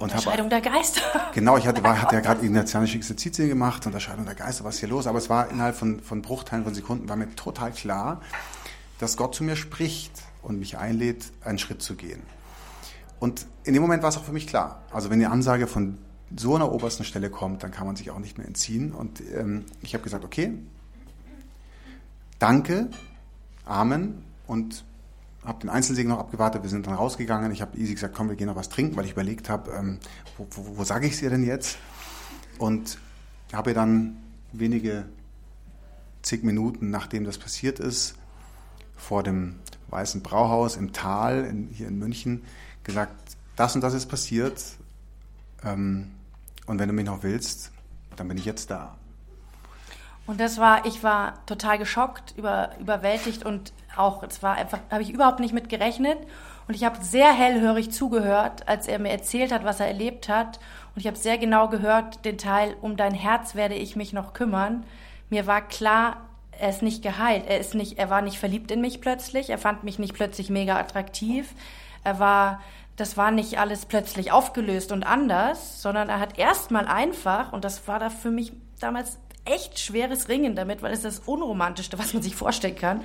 Unterscheidung 0.00 0.50
hab, 0.50 0.62
der 0.62 0.72
Geister. 0.72 1.00
Genau, 1.34 1.56
ich 1.56 1.66
hatte, 1.66 1.82
war, 1.84 2.00
hatte 2.00 2.16
ja 2.16 2.20
gerade 2.22 2.44
ignatianische 2.44 2.96
Exerzitien 2.96 3.48
gemacht, 3.48 3.86
Unterscheidung 3.86 4.24
der 4.24 4.34
Geister, 4.34 4.64
was 4.64 4.74
ist 4.74 4.80
hier 4.80 4.88
los? 4.88 5.06
Aber 5.06 5.18
es 5.18 5.30
war 5.30 5.50
innerhalb 5.50 5.76
von, 5.76 6.00
von 6.00 6.22
Bruchteilen 6.22 6.64
von 6.64 6.74
Sekunden, 6.74 7.08
war 7.08 7.16
mir 7.16 7.34
total 7.36 7.70
klar, 7.70 8.20
dass 8.98 9.16
Gott 9.16 9.34
zu 9.34 9.44
mir 9.44 9.56
spricht 9.56 10.12
und 10.42 10.58
mich 10.58 10.78
einlädt, 10.78 11.26
einen 11.44 11.58
Schritt 11.58 11.82
zu 11.82 11.94
gehen. 11.94 12.22
Und 13.18 13.46
in 13.64 13.74
dem 13.74 13.82
Moment 13.82 14.02
war 14.02 14.08
es 14.08 14.16
auch 14.16 14.24
für 14.24 14.32
mich 14.32 14.46
klar. 14.46 14.82
Also 14.90 15.10
wenn 15.10 15.20
die 15.20 15.26
Ansage 15.26 15.66
von 15.66 15.98
so 16.34 16.54
einer 16.54 16.72
obersten 16.72 17.04
Stelle 17.04 17.28
kommt, 17.28 17.62
dann 17.62 17.70
kann 17.70 17.86
man 17.86 17.96
sich 17.96 18.10
auch 18.10 18.18
nicht 18.18 18.38
mehr 18.38 18.46
entziehen. 18.46 18.92
Und 18.92 19.20
ähm, 19.34 19.64
ich 19.82 19.94
habe 19.94 20.02
gesagt, 20.02 20.24
okay, 20.24 20.54
danke, 22.38 22.88
Amen 23.66 24.24
und 24.46 24.84
habe 25.44 25.60
den 25.60 25.70
Einzelsegen 25.70 26.10
noch 26.10 26.18
abgewartet, 26.18 26.62
wir 26.62 26.70
sind 26.70 26.86
dann 26.86 26.94
rausgegangen. 26.94 27.50
Ich 27.52 27.62
habe 27.62 27.76
easy 27.78 27.94
gesagt, 27.94 28.14
komm, 28.14 28.28
wir 28.28 28.36
gehen 28.36 28.46
noch 28.46 28.56
was 28.56 28.68
trinken, 28.68 28.96
weil 28.96 29.06
ich 29.06 29.12
überlegt 29.12 29.48
habe, 29.48 29.70
ähm, 29.72 29.98
wo, 30.36 30.46
wo, 30.50 30.78
wo 30.78 30.84
sage 30.84 31.06
ich 31.06 31.14
es 31.14 31.22
ihr 31.22 31.30
denn 31.30 31.44
jetzt? 31.44 31.78
Und 32.58 32.98
habe 33.52 33.70
ihr 33.70 33.74
dann 33.74 34.16
wenige 34.52 35.06
zig 36.22 36.42
Minuten 36.42 36.90
nachdem 36.90 37.24
das 37.24 37.38
passiert 37.38 37.78
ist, 37.78 38.14
vor 38.96 39.22
dem 39.22 39.56
Weißen 39.88 40.22
Brauhaus 40.22 40.76
im 40.76 40.92
Tal 40.92 41.44
in, 41.44 41.68
hier 41.68 41.88
in 41.88 41.98
München 41.98 42.44
gesagt, 42.84 43.14
das 43.56 43.74
und 43.74 43.80
das 43.80 43.94
ist 43.94 44.06
passiert. 44.06 44.62
Ähm, 45.64 46.10
und 46.66 46.78
wenn 46.78 46.88
du 46.88 46.94
mich 46.94 47.06
noch 47.06 47.22
willst, 47.22 47.72
dann 48.16 48.28
bin 48.28 48.36
ich 48.36 48.44
jetzt 48.44 48.70
da. 48.70 48.96
Und 50.26 50.38
das 50.38 50.58
war, 50.58 50.86
ich 50.86 51.02
war 51.02 51.44
total 51.46 51.78
geschockt, 51.78 52.34
über, 52.36 52.78
überwältigt 52.78 53.44
und 53.44 53.72
auch, 53.96 54.22
es 54.22 54.42
war 54.42 54.54
einfach, 54.54 54.80
habe 54.90 55.02
ich 55.02 55.10
überhaupt 55.10 55.40
nicht 55.40 55.54
mit 55.54 55.68
gerechnet. 55.68 56.18
Und 56.68 56.74
ich 56.74 56.84
habe 56.84 57.02
sehr 57.02 57.32
hellhörig 57.32 57.90
zugehört, 57.90 58.68
als 58.68 58.86
er 58.86 58.98
mir 58.98 59.10
erzählt 59.10 59.52
hat, 59.52 59.64
was 59.64 59.80
er 59.80 59.88
erlebt 59.88 60.28
hat. 60.28 60.60
Und 60.94 61.00
ich 61.00 61.06
habe 61.06 61.16
sehr 61.16 61.38
genau 61.38 61.68
gehört, 61.68 62.24
den 62.24 62.38
Teil, 62.38 62.76
um 62.80 62.96
dein 62.96 63.14
Herz 63.14 63.54
werde 63.54 63.74
ich 63.74 63.96
mich 63.96 64.12
noch 64.12 64.34
kümmern. 64.34 64.84
Mir 65.30 65.46
war 65.46 65.62
klar, 65.62 66.18
er 66.60 66.70
ist 66.70 66.82
nicht 66.82 67.02
geheilt. 67.02 67.44
Er 67.48 67.58
ist 67.58 67.74
nicht, 67.74 67.98
er 67.98 68.10
war 68.10 68.22
nicht 68.22 68.38
verliebt 68.38 68.70
in 68.70 68.80
mich 68.80 69.00
plötzlich. 69.00 69.50
Er 69.50 69.58
fand 69.58 69.82
mich 69.82 69.98
nicht 69.98 70.14
plötzlich 70.14 70.50
mega 70.50 70.78
attraktiv. 70.78 71.54
Er 72.04 72.18
war, 72.18 72.60
das 72.96 73.16
war 73.16 73.30
nicht 73.30 73.58
alles 73.58 73.86
plötzlich 73.86 74.30
aufgelöst 74.30 74.92
und 74.92 75.02
anders, 75.02 75.82
sondern 75.82 76.08
er 76.08 76.20
hat 76.20 76.38
erstmal 76.38 76.86
einfach, 76.86 77.52
und 77.52 77.64
das 77.64 77.88
war 77.88 77.98
da 77.98 78.10
für 78.10 78.30
mich 78.30 78.52
damals 78.78 79.18
echt 79.44 79.78
schweres 79.78 80.28
Ringen 80.28 80.54
damit, 80.54 80.82
weil 80.82 80.92
es 80.92 81.02
das 81.02 81.20
Unromantischste, 81.20 81.98
was 81.98 82.14
man 82.14 82.22
sich 82.22 82.36
vorstellen 82.36 82.76
kann. 82.76 83.02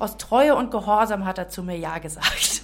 Aus 0.00 0.16
Treue 0.16 0.56
und 0.56 0.70
Gehorsam 0.70 1.26
hat 1.26 1.36
er 1.36 1.50
zu 1.50 1.62
mir 1.62 1.76
Ja 1.76 1.98
gesagt. 1.98 2.62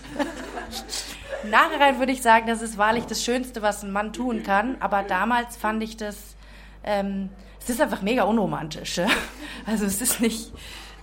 Nachhinein 1.51 1.99
würde 1.99 2.11
ich 2.11 2.22
sagen, 2.22 2.47
das 2.47 2.62
ist 2.62 2.78
wahrlich 2.78 3.05
das 3.05 3.22
Schönste, 3.22 3.61
was 3.61 3.82
ein 3.82 3.93
Mann 3.93 4.14
tun 4.14 4.43
kann. 4.43 4.76
Aber 4.80 5.03
damals 5.03 5.55
fand 5.55 5.82
ich 5.82 5.99
das, 5.99 6.16
ähm, 6.82 7.28
es 7.61 7.68
ist 7.68 7.80
einfach 7.80 8.01
mega 8.01 8.24
unromantisch. 8.24 9.01
Also 9.66 9.84
es 9.84 10.01
ist 10.01 10.20
nicht, 10.20 10.53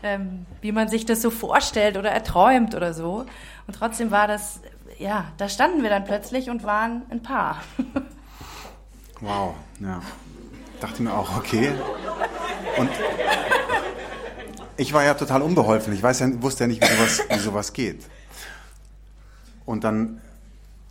ähm, 0.03 0.45
wie 0.61 0.71
man 0.71 0.87
sich 0.87 1.05
das 1.05 1.21
so 1.21 1.29
vorstellt 1.29 1.97
oder 1.97 2.11
erträumt 2.11 2.75
oder 2.75 2.93
so. 2.93 3.25
Und 3.67 3.75
trotzdem 3.77 4.09
war 4.09 4.25
das, 4.25 4.61
ja, 4.99 5.25
da 5.37 5.49
standen 5.49 5.83
wir 5.83 5.89
dann 5.89 6.05
plötzlich 6.05 6.49
und 6.49 6.63
waren 6.63 7.03
ein 7.09 7.21
Paar. 7.21 7.61
Wow, 9.19 9.55
ja. 9.79 10.01
Dachte 10.79 11.03
mir 11.03 11.13
auch, 11.13 11.37
okay. 11.37 11.73
Und 12.77 12.89
ich 14.77 14.93
war 14.93 15.03
ja 15.03 15.13
total 15.13 15.41
unbeholfen. 15.41 15.93
Ich 15.93 16.03
weiß 16.03 16.19
ja, 16.19 16.41
wusste 16.41 16.63
ja 16.63 16.67
nicht, 16.67 16.81
wie 16.81 16.95
sowas, 16.95 17.21
wie 17.29 17.39
sowas 17.39 17.73
geht. 17.73 18.05
Und 19.65 19.83
dann 19.83 20.21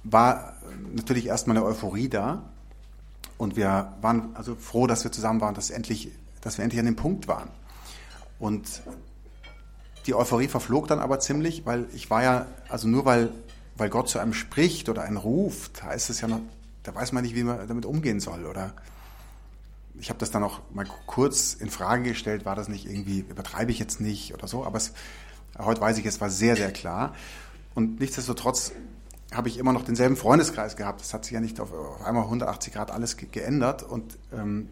war 0.04 0.54
natürlich 0.94 1.26
erstmal 1.26 1.56
eine 1.56 1.66
Euphorie 1.66 2.08
da. 2.08 2.42
Und 3.38 3.56
wir 3.56 3.92
waren 4.00 4.34
also 4.34 4.54
froh, 4.54 4.86
dass 4.86 5.04
wir 5.04 5.12
zusammen 5.12 5.40
waren, 5.40 5.54
dass, 5.54 5.70
endlich, 5.70 6.10
dass 6.40 6.58
wir 6.58 6.64
endlich 6.64 6.78
an 6.78 6.86
dem 6.86 6.96
Punkt 6.96 7.28
waren. 7.28 7.48
Und 8.38 8.82
die 10.06 10.14
Euphorie 10.14 10.48
verflog 10.48 10.88
dann 10.88 10.98
aber 10.98 11.20
ziemlich, 11.20 11.64
weil 11.64 11.86
ich 11.94 12.10
war 12.10 12.22
ja, 12.22 12.46
also 12.68 12.88
nur 12.88 13.04
weil, 13.04 13.30
weil 13.76 13.88
Gott 13.88 14.08
zu 14.08 14.18
einem 14.18 14.34
spricht 14.34 14.88
oder 14.88 15.02
einen 15.02 15.16
ruft, 15.16 15.82
heißt 15.82 16.10
es 16.10 16.20
ja 16.20 16.28
noch, 16.28 16.40
da 16.82 16.94
weiß 16.94 17.12
man 17.12 17.22
nicht, 17.22 17.34
wie 17.34 17.44
man 17.44 17.66
damit 17.68 17.86
umgehen 17.86 18.20
soll. 18.20 18.46
Oder 18.46 18.72
ich 19.98 20.08
habe 20.08 20.18
das 20.18 20.30
dann 20.30 20.42
auch 20.42 20.60
mal 20.72 20.86
kurz 21.06 21.54
in 21.54 21.70
Frage 21.70 22.02
gestellt, 22.04 22.44
war 22.44 22.56
das 22.56 22.68
nicht 22.68 22.86
irgendwie, 22.86 23.20
übertreibe 23.20 23.70
ich 23.70 23.78
jetzt 23.78 24.00
nicht 24.00 24.34
oder 24.34 24.48
so, 24.48 24.64
aber 24.64 24.78
es, 24.78 24.92
heute 25.58 25.80
weiß 25.80 25.98
ich, 25.98 26.06
es 26.06 26.20
war 26.20 26.30
sehr, 26.30 26.56
sehr 26.56 26.72
klar. 26.72 27.14
Und 27.74 28.00
nichtsdestotrotz 28.00 28.72
habe 29.34 29.48
ich 29.48 29.58
immer 29.58 29.72
noch 29.72 29.84
denselben 29.84 30.16
Freundeskreis 30.16 30.76
gehabt. 30.76 31.00
Das 31.00 31.14
hat 31.14 31.24
sich 31.24 31.32
ja 31.32 31.40
nicht 31.40 31.60
auf, 31.60 31.72
auf 31.72 32.04
einmal 32.04 32.24
180 32.24 32.72
Grad 32.72 32.90
alles 32.90 33.16
ge 33.16 33.28
geändert. 33.30 33.82
Und 33.82 34.18
ähm, 34.32 34.68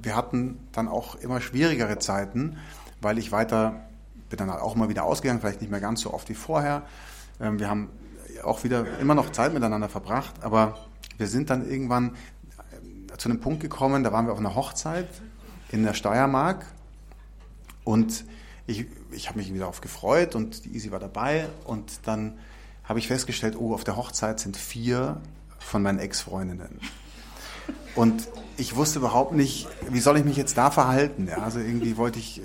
wir 0.00 0.14
hatten 0.14 0.58
dann 0.72 0.88
auch 0.88 1.16
immer 1.16 1.40
schwierigere 1.40 1.98
Zeiten, 1.98 2.58
weil 3.00 3.18
ich 3.18 3.32
weiter, 3.32 3.86
bin 4.30 4.38
dann 4.38 4.50
auch 4.50 4.74
mal 4.74 4.88
wieder 4.88 5.04
ausgegangen, 5.04 5.40
vielleicht 5.40 5.60
nicht 5.60 5.70
mehr 5.70 5.80
ganz 5.80 6.02
so 6.02 6.12
oft 6.12 6.28
wie 6.28 6.34
vorher. 6.34 6.82
Ähm, 7.40 7.58
wir 7.58 7.68
haben 7.68 7.90
auch 8.44 8.62
wieder 8.62 8.86
immer 9.00 9.14
noch 9.14 9.32
Zeit 9.32 9.52
miteinander 9.52 9.88
verbracht, 9.88 10.42
aber 10.42 10.78
wir 11.16 11.26
sind 11.26 11.50
dann 11.50 11.68
irgendwann 11.68 12.14
zu 13.18 13.28
einem 13.28 13.40
Punkt 13.40 13.60
gekommen, 13.60 14.04
da 14.04 14.12
waren 14.12 14.26
wir 14.26 14.32
auf 14.32 14.38
einer 14.38 14.54
Hochzeit 14.54 15.08
in 15.70 15.82
der 15.82 15.92
Steiermark 15.92 16.64
und 17.84 18.24
ich, 18.66 18.86
ich 19.10 19.28
habe 19.28 19.38
mich 19.38 19.52
wieder 19.52 19.68
auf 19.68 19.80
gefreut 19.80 20.34
und 20.34 20.64
die 20.64 20.74
Easy 20.74 20.90
war 20.90 21.00
dabei 21.00 21.48
und 21.64 22.00
dann 22.04 22.38
habe 22.84 22.98
ich 22.98 23.08
festgestellt, 23.08 23.56
oh, 23.58 23.74
auf 23.74 23.84
der 23.84 23.96
Hochzeit 23.96 24.40
sind 24.40 24.56
vier 24.56 25.20
von 25.58 25.82
meinen 25.82 25.98
Ex-Freundinnen. 25.98 26.80
Und 27.94 28.28
ich 28.56 28.76
wusste 28.76 29.00
überhaupt 29.00 29.32
nicht, 29.32 29.68
wie 29.90 30.00
soll 30.00 30.16
ich 30.18 30.24
mich 30.24 30.36
jetzt 30.36 30.56
da 30.56 30.70
verhalten. 30.70 31.28
Ja, 31.28 31.38
also 31.38 31.58
irgendwie 31.58 31.96
wollte 31.96 32.18
ich 32.18 32.40
äh, 32.40 32.42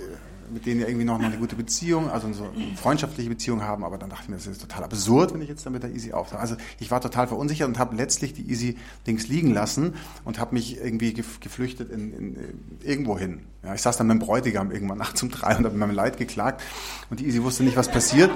mit 0.53 0.65
denen 0.65 0.81
ja 0.81 0.87
irgendwie 0.87 1.05
noch 1.05 1.19
eine 1.19 1.37
gute 1.37 1.55
Beziehung, 1.55 2.09
also 2.09 2.31
so 2.33 2.43
eine 2.43 2.77
freundschaftliche 2.77 3.29
Beziehung 3.29 3.63
haben, 3.63 3.83
aber 3.83 3.97
dann 3.97 4.09
dachte 4.09 4.23
ich 4.23 4.29
mir, 4.29 4.35
das 4.35 4.47
ist 4.47 4.61
total 4.61 4.83
absurd, 4.83 5.33
wenn 5.33 5.41
ich 5.41 5.49
jetzt 5.49 5.65
da 5.65 5.69
mit 5.69 5.83
der 5.83 5.91
Easy 5.91 6.13
auftauche. 6.13 6.39
Also 6.39 6.55
ich 6.79 6.91
war 6.91 7.01
total 7.01 7.27
verunsichert 7.27 7.67
und 7.67 7.79
habe 7.79 7.95
letztlich 7.95 8.33
die 8.33 8.49
Easy 8.49 8.77
links 9.05 9.27
liegen 9.27 9.53
lassen 9.53 9.95
und 10.23 10.39
habe 10.39 10.53
mich 10.53 10.77
irgendwie 10.77 11.13
geflüchtet 11.13 11.91
in, 11.91 12.13
in, 12.13 12.37
irgendwo 12.81 13.17
hin. 13.17 13.41
Ja, 13.63 13.73
ich 13.73 13.81
saß 13.81 13.97
dann 13.97 14.07
mit 14.07 14.15
dem 14.15 14.19
Bräutigam 14.19 14.71
irgendwann 14.71 14.97
nachts 14.97 15.23
um 15.23 15.29
drei 15.29 15.57
und 15.57 15.65
habe 15.65 15.75
meinem 15.75 15.95
Leid 15.95 16.17
geklagt 16.17 16.61
und 17.09 17.19
die 17.19 17.25
Easy 17.25 17.43
wusste 17.43 17.63
nicht, 17.63 17.77
was 17.77 17.89
passiert. 17.89 18.31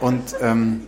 Und 0.00 0.34
ähm, 0.40 0.82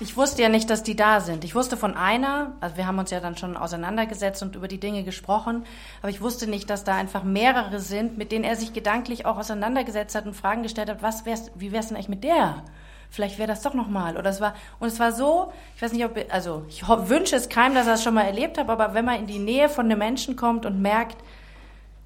ich 0.00 0.16
wusste 0.16 0.42
ja 0.42 0.48
nicht, 0.48 0.68
dass 0.70 0.82
die 0.82 0.96
da 0.96 1.20
sind. 1.20 1.44
Ich 1.44 1.54
wusste 1.54 1.76
von 1.76 1.96
einer, 1.96 2.52
also 2.60 2.76
wir 2.76 2.86
haben 2.86 2.98
uns 2.98 3.10
ja 3.10 3.20
dann 3.20 3.36
schon 3.36 3.56
auseinandergesetzt 3.56 4.42
und 4.42 4.56
über 4.56 4.68
die 4.68 4.80
Dinge 4.80 5.04
gesprochen, 5.04 5.64
aber 6.02 6.10
ich 6.10 6.20
wusste 6.20 6.46
nicht, 6.46 6.68
dass 6.70 6.84
da 6.84 6.96
einfach 6.96 7.22
mehrere 7.22 7.80
sind, 7.80 8.18
mit 8.18 8.32
denen 8.32 8.44
er 8.44 8.56
sich 8.56 8.72
gedanklich 8.72 9.26
auch 9.26 9.38
auseinandergesetzt 9.38 10.14
hat 10.14 10.26
und 10.26 10.34
Fragen 10.34 10.62
gestellt 10.62 10.90
hat, 10.90 11.02
was 11.02 11.24
wär's, 11.26 11.50
wie 11.54 11.72
wär's 11.72 11.88
denn 11.88 11.96
eigentlich 11.96 12.08
mit 12.08 12.24
der? 12.24 12.64
Vielleicht 13.10 13.38
wäre 13.38 13.46
das 13.46 13.62
doch 13.62 13.74
nochmal. 13.74 14.16
Oder 14.16 14.30
es 14.30 14.40
war, 14.40 14.54
und 14.80 14.88
es 14.88 14.98
war 14.98 15.12
so, 15.12 15.52
ich 15.76 15.82
weiß 15.82 15.92
nicht, 15.92 16.04
ob, 16.04 16.18
also 16.30 16.64
ich 16.68 16.86
wünsche 16.88 17.36
es 17.36 17.48
keinem, 17.48 17.76
dass 17.76 17.86
er 17.86 17.94
es 17.94 18.02
schon 18.02 18.14
mal 18.14 18.24
erlebt 18.24 18.58
hat, 18.58 18.68
aber 18.68 18.94
wenn 18.94 19.04
man 19.04 19.20
in 19.20 19.26
die 19.26 19.38
Nähe 19.38 19.68
von 19.68 19.84
einem 19.86 19.98
Menschen 19.98 20.34
kommt 20.34 20.66
und 20.66 20.82
merkt, 20.82 21.18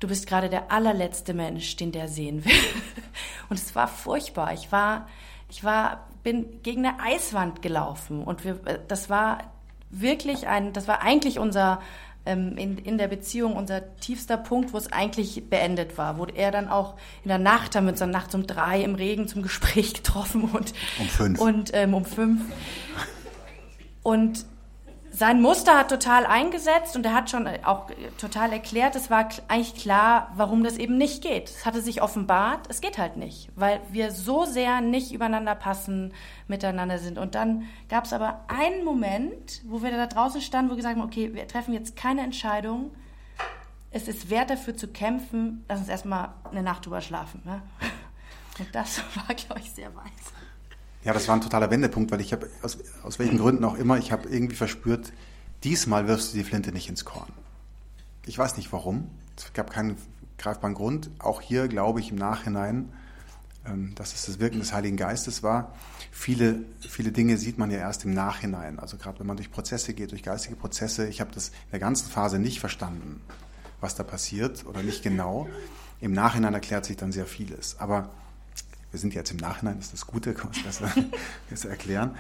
du 0.01 0.09
bist 0.09 0.27
gerade 0.27 0.51
der 0.51 0.71
allerletzte 0.71 1.33
Mensch, 1.33 1.77
den 1.77 1.93
der 1.93 2.09
sehen 2.09 2.45
will. 2.45 2.53
Und 3.49 3.59
es 3.59 3.75
war 3.75 3.89
furchtbar. 3.89 4.53
Ich 4.53 4.71
war, 4.71 5.09
ich 5.49 5.65
war 5.65 6.08
bin 6.29 6.63
gegen 6.63 6.85
eine 6.85 7.01
Eiswand 7.01 7.63
gelaufen 7.63 8.23
und 8.23 8.45
wir, 8.45 8.61
äh, 8.67 8.79
das 8.87 9.09
war 9.09 9.51
wirklich 9.89 10.47
ein, 10.47 10.75
das 10.75 10.87
war 10.87 11.01
eigentlich 11.01 11.39
unser 11.39 11.81
ähm, 12.27 12.59
in, 12.59 12.77
in 12.77 12.99
der 12.99 13.09
Beziehung 13.09 13.57
unser 13.57 13.97
tiefster 13.97 14.37
Punkt, 14.37 14.75
wo 14.75 14.77
es 14.77 14.93
eigentlich 14.93 15.49
beendet 15.49 15.97
war, 15.97 16.19
wo 16.19 16.27
er 16.27 16.51
dann 16.51 16.69
auch 16.69 16.97
in 17.25 17.31
der 17.31 17.39
Nacht, 17.39 17.75
haben 17.75 17.87
wir 17.87 17.93
uns 17.93 18.01
dann 18.01 18.11
nachts 18.11 18.35
um 18.35 18.47
drei 18.47 18.83
im 18.83 18.95
Regen 18.95 19.27
zum 19.27 19.43
Gespräch 19.49 19.95
getroffen 19.95 20.43
und 20.43 20.75
um 20.99 21.09
fünf. 21.09 21.41
und 21.41 21.71
ähm, 21.73 21.95
um 21.95 22.05
fünf. 22.05 22.43
Und 24.03 24.45
sein 25.19 25.43
Muster 25.43 25.77
hat 25.77 25.89
total 25.89 26.27
eingesetzt 26.27 26.95
und 26.95 27.05
er 27.05 27.13
hat 27.13 27.29
schon 27.29 27.49
auch 27.65 27.91
total 28.19 28.53
erklärt, 28.53 28.95
es 28.95 29.11
war 29.11 29.29
eigentlich 29.49 29.75
klar, 29.75 30.31
warum 30.37 30.63
das 30.63 30.77
eben 30.77 30.97
nicht 30.97 31.25
geht. 31.25 31.49
Es 31.49 31.67
hatte 31.67 31.83
sich 31.83 32.03
offenbart, 32.03 32.67
es 32.69 32.81
geht 32.81 32.99
halt 32.99 33.17
nicht, 33.17 33.51
weil 33.57 33.81
wir 33.91 34.13
so 34.13 34.45
sehr 34.45 34.81
nicht 34.81 35.11
übereinander 35.11 35.57
passen, 35.57 36.15
miteinander 36.47 36.99
sind. 36.99 37.19
Und 37.19 37.35
dann 37.35 37.65
gab 37.89 38.05
es 38.05 38.13
aber 38.13 38.45
einen 38.47 38.85
Moment, 38.85 39.61
wo 39.67 39.83
wir 39.83 39.91
da 39.91 40.07
draußen 40.07 40.41
standen, 40.41 40.71
wo 40.71 40.75
wir 40.75 40.77
gesagt 40.77 40.97
haben, 40.97 41.05
okay, 41.05 41.35
wir 41.35 41.49
treffen 41.49 41.75
jetzt 41.75 41.97
keine 41.97 42.21
Entscheidung. 42.23 42.93
Es 43.91 44.07
ist 44.07 44.31
wert 44.31 44.51
dafür 44.51 44.77
zu 44.77 44.87
kämpfen, 44.87 45.65
lass 45.69 45.81
uns 45.81 45.89
erstmal 45.89 46.29
eine 46.49 46.63
Nacht 46.63 46.87
drüber 46.87 47.01
schlafen. 47.01 47.43
Ne? 47.45 47.63
Und 48.61 48.73
das 48.73 48.99
war, 49.17 49.35
glaube 49.35 49.61
ich, 49.63 49.73
sehr 49.73 49.93
weise. 49.97 50.38
Ja, 51.05 51.13
das 51.13 51.29
war 51.29 51.37
ein 51.37 51.41
totaler 51.41 51.71
Wendepunkt, 51.71 52.11
weil 52.11 52.21
ich 52.21 52.33
habe, 52.33 52.49
aus, 52.63 52.79
aus 53.03 53.19
welchen 53.19 53.39
Gründen 53.39 53.65
auch 53.65 53.77
immer, 53.77 53.99
ich 53.99 54.13
habe 54.13 54.29
irgendwie 54.29 54.57
verspürt, 54.57 55.13
diesmal 55.65 56.09
wirfst 56.09 56.33
du 56.33 56.39
die 56.39 56.45
Flinte 56.45 56.73
nicht 56.73 56.89
ins 56.89 57.05
Korn. 57.05 57.33
Ich 58.27 58.37
weiß 58.37 58.57
nicht 58.57 58.73
warum. 58.73 59.09
Es 59.37 59.53
gab 59.53 59.73
keinen 59.73 59.97
greifbaren 60.39 60.75
Grund. 60.75 61.11
Auch 61.19 61.41
hier 61.41 61.69
glaube 61.69 62.01
ich 62.01 62.11
im 62.11 62.17
Nachhinein, 62.17 62.93
ähm, 63.67 63.95
dass 63.95 64.15
es 64.15 64.27
das 64.27 64.39
Wirken 64.39 64.59
des 64.59 64.73
Heiligen 64.73 64.97
Geistes 64.97 65.43
war. 65.43 65.75
Viele, 66.11 66.61
viele 66.81 67.13
Dinge 67.13 67.39
sieht 67.39 67.59
man 67.59 67.71
ja 67.71 67.79
erst 67.79 68.05
im 68.05 68.13
Nachhinein. 68.13 68.79
Also 68.79 68.97
gerade 68.97 69.21
wenn 69.21 69.27
man 69.27 69.37
durch 69.37 69.51
Prozesse 69.51 69.95
geht, 69.95 70.11
durch 70.11 70.23
geistige 70.23 70.57
Prozesse. 70.57 71.09
Ich 71.09 71.21
habe 71.21 71.31
das 71.33 71.49
in 71.49 71.71
der 71.73 71.81
ganzen 71.81 72.11
Phase 72.11 72.39
nicht 72.39 72.61
verstanden, 72.61 73.21
was 73.81 73.95
da 73.95 74.03
passiert 74.03 74.67
oder 74.67 74.83
nicht 74.83 75.03
genau. 75.03 75.49
Im 76.01 76.13
Nachhinein 76.13 76.55
erklärt 76.55 76.85
sich 76.85 76.97
dann 76.97 77.13
sehr 77.13 77.27
vieles. 77.27 77.79
Aber 77.79 78.11
wir 78.91 79.01
sind 79.01 79.15
jetzt 79.15 79.31
im 79.31 79.37
Nachhinein, 79.39 79.77
das 79.77 79.87
ist 79.87 79.95
das 79.95 80.07
Gute, 80.07 80.35
kann 80.35 80.51
man 80.53 80.63
besser, 80.63 80.91
besser 81.51 81.71
erklären. 81.71 82.17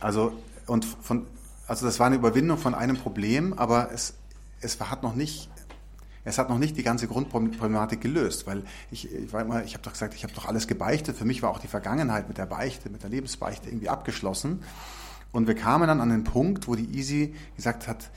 Also, 0.00 0.32
und 0.66 0.84
von, 0.84 1.26
also 1.66 1.86
das 1.86 1.98
war 1.98 2.06
eine 2.06 2.16
Überwindung 2.16 2.58
von 2.58 2.74
einem 2.74 2.96
Problem, 2.96 3.54
aber 3.54 3.90
es, 3.92 4.14
es 4.60 4.80
hat 4.80 5.02
noch 5.02 5.14
nicht 5.14 5.50
es 6.26 6.38
hat 6.38 6.48
noch 6.48 6.58
nicht 6.58 6.76
die 6.76 6.82
ganze 6.82 7.06
Grundproblematik 7.06 8.00
gelöst, 8.00 8.48
weil 8.48 8.64
ich, 8.90 9.14
ich 9.14 9.32
war 9.32 9.42
immer, 9.42 9.62
ich 9.62 9.74
habe 9.74 9.84
doch 9.84 9.92
gesagt, 9.92 10.12
ich 10.12 10.24
habe 10.24 10.34
doch 10.34 10.46
alles 10.46 10.66
gebeichtet. 10.66 11.16
Für 11.16 11.24
mich 11.24 11.40
war 11.40 11.50
auch 11.50 11.60
die 11.60 11.68
Vergangenheit 11.68 12.26
mit 12.26 12.36
der 12.36 12.46
Beichte, 12.46 12.90
mit 12.90 13.04
der 13.04 13.10
Lebensbeichte 13.10 13.68
irgendwie 13.68 13.88
abgeschlossen. 13.88 14.64
Und 15.30 15.46
wir 15.46 15.54
kamen 15.54 15.86
dann 15.86 16.00
an 16.00 16.08
den 16.08 16.24
Punkt, 16.24 16.66
wo 16.66 16.74
die 16.74 16.96
Easy 16.96 17.36
gesagt 17.54 17.86
hat, 17.86 18.10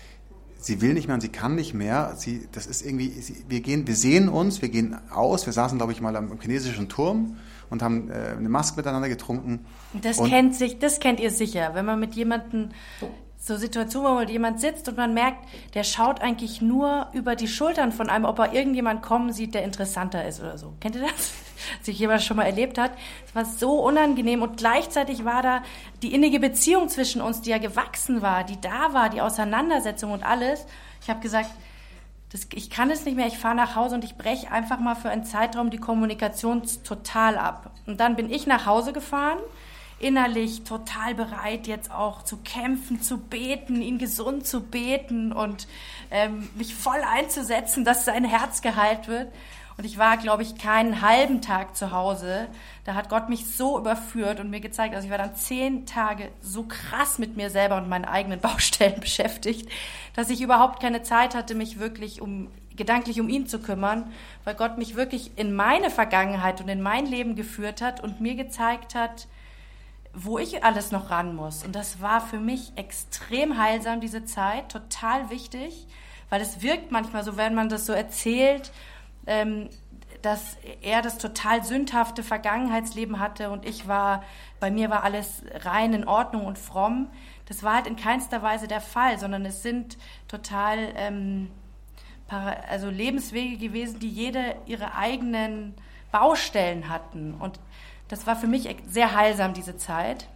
sie 0.59 0.81
will 0.81 0.95
nicht 0.95 1.05
mehr 1.07 1.13
und 1.13 1.21
sie 1.21 1.29
kann 1.29 1.53
nicht 1.53 1.75
mehr. 1.75 2.15
Sie, 2.17 2.47
das 2.51 2.65
ist 2.65 2.83
irgendwie, 2.83 3.09
sie, 3.09 3.45
wir 3.47 3.61
gehen, 3.61 3.85
wir 3.85 3.95
sehen 3.95 4.27
uns, 4.27 4.63
wir 4.63 4.69
gehen 4.69 4.97
aus. 5.11 5.45
Wir 5.45 5.53
saßen, 5.53 5.77
glaube 5.77 5.91
ich, 5.91 6.01
mal 6.01 6.15
am 6.15 6.39
chinesischen 6.41 6.89
Turm 6.89 7.37
und 7.69 7.81
haben 7.81 8.09
äh, 8.09 8.35
eine 8.37 8.49
Maske 8.49 8.77
miteinander 8.77 9.09
getrunken. 9.09 9.65
Das 9.93 10.17
kennt 10.23 10.55
sich, 10.55 10.79
das 10.79 10.99
kennt 10.99 11.19
ihr 11.19 11.31
sicher, 11.31 11.71
wenn 11.73 11.85
man 11.85 11.99
mit 11.99 12.15
jemandem 12.15 12.69
so 13.41 13.55
Situationen, 13.55 14.17
wo 14.17 14.31
jemand 14.31 14.59
sitzt 14.59 14.89
und 14.89 14.97
man 14.97 15.13
merkt, 15.13 15.47
der 15.73 15.83
schaut 15.83 16.21
eigentlich 16.21 16.61
nur 16.61 17.07
über 17.13 17.35
die 17.35 17.47
Schultern 17.47 17.91
von 17.93 18.09
einem, 18.09 18.25
ob 18.25 18.37
er 18.39 18.53
irgendjemand 18.53 19.01
kommen 19.01 19.31
sieht, 19.31 19.55
der 19.55 19.63
interessanter 19.63 20.27
ist 20.27 20.41
oder 20.41 20.57
so. 20.57 20.73
Kennt 20.81 20.95
ihr 20.95 21.01
das? 21.01 21.31
Sich 21.81 21.97
jemand 21.99 22.21
schon 22.21 22.37
mal 22.37 22.43
erlebt 22.43 22.77
hat. 22.77 22.91
Es 23.25 23.35
war 23.35 23.45
so 23.45 23.79
unangenehm 23.81 24.41
und 24.41 24.57
gleichzeitig 24.57 25.23
war 25.23 25.41
da 25.41 25.63
die 26.01 26.13
innige 26.13 26.39
Beziehung 26.39 26.89
zwischen 26.89 27.21
uns, 27.21 27.41
die 27.41 27.49
ja 27.49 27.59
gewachsen 27.59 28.21
war, 28.21 28.43
die 28.43 28.59
da 28.59 28.93
war, 28.93 29.09
die 29.09 29.21
Auseinandersetzung 29.21 30.11
und 30.11 30.23
alles. 30.23 30.65
Ich 31.01 31.09
habe 31.09 31.21
gesagt, 31.21 31.49
das, 32.31 32.47
ich 32.53 32.69
kann 32.69 32.91
es 32.91 33.05
nicht 33.05 33.15
mehr, 33.15 33.27
ich 33.27 33.37
fahre 33.37 33.55
nach 33.55 33.75
Hause 33.75 33.95
und 33.95 34.03
ich 34.03 34.15
breche 34.15 34.51
einfach 34.51 34.79
mal 34.79 34.95
für 34.95 35.09
einen 35.09 35.23
Zeitraum 35.23 35.69
die 35.69 35.79
Kommunikation 35.79 36.61
total 36.83 37.37
ab. 37.37 37.71
Und 37.87 37.99
dann 37.99 38.15
bin 38.15 38.31
ich 38.31 38.45
nach 38.45 38.65
Hause 38.65 38.93
gefahren 38.93 39.39
innerlich 39.99 40.63
total 40.63 41.13
bereit, 41.13 41.67
jetzt 41.67 41.91
auch 41.91 42.23
zu 42.23 42.37
kämpfen, 42.37 43.01
zu 43.01 43.17
beten, 43.17 43.81
ihn 43.81 43.97
gesund 43.97 44.47
zu 44.47 44.61
beten 44.61 45.31
und 45.31 45.67
ähm, 46.09 46.49
mich 46.55 46.73
voll 46.73 47.01
einzusetzen, 47.05 47.85
dass 47.85 48.05
sein 48.05 48.23
Herz 48.23 48.61
geheilt 48.61 49.07
wird. 49.07 49.31
Und 49.79 49.85
ich 49.85 49.97
war, 49.97 50.17
glaube 50.17 50.43
ich, 50.43 50.57
keinen 50.57 50.99
halben 50.99 51.41
Tag 51.41 51.77
zu 51.77 51.91
Hause. 51.91 52.49
Da 52.83 52.95
hat 52.95 53.07
Gott 53.07 53.29
mich 53.29 53.55
so 53.55 53.79
überführt 53.79 54.41
und 54.41 54.49
mir 54.49 54.59
gezeigt, 54.59 54.93
also 54.93 55.05
ich 55.05 55.09
war 55.09 55.17
dann 55.17 55.35
zehn 55.35 55.85
Tage 55.85 56.31
so 56.41 56.63
krass 56.63 57.17
mit 57.17 57.37
mir 57.37 57.49
selber 57.49 57.77
und 57.77 57.87
meinen 57.87 58.03
eigenen 58.03 58.39
Baustellen 58.41 58.99
beschäftigt, 58.99 59.69
dass 60.17 60.29
ich 60.29 60.41
überhaupt 60.41 60.81
keine 60.81 61.01
Zeit 61.03 61.33
hatte, 61.33 61.55
mich 61.55 61.79
wirklich 61.79 62.21
um 62.21 62.49
gedanklich 62.75 63.21
um 63.21 63.29
ihn 63.29 63.47
zu 63.47 63.59
kümmern, 63.59 64.11
weil 64.43 64.55
Gott 64.55 64.77
mich 64.77 64.97
wirklich 64.97 65.31
in 65.37 65.55
meine 65.55 65.89
Vergangenheit 65.89 66.59
und 66.59 66.67
in 66.67 66.81
mein 66.81 67.05
Leben 67.05 67.37
geführt 67.37 67.81
hat 67.81 68.03
und 68.03 68.19
mir 68.19 68.35
gezeigt 68.35 68.95
hat, 68.95 69.29
wo 70.13 70.39
ich 70.39 70.61
alles 70.61 70.91
noch 70.91 71.09
ran 71.09 71.37
muss. 71.37 71.63
Und 71.63 71.73
das 71.73 72.01
war 72.01 72.19
für 72.19 72.41
mich 72.41 72.73
extrem 72.75 73.57
heilsam, 73.57 74.01
diese 74.01 74.25
Zeit, 74.25 74.73
total 74.73 75.29
wichtig, 75.29 75.87
weil 76.29 76.41
es 76.41 76.61
wirkt 76.61 76.91
manchmal 76.91 77.23
so, 77.23 77.37
wenn 77.37 77.55
man 77.55 77.69
das 77.69 77.85
so 77.85 77.93
erzählt, 77.93 78.73
ähm, 79.27 79.69
dass 80.21 80.57
er 80.81 81.01
das 81.01 81.17
total 81.17 81.63
sündhafte 81.63 82.23
Vergangenheitsleben 82.23 83.19
hatte 83.19 83.49
und 83.51 83.65
ich 83.65 83.87
war, 83.87 84.23
bei 84.59 84.69
mir 84.69 84.89
war 84.89 85.03
alles 85.03 85.43
rein 85.61 85.93
in 85.93 86.07
Ordnung 86.07 86.45
und 86.45 86.57
fromm. 86.57 87.09
Das 87.45 87.63
war 87.63 87.75
halt 87.75 87.87
in 87.87 87.95
keinster 87.95 88.41
Weise 88.41 88.67
der 88.67 88.81
Fall, 88.81 89.17
sondern 89.17 89.45
es 89.45 89.63
sind 89.63 89.97
total 90.27 90.91
ähm, 90.95 91.49
also 92.27 92.89
Lebenswege 92.89 93.57
gewesen, 93.57 93.99
die 93.99 94.09
jede 94.09 94.55
ihre 94.65 94.95
eigenen 94.95 95.73
Baustellen 96.11 96.89
hatten. 96.89 97.33
Und 97.33 97.59
das 98.07 98.27
war 98.27 98.35
für 98.35 98.47
mich 98.47 98.75
sehr 98.87 99.15
heilsam, 99.15 99.53
diese 99.53 99.77
Zeit. 99.77 100.27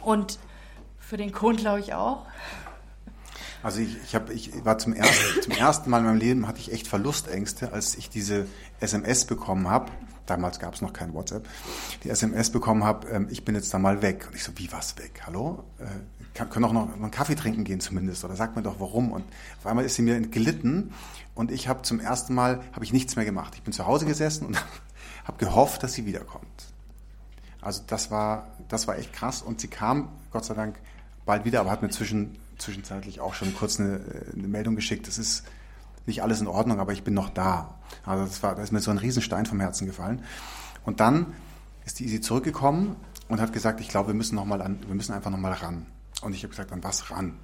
Und 0.00 0.38
für 0.98 1.16
den 1.16 1.32
Kunden, 1.32 1.62
glaube 1.62 1.80
ich, 1.80 1.94
auch. 1.94 2.24
Also 3.62 3.80
ich, 3.80 3.96
ich, 4.02 4.14
hab, 4.14 4.30
ich 4.30 4.64
war 4.64 4.78
zum 4.78 4.92
ersten, 4.92 5.42
zum 5.42 5.52
ersten 5.52 5.90
Mal 5.90 5.98
in 5.98 6.04
meinem 6.04 6.18
Leben 6.18 6.48
hatte 6.48 6.60
ich 6.60 6.72
echt 6.72 6.88
Verlustängste, 6.88 7.72
als 7.72 7.94
ich 7.94 8.10
diese 8.10 8.46
SMS 8.80 9.24
bekommen 9.24 9.68
habe. 9.68 9.90
Damals 10.26 10.58
gab 10.58 10.74
es 10.74 10.80
noch 10.80 10.92
kein 10.92 11.14
WhatsApp. 11.14 11.48
Die 12.04 12.10
SMS 12.10 12.50
bekommen 12.50 12.84
habe, 12.84 13.08
ähm, 13.08 13.28
ich 13.30 13.44
bin 13.44 13.54
jetzt 13.54 13.72
da 13.74 13.78
mal 13.78 14.02
weg. 14.02 14.26
Und 14.28 14.36
ich 14.36 14.44
so, 14.44 14.52
wie 14.56 14.70
was 14.72 14.96
weg? 14.98 15.22
Hallo? 15.26 15.64
Äh, 15.78 15.86
kann, 16.34 16.48
können 16.48 16.64
auch 16.64 16.72
noch 16.72 16.92
einen 16.92 17.10
Kaffee 17.10 17.34
trinken 17.34 17.64
gehen 17.64 17.80
zumindest. 17.80 18.24
Oder 18.24 18.36
sag 18.36 18.56
mir 18.56 18.62
doch 18.62 18.80
warum. 18.80 19.12
Und 19.12 19.24
auf 19.58 19.66
einmal 19.66 19.84
ist 19.84 19.96
sie 19.96 20.02
mir 20.02 20.20
gelitten 20.20 20.92
und 21.34 21.50
ich 21.50 21.68
habe 21.68 21.82
zum 21.82 22.00
ersten 22.00 22.34
Mal 22.34 22.62
habe 22.72 22.84
ich 22.84 22.92
nichts 22.92 23.16
mehr 23.16 23.24
gemacht. 23.24 23.54
Ich 23.56 23.62
bin 23.62 23.72
zu 23.72 23.86
Hause 23.86 24.06
gesessen 24.06 24.46
und 24.46 24.64
habe 25.24 25.38
gehofft, 25.38 25.82
dass 25.82 25.92
sie 25.92 26.06
wiederkommt. 26.06 26.72
Also 27.60 27.82
das 27.86 28.10
war, 28.10 28.48
das 28.68 28.88
war 28.88 28.98
echt 28.98 29.12
krass 29.12 29.40
und 29.42 29.60
sie 29.60 29.68
kam, 29.68 30.08
Gott 30.30 30.44
sei 30.44 30.54
Dank, 30.54 30.78
bald 31.24 31.44
wieder, 31.44 31.60
aber 31.60 31.70
hat 31.70 31.82
mir 31.82 31.90
zwischen, 31.90 32.36
zwischenzeitlich 32.58 33.20
auch 33.20 33.34
schon 33.34 33.54
kurz 33.54 33.80
eine, 33.80 34.00
eine 34.36 34.48
Meldung 34.48 34.76
geschickt. 34.76 35.08
Es 35.08 35.18
ist 35.18 35.44
nicht 36.06 36.22
alles 36.22 36.40
in 36.40 36.46
Ordnung, 36.46 36.80
aber 36.80 36.92
ich 36.92 37.04
bin 37.04 37.14
noch 37.14 37.30
da. 37.30 37.78
Also 38.04 38.24
das 38.24 38.42
war, 38.42 38.54
da 38.54 38.62
ist 38.62 38.72
mir 38.72 38.80
so 38.80 38.90
ein 38.90 38.98
Riesenstein 38.98 39.46
vom 39.46 39.60
Herzen 39.60 39.86
gefallen. 39.86 40.22
Und 40.84 41.00
dann 41.00 41.34
ist 41.84 41.98
die 42.00 42.04
Easy 42.04 42.20
zurückgekommen 42.20 42.96
und 43.28 43.40
hat 43.40 43.52
gesagt, 43.52 43.80
ich 43.80 43.88
glaube, 43.88 44.08
wir 44.08 44.14
müssen 44.14 44.34
noch 44.34 44.44
mal 44.44 44.60
an, 44.62 44.78
wir 44.86 44.94
müssen 44.94 45.12
einfach 45.12 45.30
noch 45.30 45.38
mal 45.38 45.52
ran. 45.52 45.86
Und 46.22 46.34
ich 46.34 46.42
habe 46.42 46.50
gesagt, 46.50 46.72
an 46.72 46.82
was 46.82 47.10
ran? 47.10 47.34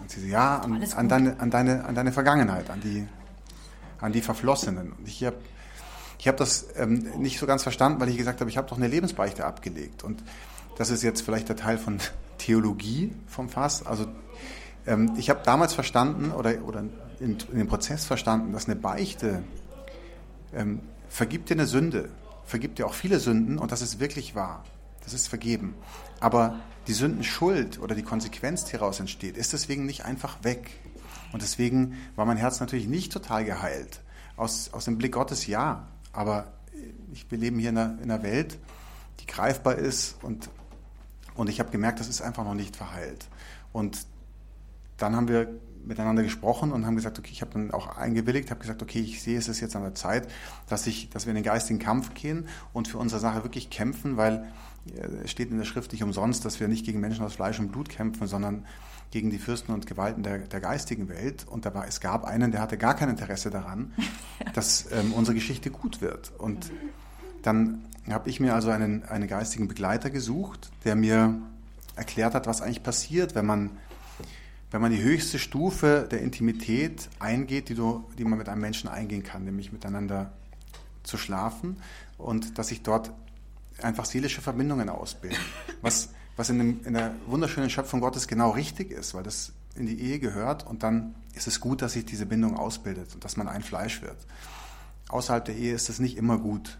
Und 0.00 0.10
sie 0.10 0.20
so, 0.20 0.26
ja, 0.26 0.58
an, 0.58 0.82
an, 0.96 1.08
deine, 1.08 1.40
an, 1.40 1.50
deine, 1.50 1.84
an 1.84 1.94
deine 1.94 2.12
Vergangenheit, 2.12 2.70
an 2.70 2.80
die, 2.80 3.06
an 4.00 4.12
die 4.12 4.22
Verflossenen. 4.22 4.92
Und 4.92 5.08
ich 5.08 5.24
habe 5.24 5.36
ich 6.24 6.28
habe 6.28 6.38
das 6.38 6.68
ähm, 6.76 7.00
nicht 7.18 7.38
so 7.38 7.46
ganz 7.46 7.62
verstanden, 7.62 8.00
weil 8.00 8.08
ich 8.08 8.16
gesagt 8.16 8.40
habe, 8.40 8.48
ich 8.48 8.56
habe 8.56 8.66
doch 8.66 8.78
eine 8.78 8.88
Lebensbeichte 8.88 9.44
abgelegt. 9.44 10.04
Und 10.04 10.22
das 10.78 10.88
ist 10.88 11.02
jetzt 11.02 11.20
vielleicht 11.20 11.50
der 11.50 11.56
Teil 11.56 11.76
von 11.76 11.98
Theologie 12.38 13.12
vom 13.26 13.48
Fass. 13.48 13.86
Also 13.86 14.06
ähm, 14.86 15.12
ich 15.16 15.30
habe 15.30 15.40
damals 15.44 15.74
verstanden 15.74 16.30
oder, 16.32 16.62
oder 16.64 16.80
in, 17.20 17.38
in, 17.50 17.58
dem 17.58 17.66
Prozess 17.66 18.04
verstanden, 18.04 18.52
dass 18.52 18.66
eine 18.66 18.76
Beichte 18.76 19.42
ähm, 20.52 20.80
vergibt 21.08 21.50
dir 21.50 21.54
eine 21.54 21.66
Sünde, 21.66 22.10
vergibt 22.44 22.78
dir 22.78 22.86
auch 22.86 22.94
viele 22.94 23.20
Sünden 23.20 23.58
und 23.58 23.72
das 23.72 23.82
ist 23.82 24.00
wirklich 24.00 24.34
wahr. 24.34 24.64
Das 25.04 25.12
ist 25.12 25.28
vergeben. 25.28 25.74
Aber 26.18 26.60
die 26.86 26.94
Sündenschuld 26.94 27.78
oder 27.78 27.94
die 27.94 28.02
Konsequenz, 28.02 28.64
die 28.64 28.72
daraus 28.72 29.00
entsteht, 29.00 29.36
ist 29.36 29.52
deswegen 29.52 29.86
nicht 29.86 30.04
einfach 30.04 30.42
weg. 30.42 30.70
Und 31.32 31.42
deswegen 31.42 31.96
war 32.16 32.24
mein 32.24 32.36
Herz 32.36 32.60
natürlich 32.60 32.86
nicht 32.86 33.12
total 33.12 33.44
geheilt. 33.44 34.00
Aus, 34.36 34.72
aus 34.72 34.86
dem 34.86 34.96
Blick 34.96 35.12
Gottes 35.12 35.46
ja. 35.46 35.88
Aber 36.12 36.46
ich, 37.12 37.30
wir 37.30 37.38
leben 37.38 37.58
hier 37.58 37.70
in 37.70 37.78
einer, 37.78 37.98
in 38.02 38.10
einer 38.10 38.22
Welt, 38.22 38.58
die 39.20 39.26
greifbar 39.26 39.74
ist 39.76 40.16
und, 40.22 40.48
und 41.34 41.48
ich 41.48 41.60
habe 41.60 41.70
gemerkt, 41.70 42.00
das 42.00 42.08
ist 42.08 42.22
einfach 42.22 42.44
noch 42.44 42.54
nicht 42.54 42.76
verheilt. 42.76 43.28
Und 43.72 44.06
dann 44.96 45.16
haben 45.16 45.28
wir 45.28 45.48
miteinander 45.84 46.22
gesprochen 46.22 46.72
und 46.72 46.86
haben 46.86 46.96
gesagt, 46.96 47.18
okay, 47.18 47.30
ich 47.30 47.42
habe 47.42 47.52
dann 47.52 47.70
auch 47.70 47.96
eingewilligt, 47.96 48.50
habe 48.50 48.60
gesagt, 48.60 48.82
okay, 48.82 49.00
ich 49.00 49.22
sehe, 49.22 49.36
es 49.36 49.48
ist 49.48 49.60
jetzt 49.60 49.76
an 49.76 49.82
der 49.82 49.94
Zeit, 49.94 50.28
dass, 50.68 50.86
ich, 50.86 51.10
dass 51.10 51.26
wir 51.26 51.30
in 51.30 51.36
den 51.36 51.44
geistigen 51.44 51.78
Kampf 51.78 52.14
gehen 52.14 52.48
und 52.72 52.88
für 52.88 52.98
unsere 52.98 53.20
Sache 53.20 53.42
wirklich 53.42 53.70
kämpfen, 53.70 54.16
weil 54.16 54.46
es 55.22 55.30
steht 55.30 55.50
in 55.50 55.58
der 55.58 55.64
Schrift 55.64 55.92
nicht 55.92 56.02
umsonst, 56.02 56.44
dass 56.44 56.60
wir 56.60 56.68
nicht 56.68 56.84
gegen 56.84 57.00
Menschen 57.00 57.24
aus 57.24 57.34
Fleisch 57.34 57.58
und 57.58 57.72
Blut 57.72 57.88
kämpfen, 57.88 58.26
sondern 58.26 58.66
gegen 59.10 59.30
die 59.30 59.38
Fürsten 59.38 59.72
und 59.72 59.86
Gewalten 59.86 60.22
der, 60.22 60.38
der 60.38 60.60
geistigen 60.60 61.08
Welt. 61.08 61.46
Und 61.48 61.64
da 61.64 61.74
war, 61.74 61.86
es 61.86 62.00
gab 62.00 62.24
einen, 62.24 62.50
der 62.50 62.60
hatte 62.60 62.76
gar 62.76 62.94
kein 62.94 63.08
Interesse 63.08 63.50
daran, 63.50 63.92
dass 64.54 64.90
ähm, 64.92 65.12
unsere 65.14 65.34
Geschichte 65.34 65.70
gut 65.70 66.00
wird. 66.00 66.32
Und 66.38 66.70
dann 67.42 67.84
habe 68.10 68.28
ich 68.28 68.40
mir 68.40 68.54
also 68.54 68.70
einen, 68.70 69.04
einen 69.04 69.28
geistigen 69.28 69.68
Begleiter 69.68 70.10
gesucht, 70.10 70.70
der 70.84 70.94
mir 70.94 71.40
erklärt 71.96 72.34
hat, 72.34 72.46
was 72.46 72.60
eigentlich 72.60 72.82
passiert, 72.82 73.34
wenn 73.34 73.46
man, 73.46 73.70
wenn 74.70 74.80
man 74.80 74.90
die 74.90 75.02
höchste 75.02 75.38
Stufe 75.38 76.06
der 76.10 76.20
Intimität 76.20 77.08
eingeht, 77.18 77.68
die, 77.68 77.74
du, 77.74 78.04
die 78.18 78.24
man 78.24 78.38
mit 78.38 78.48
einem 78.48 78.60
Menschen 78.60 78.88
eingehen 78.88 79.22
kann, 79.22 79.44
nämlich 79.44 79.72
miteinander 79.72 80.32
zu 81.02 81.16
schlafen 81.16 81.76
und 82.18 82.58
dass 82.58 82.68
sich 82.68 82.82
dort 82.82 83.12
einfach 83.80 84.04
seelische 84.04 84.40
Verbindungen 84.40 84.88
ausbilden. 84.88 85.38
Was 85.82 86.10
was 86.36 86.50
in, 86.50 86.58
dem, 86.58 86.80
in 86.84 86.94
der 86.94 87.14
wunderschönen 87.26 87.70
Schöpfung 87.70 88.00
Gottes 88.00 88.26
genau 88.26 88.50
richtig 88.50 88.90
ist, 88.90 89.14
weil 89.14 89.22
das 89.22 89.52
in 89.76 89.86
die 89.86 90.00
Ehe 90.00 90.18
gehört 90.18 90.66
und 90.66 90.82
dann 90.82 91.14
ist 91.34 91.46
es 91.46 91.60
gut, 91.60 91.82
dass 91.82 91.92
sich 91.92 92.04
diese 92.04 92.26
Bindung 92.26 92.56
ausbildet 92.56 93.14
und 93.14 93.24
dass 93.24 93.36
man 93.36 93.48
ein 93.48 93.62
Fleisch 93.62 94.02
wird. 94.02 94.16
Außerhalb 95.08 95.44
der 95.44 95.56
Ehe 95.56 95.74
ist 95.74 95.88
das 95.88 95.98
nicht 95.98 96.16
immer 96.16 96.38
gut. 96.38 96.78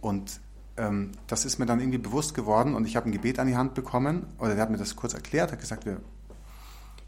Und 0.00 0.40
ähm, 0.78 1.12
das 1.26 1.44
ist 1.44 1.58
mir 1.58 1.66
dann 1.66 1.80
irgendwie 1.80 1.98
bewusst 1.98 2.34
geworden 2.34 2.74
und 2.74 2.86
ich 2.86 2.96
habe 2.96 3.08
ein 3.08 3.12
Gebet 3.12 3.38
an 3.38 3.46
die 3.46 3.56
Hand 3.56 3.74
bekommen 3.74 4.26
oder 4.38 4.54
der 4.54 4.62
hat 4.62 4.70
mir 4.70 4.78
das 4.78 4.96
kurz 4.96 5.14
erklärt, 5.14 5.52
hat 5.52 5.60
gesagt, 5.60 5.84
wir 5.86 6.00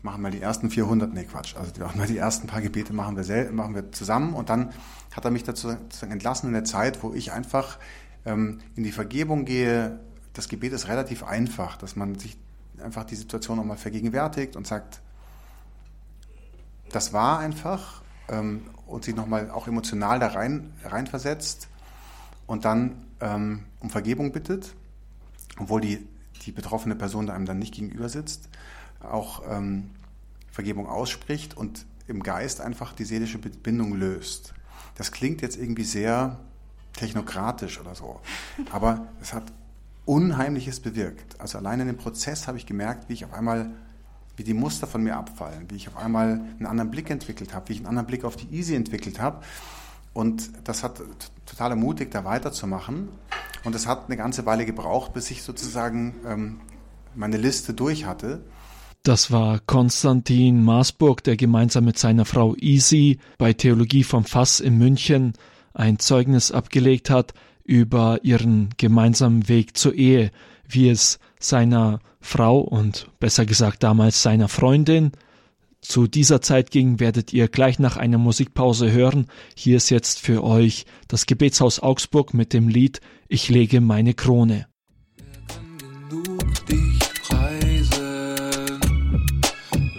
machen 0.03 0.22
mal 0.22 0.30
die 0.30 0.41
ersten 0.41 0.70
400, 0.70 1.12
nee 1.12 1.24
Quatsch, 1.24 1.57
also 1.57 1.70
die, 1.70 1.80
mal 1.80 2.07
die 2.07 2.18
ersten 2.18 2.47
paar 2.47 2.62
Gebete 2.62 2.93
machen 2.93 3.16
wir, 3.16 3.24
sel 3.24 3.53
machen 3.53 3.74
wir 3.74 3.93
zusammen 3.93 4.34
und 4.34 4.49
dann 4.49 4.72
hat 5.12 5.24
er 5.24 5.30
mich 5.30 5.45
dazu 5.45 5.68
entlassen 6.03 6.49
in 6.49 6.53
der 6.53 6.64
Zeit, 6.64 7.03
wo 7.03 7.12
ich 7.12 7.32
einfach 7.32 7.78
ähm, 8.24 8.59
in 8.74 8.82
die 8.82 8.93
Vergebung 8.93 9.45
gehe, 9.45 10.01
das 10.32 10.49
Gebet 10.49 10.72
ist 10.72 10.88
relativ 10.88 11.22
einfach, 11.22 11.76
dass 11.76 11.97
man 11.97 12.18
sich 12.18 12.38
einfach 12.82 13.05
die 13.05 13.16
Situation 13.16 13.57
nochmal 13.57 13.76
vergegenwärtigt 13.76 14.57
und 14.57 14.66
sagt, 14.66 15.01
das 16.91 17.12
war 17.12 17.38
einfach 17.38 18.03
ähm, 18.28 18.62
und 18.86 19.05
sich 19.05 19.14
nochmal 19.14 19.51
auch 19.51 19.68
emotional 19.68 20.18
da 20.18 20.28
rein, 20.28 20.72
reinversetzt 20.84 21.69
und 22.51 22.64
dann 22.64 22.96
ähm, 23.20 23.61
um 23.78 23.90
Vergebung 23.90 24.32
bittet, 24.32 24.74
obwohl 25.57 25.80
die, 25.80 26.05
die 26.44 26.51
betroffene 26.51 26.96
Person 26.96 27.28
da 27.28 27.32
einem 27.32 27.46
dann 27.46 27.61
nicht 27.61 27.74
gegenüber 27.74 28.09
sitzt, 28.09 28.48
auch 28.98 29.42
ähm, 29.48 29.90
Vergebung 30.51 30.88
ausspricht 30.88 31.57
und 31.57 31.86
im 32.09 32.24
Geist 32.24 32.61
einfach 32.61 32.92
die 32.92 33.05
seelische 33.05 33.38
Bindung 33.38 33.94
löst. 33.94 34.53
Das 34.96 35.12
klingt 35.12 35.42
jetzt 35.42 35.59
irgendwie 35.59 35.84
sehr 35.84 36.40
technokratisch 36.94 37.80
oder 37.80 37.94
so, 37.94 38.18
aber 38.72 39.07
es 39.20 39.32
hat 39.32 39.44
Unheimliches 40.05 40.80
bewirkt. 40.80 41.40
Also 41.40 41.57
allein 41.57 41.78
in 41.78 41.86
dem 41.86 41.98
Prozess 41.98 42.48
habe 42.48 42.59
ich 42.59 42.66
gemerkt, 42.66 43.09
wie 43.09 43.12
ich 43.12 43.24
auf 43.24 43.32
einmal 43.32 43.70
wie 44.34 44.42
die 44.42 44.55
Muster 44.55 44.88
von 44.88 45.05
mir 45.05 45.16
abfallen, 45.16 45.70
wie 45.70 45.76
ich 45.76 45.86
auf 45.86 45.96
einmal 45.96 46.40
einen 46.59 46.66
anderen 46.66 46.90
Blick 46.90 47.11
entwickelt 47.11 47.55
habe, 47.55 47.68
wie 47.68 47.74
ich 47.74 47.78
einen 47.78 47.86
anderen 47.86 48.09
Blick 48.09 48.24
auf 48.24 48.34
die 48.34 48.53
Easy 48.53 48.74
entwickelt 48.74 49.20
habe. 49.20 49.44
Und 50.12 50.50
das 50.64 50.82
hat 50.82 51.00
total 51.46 51.70
ermutigt, 51.70 52.14
da 52.14 52.24
weiterzumachen. 52.24 53.08
Und 53.64 53.74
es 53.74 53.86
hat 53.86 54.06
eine 54.06 54.16
ganze 54.16 54.46
Weile 54.46 54.64
gebraucht, 54.64 55.12
bis 55.12 55.30
ich 55.30 55.42
sozusagen 55.42 56.14
ähm, 56.26 56.61
meine 57.14 57.36
Liste 57.36 57.74
durch 57.74 58.06
hatte. 58.06 58.42
Das 59.02 59.30
war 59.30 59.61
Konstantin 59.61 60.62
Maasburg, 60.62 61.24
der 61.24 61.36
gemeinsam 61.36 61.84
mit 61.84 61.98
seiner 61.98 62.24
Frau 62.24 62.54
Easy 62.56 63.18
bei 63.38 63.52
Theologie 63.52 64.04
vom 64.04 64.24
Fass 64.24 64.61
in 64.61 64.76
München 64.76 65.32
ein 65.72 65.98
Zeugnis 65.98 66.52
abgelegt 66.52 67.08
hat 67.08 67.32
über 67.64 68.20
ihren 68.24 68.70
gemeinsamen 68.76 69.48
Weg 69.48 69.76
zur 69.76 69.94
Ehe, 69.94 70.30
wie 70.68 70.88
es 70.88 71.18
seiner 71.38 72.00
Frau 72.20 72.58
und 72.58 73.08
besser 73.20 73.46
gesagt 73.46 73.82
damals 73.82 74.22
seiner 74.22 74.48
Freundin 74.48 75.12
zu 75.80 76.06
dieser 76.06 76.40
Zeit 76.40 76.70
ging, 76.70 77.00
werdet 77.00 77.32
ihr 77.32 77.48
gleich 77.48 77.78
nach 77.78 77.96
einer 77.96 78.18
Musikpause 78.18 78.92
hören. 78.92 79.26
Hier 79.54 79.76
ist 79.76 79.90
jetzt 79.90 80.20
für 80.20 80.44
euch 80.44 80.84
das 81.08 81.26
Gebetshaus 81.26 81.80
Augsburg 81.80 82.34
mit 82.34 82.52
dem 82.52 82.68
Lied 82.68 83.00
Ich 83.28 83.48
lege 83.48 83.80
meine 83.80 84.14
Krone. 84.14 84.66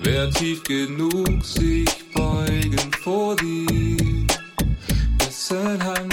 Wer 0.03 0.29
tief 0.31 0.63
genug 0.63 1.43
sich 1.45 1.89
beugen 2.13 2.91
vor 3.01 3.35
dir, 3.37 4.27
dessen 5.19 5.83
Hand 5.83 6.10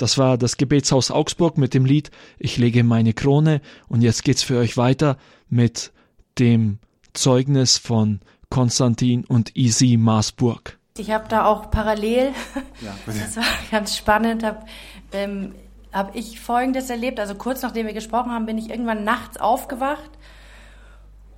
Das 0.00 0.16
war 0.16 0.38
das 0.38 0.56
Gebetshaus 0.56 1.10
Augsburg 1.10 1.58
mit 1.58 1.74
dem 1.74 1.84
Lied 1.84 2.10
Ich 2.38 2.56
lege 2.56 2.84
meine 2.84 3.12
Krone 3.12 3.60
und 3.86 4.00
jetzt 4.00 4.24
geht's 4.24 4.42
für 4.42 4.56
euch 4.56 4.78
weiter 4.78 5.18
mit 5.50 5.92
dem 6.38 6.78
Zeugnis 7.12 7.76
von 7.76 8.20
Konstantin 8.48 9.26
und 9.26 9.54
Isi 9.56 9.98
Maasburg. 9.98 10.78
Ich 10.96 11.10
habe 11.10 11.26
da 11.28 11.44
auch 11.44 11.70
parallel, 11.70 12.32
ja, 12.80 12.94
das 13.06 13.36
war 13.36 13.44
ganz 13.70 13.94
spannend, 13.94 14.42
habe 14.42 14.64
ähm, 15.12 15.54
habe 15.92 16.16
ich 16.16 16.40
Folgendes 16.40 16.88
erlebt. 16.88 17.20
Also 17.20 17.34
kurz 17.34 17.60
nachdem 17.60 17.84
wir 17.84 17.92
gesprochen 17.92 18.32
haben, 18.32 18.46
bin 18.46 18.56
ich 18.56 18.70
irgendwann 18.70 19.04
nachts 19.04 19.36
aufgewacht 19.36 20.10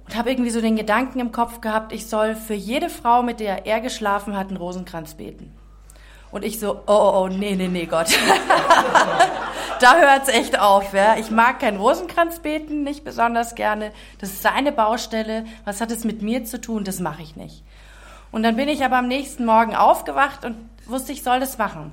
und 0.05 0.17
habe 0.17 0.31
irgendwie 0.31 0.51
so 0.51 0.61
den 0.61 0.77
Gedanken 0.77 1.19
im 1.19 1.33
Kopf 1.33 1.61
gehabt, 1.61 1.93
ich 1.93 2.07
soll 2.07 2.37
für 2.37 2.55
jede 2.55 2.91
Frau, 2.91 3.25
mit 3.25 3.41
der 3.41 3.67
er 3.67 3.81
geschlafen 3.81 4.37
hat, 4.37 4.49
einen 4.49 4.57
Rosenkranz 4.57 5.15
beten. 5.15 5.53
Und 6.33 6.45
ich 6.45 6.59
so, 6.59 6.83
oh, 6.87 6.93
oh, 6.93 7.23
oh, 7.25 7.29
nee, 7.29 7.55
nee, 7.55 7.69
nee, 7.69 7.87
Gott. 7.87 8.09
da 9.81 9.97
hört's 9.97 10.29
echt 10.29 10.59
auf, 10.59 10.95
ja. 10.95 11.17
Ich 11.17 11.31
mag 11.31 11.61
keinen 11.61 11.79
Rosenkranz 11.79 12.41
beten, 12.41 12.83
nicht 12.83 13.05
besonders 13.05 13.55
gerne. 13.55 13.93
Das 14.19 14.31
ist 14.31 14.43
seine 14.43 14.73
Baustelle. 14.73 15.45
Was 15.65 15.81
hat 15.81 15.91
es 15.91 16.05
mit 16.05 16.23
mir 16.23 16.45
zu 16.45 16.61
tun? 16.61 16.85
Das 16.85 17.01
mache 17.01 17.23
ich 17.23 17.37
nicht. 17.37 17.63
Und 18.33 18.43
dann 18.43 18.57
bin 18.57 18.69
ich 18.69 18.83
aber 18.83 18.97
am 18.97 19.09
nächsten 19.09 19.45
Morgen 19.45 19.77
aufgewacht 19.77 20.45
und 20.47 20.57
wusste, 20.87 21.13
ich 21.13 21.23
soll 21.23 21.39
das 21.39 21.59
machen. 21.59 21.93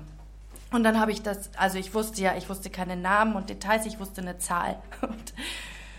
Und 0.72 0.84
dann 0.84 1.00
habe 1.00 1.12
ich 1.12 1.22
das, 1.22 1.50
also 1.58 1.78
ich 1.78 1.94
wusste 1.94 2.22
ja, 2.22 2.36
ich 2.38 2.50
wusste 2.50 2.70
keine 2.70 2.96
Namen 2.96 3.36
und 3.36 3.50
Details, 3.50 3.86
ich 3.86 4.00
wusste 4.00 4.22
eine 4.22 4.38
Zahl. 4.38 4.78
Und 5.02 5.34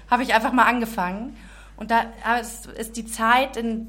habe 0.09 0.23
ich 0.23 0.35
einfach 0.35 0.53
mal 0.53 0.65
angefangen. 0.65 1.37
Und 1.81 1.91
da 1.91 2.05
ist 2.37 2.99
die 2.99 3.07
Zeit 3.07 3.57
in, 3.57 3.89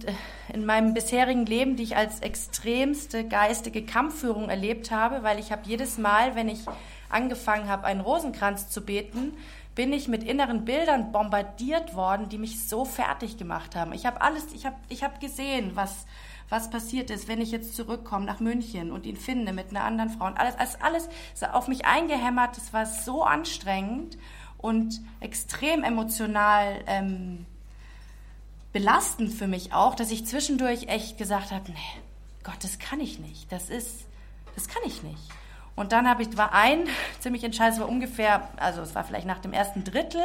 in 0.53 0.65
meinem 0.65 0.93
bisherigen 0.93 1.45
Leben, 1.45 1.75
die 1.75 1.83
ich 1.83 1.97
als 1.97 2.21
extremste 2.21 3.27
geistige 3.27 3.85
Kampfführung 3.85 4.49
erlebt 4.49 4.91
habe, 4.91 5.23
weil 5.23 5.39
ich 5.39 5.51
habe 5.51 5.63
jedes 5.65 5.97
Mal, 5.97 6.33
wenn 6.35 6.47
ich 6.47 6.61
angefangen 7.09 7.67
habe, 7.67 7.83
einen 7.83 7.99
Rosenkranz 7.99 8.69
zu 8.69 8.85
beten, 8.85 9.33
bin 9.75 9.91
ich 9.91 10.07
mit 10.07 10.23
inneren 10.23 10.63
Bildern 10.63 11.11
bombardiert 11.11 11.93
worden, 11.93 12.29
die 12.29 12.37
mich 12.37 12.65
so 12.65 12.85
fertig 12.85 13.37
gemacht 13.37 13.75
haben. 13.75 13.91
Ich 13.91 14.05
habe 14.05 14.21
alles, 14.21 14.53
ich 14.53 14.65
habe 14.65 14.77
ich 14.87 15.03
hab 15.03 15.19
gesehen, 15.19 15.71
was, 15.73 16.05
was 16.47 16.69
passiert 16.69 17.09
ist, 17.09 17.27
wenn 17.27 17.41
ich 17.41 17.51
jetzt 17.51 17.75
zurückkomme 17.75 18.25
nach 18.25 18.39
München 18.39 18.93
und 18.93 19.05
ihn 19.05 19.17
finde 19.17 19.51
mit 19.51 19.71
einer 19.71 19.83
anderen 19.83 20.11
Frau 20.11 20.27
und 20.27 20.39
alles, 20.39 20.55
alles, 20.55 20.77
alles 20.79 21.09
auf 21.51 21.67
mich 21.67 21.85
eingehämmert. 21.85 22.55
Das 22.55 22.71
war 22.71 22.85
so 22.85 23.23
anstrengend 23.25 24.17
und 24.57 25.01
extrem 25.19 25.83
emotional 25.83 26.85
ähm, 26.87 27.45
belastend 28.73 29.33
für 29.33 29.47
mich 29.47 29.73
auch, 29.73 29.95
dass 29.95 30.11
ich 30.11 30.25
zwischendurch 30.25 30.87
echt 30.87 31.17
gesagt 31.17 31.51
habe, 31.51 31.71
nee, 31.71 32.01
Gott, 32.43 32.63
das 32.63 32.79
kann 32.79 32.99
ich 32.99 33.19
nicht. 33.19 33.51
Das 33.51 33.69
ist, 33.69 34.05
das 34.55 34.67
kann 34.67 34.81
ich 34.85 35.03
nicht. 35.03 35.21
Und 35.75 35.91
dann 35.91 36.07
habe 36.07 36.23
ich, 36.23 36.37
war 36.37 36.53
ein 36.53 36.87
ziemlich 37.19 37.43
entscheidend, 37.43 37.79
war 37.79 37.89
ungefähr, 37.89 38.49
also 38.57 38.81
es 38.81 38.95
war 38.95 39.03
vielleicht 39.03 39.27
nach 39.27 39.39
dem 39.39 39.53
ersten 39.53 39.83
Drittel, 39.83 40.21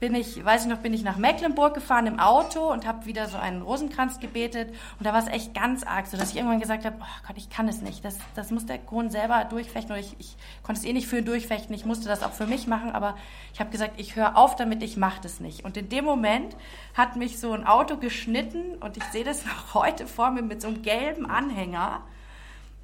bin 0.00 0.14
ich, 0.14 0.44
weiß 0.44 0.62
ich 0.62 0.68
noch, 0.68 0.78
bin 0.78 0.92
ich 0.92 1.02
nach 1.02 1.16
Mecklenburg 1.16 1.72
gefahren 1.72 2.06
im 2.06 2.18
Auto 2.18 2.70
und 2.70 2.86
habe 2.86 3.06
wieder 3.06 3.28
so 3.28 3.38
einen 3.38 3.62
Rosenkranz 3.62 4.20
gebetet. 4.20 4.68
Und 4.98 5.06
da 5.06 5.12
war 5.12 5.20
es 5.20 5.28
echt 5.28 5.54
ganz 5.54 5.82
arg, 5.84 6.06
so 6.06 6.16
dass 6.16 6.30
ich 6.30 6.36
irgendwann 6.36 6.60
gesagt 6.60 6.84
habe, 6.84 6.96
oh 7.00 7.26
Gott, 7.26 7.36
ich 7.36 7.48
kann 7.48 7.68
es 7.68 7.80
nicht. 7.80 8.04
Das, 8.04 8.18
das 8.34 8.50
muss 8.50 8.66
der 8.66 8.78
Kron 8.78 9.08
selber 9.08 9.44
durchfechten. 9.44 9.92
Oder 9.92 10.00
ich, 10.00 10.14
ich 10.18 10.36
konnte 10.62 10.80
es 10.80 10.86
eh 10.86 10.92
nicht 10.92 11.06
für 11.06 11.18
ihn 11.18 11.24
durchfechten. 11.24 11.74
Ich 11.74 11.86
musste 11.86 12.08
das 12.08 12.22
auch 12.22 12.32
für 12.32 12.46
mich 12.46 12.66
machen. 12.66 12.90
Aber 12.90 13.16
ich 13.52 13.60
habe 13.60 13.70
gesagt, 13.70 13.94
ich 13.96 14.16
höre 14.16 14.36
auf 14.36 14.56
damit, 14.56 14.82
ich 14.82 14.96
mache 14.96 15.20
das 15.22 15.40
nicht. 15.40 15.64
Und 15.64 15.76
in 15.76 15.88
dem 15.88 16.04
Moment 16.04 16.56
hat 16.94 17.16
mich 17.16 17.38
so 17.38 17.52
ein 17.52 17.66
Auto 17.66 17.96
geschnitten 17.96 18.76
und 18.80 18.96
ich 18.96 19.04
sehe 19.04 19.24
das 19.24 19.44
noch 19.46 19.74
heute 19.74 20.06
vor 20.06 20.30
mir 20.30 20.42
mit 20.42 20.60
so 20.60 20.68
einem 20.68 20.82
gelben 20.82 21.26
Anhänger 21.26 22.02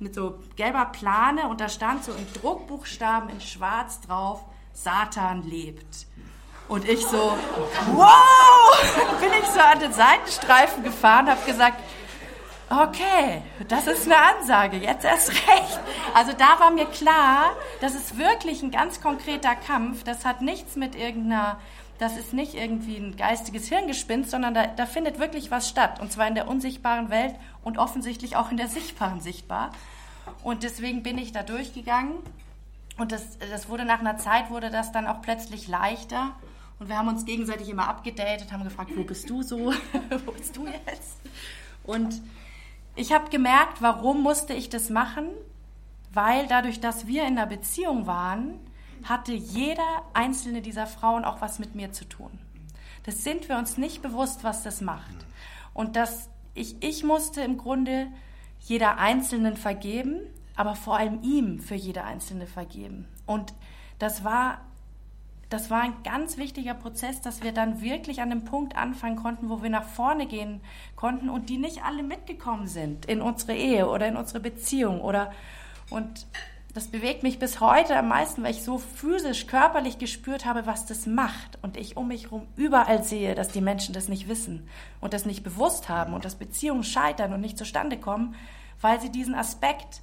mit 0.01 0.15
so 0.15 0.39
gelber 0.57 0.87
Plane 0.87 1.49
und 1.49 1.61
da 1.61 1.69
stand 1.69 2.05
so 2.05 2.13
in 2.13 2.27
Druckbuchstaben 2.41 3.29
in 3.29 3.41
schwarz 3.41 4.01
drauf, 4.01 4.45
Satan 4.73 5.43
lebt. 5.43 6.07
Und 6.71 6.89
ich 6.89 7.05
so, 7.05 7.37
wow, 7.95 9.19
bin 9.21 9.31
ich 9.41 9.47
so 9.49 9.59
an 9.59 9.81
den 9.81 9.93
Seitenstreifen 9.93 10.85
gefahren, 10.85 11.29
habe 11.29 11.45
gesagt, 11.45 11.83
okay, 12.71 13.43
das 13.67 13.89
ist 13.89 14.07
eine 14.07 14.17
Ansage, 14.17 14.77
jetzt 14.77 15.05
erst 15.05 15.31
recht. 15.49 15.81
Also 16.15 16.33
da 16.33 16.61
war 16.61 16.71
mir 16.71 16.87
klar, 16.87 17.57
das 17.81 17.97
ist 17.97 18.17
wirklich 18.17 18.63
ein 18.63 18.71
ganz 18.71 19.01
konkreter 19.01 19.57
Kampf. 19.57 20.05
Das 20.05 20.25
hat 20.25 20.43
nichts 20.43 20.77
mit 20.77 20.95
irgendeiner, 20.95 21.59
das 21.99 22.17
ist 22.17 22.33
nicht 22.33 22.55
irgendwie 22.55 22.99
ein 22.99 23.17
geistiges 23.17 23.67
Hirngespinst, 23.69 24.31
sondern 24.31 24.55
da, 24.55 24.69
da 24.69 24.87
findet 24.87 25.19
wirklich 25.19 25.51
was 25.51 25.69
statt. 25.69 25.99
Und 26.01 26.13
zwar 26.13 26.29
in 26.29 26.37
der 26.37 26.47
unsichtbaren 26.47 27.11
Welt 27.11 27.35
und 27.65 27.79
offensichtlich 27.79 28.37
auch 28.37 28.53
in 28.53 28.57
der 28.57 28.69
sichtbaren 28.69 29.21
sichtbar. 29.21 29.73
Und 30.45 30.63
deswegen 30.63 31.03
bin 31.03 31.19
ich 31.19 31.33
da 31.33 31.43
durchgegangen. 31.43 32.15
Und 32.97 33.11
das, 33.11 33.39
das 33.39 33.69
wurde 33.69 33.85
nach 33.85 33.99
einer 33.99 34.19
Zeit, 34.19 34.51
wurde 34.51 34.71
das 34.71 34.93
dann 34.93 35.09
auch 35.09 35.21
plötzlich 35.21 35.67
leichter. 35.67 36.31
Und 36.81 36.89
wir 36.89 36.97
haben 36.97 37.09
uns 37.09 37.27
gegenseitig 37.27 37.69
immer 37.69 37.87
abgedatet, 37.87 38.51
haben 38.51 38.65
gefragt, 38.65 38.91
wo 38.97 39.05
bist 39.05 39.29
du 39.29 39.43
so? 39.43 39.73
wo 40.25 40.33
bist 40.33 40.57
du 40.57 40.67
jetzt? 40.67 41.21
Und 41.85 42.23
ich 42.97 43.13
habe 43.13 43.29
gemerkt, 43.29 43.83
warum 43.83 44.23
musste 44.23 44.55
ich 44.55 44.71
das 44.71 44.89
machen? 44.89 45.27
Weil 46.13 46.47
dadurch, 46.49 46.81
dass 46.81 47.07
wir 47.07 47.23
in 47.27 47.39
einer 47.39 47.47
Beziehung 47.47 48.07
waren, 48.07 48.59
hatte 49.05 49.33
jeder 49.33 50.05
einzelne 50.15 50.63
dieser 50.63 50.87
Frauen 50.87 51.25
auch 51.25 51.43
was 51.43 51.59
mit 51.59 51.75
mir 51.75 51.93
zu 51.93 52.07
tun. 52.07 52.31
Das 53.05 53.25
sind 53.25 53.51
wir 53.51 53.59
uns 53.59 53.77
nicht 53.77 54.01
bewusst, 54.01 54.43
was 54.43 54.63
das 54.63 54.81
macht. 54.81 55.15
Und 55.75 55.97
dass 55.97 56.31
ich, 56.55 56.83
ich 56.83 57.05
musste 57.05 57.43
im 57.43 57.59
Grunde 57.59 58.09
jeder 58.59 58.97
Einzelnen 58.97 59.57
vergeben, 59.57 60.21
aber 60.57 60.75
vor 60.75 60.97
allem 60.97 61.23
ihm 61.23 61.61
für 61.61 61.75
jede 61.75 62.05
Einzelne 62.05 62.47
vergeben. 62.47 63.07
Und 63.27 63.53
das 63.99 64.25
war 64.25 64.63
das 65.51 65.69
war 65.69 65.83
ein 65.83 66.03
ganz 66.05 66.39
wichtiger 66.39 66.75
Prozess, 66.75 67.21
dass 67.21 67.43
wir 67.43 67.53
dann 67.53 67.83
wirklich 67.83 68.23
an 68.23 68.31
dem 68.31 68.45
Punkt 68.45 68.77
anfangen 68.77 69.17
konnten, 69.17 69.51
wo 69.51 69.63
wir 69.63 69.71
nach 69.71 69.85
vorne 69.85 70.27
gehen 70.27 70.61
konnten 70.97 71.29
und 71.29 71.51
die 71.51 71.59
nicht 71.59 71.85
alle 71.85 72.05
mitgekommen 72.05 72.69
sind 72.69 73.05
in 73.07 73.21
unsere 73.21 73.55
Ehe 73.55 73.89
oder 73.89 74.07
in 74.07 74.17
unsere 74.17 74.41
Beziehung 74.41 75.01
oder 75.01 75.33
und 75.91 76.27
das 76.73 76.87
bewegt 76.87 77.25
mich 77.25 77.41
bis 77.41 77.61
heute 77.61 77.97
am 77.97 78.09
meisten, 78.09 78.45
weil 78.45 78.53
ich 78.53 78.63
so 78.63 78.79
physisch, 78.79 79.49
körperlich 79.49 79.99
gespürt 79.99 80.45
habe, 80.45 80.67
was 80.67 80.87
das 80.87 81.05
macht. 81.07 81.59
Und 81.63 81.77
ich 81.77 81.97
um 81.97 82.07
mich 82.07 82.25
herum 82.27 82.47
überall 82.55 83.03
sehe, 83.03 83.35
dass 83.35 83.49
die 83.49 83.61
Menschen 83.61 83.93
das 83.93 84.09
nicht 84.09 84.29
wissen 84.29 84.69
und 85.01 85.13
das 85.13 85.27
nicht 85.27 85.43
bewusst 85.43 85.89
haben 85.89 86.15
und 86.15 86.25
dass 86.25 86.37
Beziehungen 86.37 86.85
scheitern 86.85 87.33
und 87.33 87.41
nicht 87.41 87.59
zustande 87.59 87.99
kommen, 87.99 88.37
weil 88.81 89.01
sie 89.01 89.11
diesen 89.11 89.35
Aspekt 89.35 90.03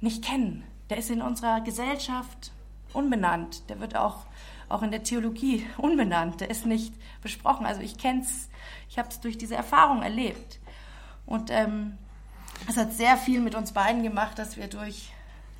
nicht 0.00 0.22
kennen. 0.22 0.62
Der 0.90 0.98
ist 0.98 1.10
in 1.10 1.22
unserer 1.22 1.62
Gesellschaft 1.62 2.52
unbenannt. 2.92 3.68
Der 3.70 3.80
wird 3.80 3.96
auch 3.96 4.26
auch 4.68 4.82
in 4.82 4.90
der 4.90 5.02
Theologie 5.02 5.66
unbenannt. 5.76 6.40
Der 6.40 6.50
ist 6.50 6.66
nicht 6.66 6.92
besprochen. 7.22 7.66
Also 7.66 7.80
ich 7.80 7.98
kenne 7.98 8.22
es, 8.22 8.48
ich 8.88 8.98
habe 8.98 9.08
es 9.08 9.20
durch 9.20 9.38
diese 9.38 9.54
Erfahrung 9.54 10.02
erlebt. 10.02 10.60
Und 11.26 11.50
ähm, 11.50 11.98
es 12.68 12.76
hat 12.76 12.92
sehr 12.92 13.16
viel 13.16 13.40
mit 13.40 13.54
uns 13.54 13.72
beiden 13.72 14.02
gemacht, 14.02 14.38
dass 14.38 14.56
wir 14.56 14.66
durch 14.66 15.12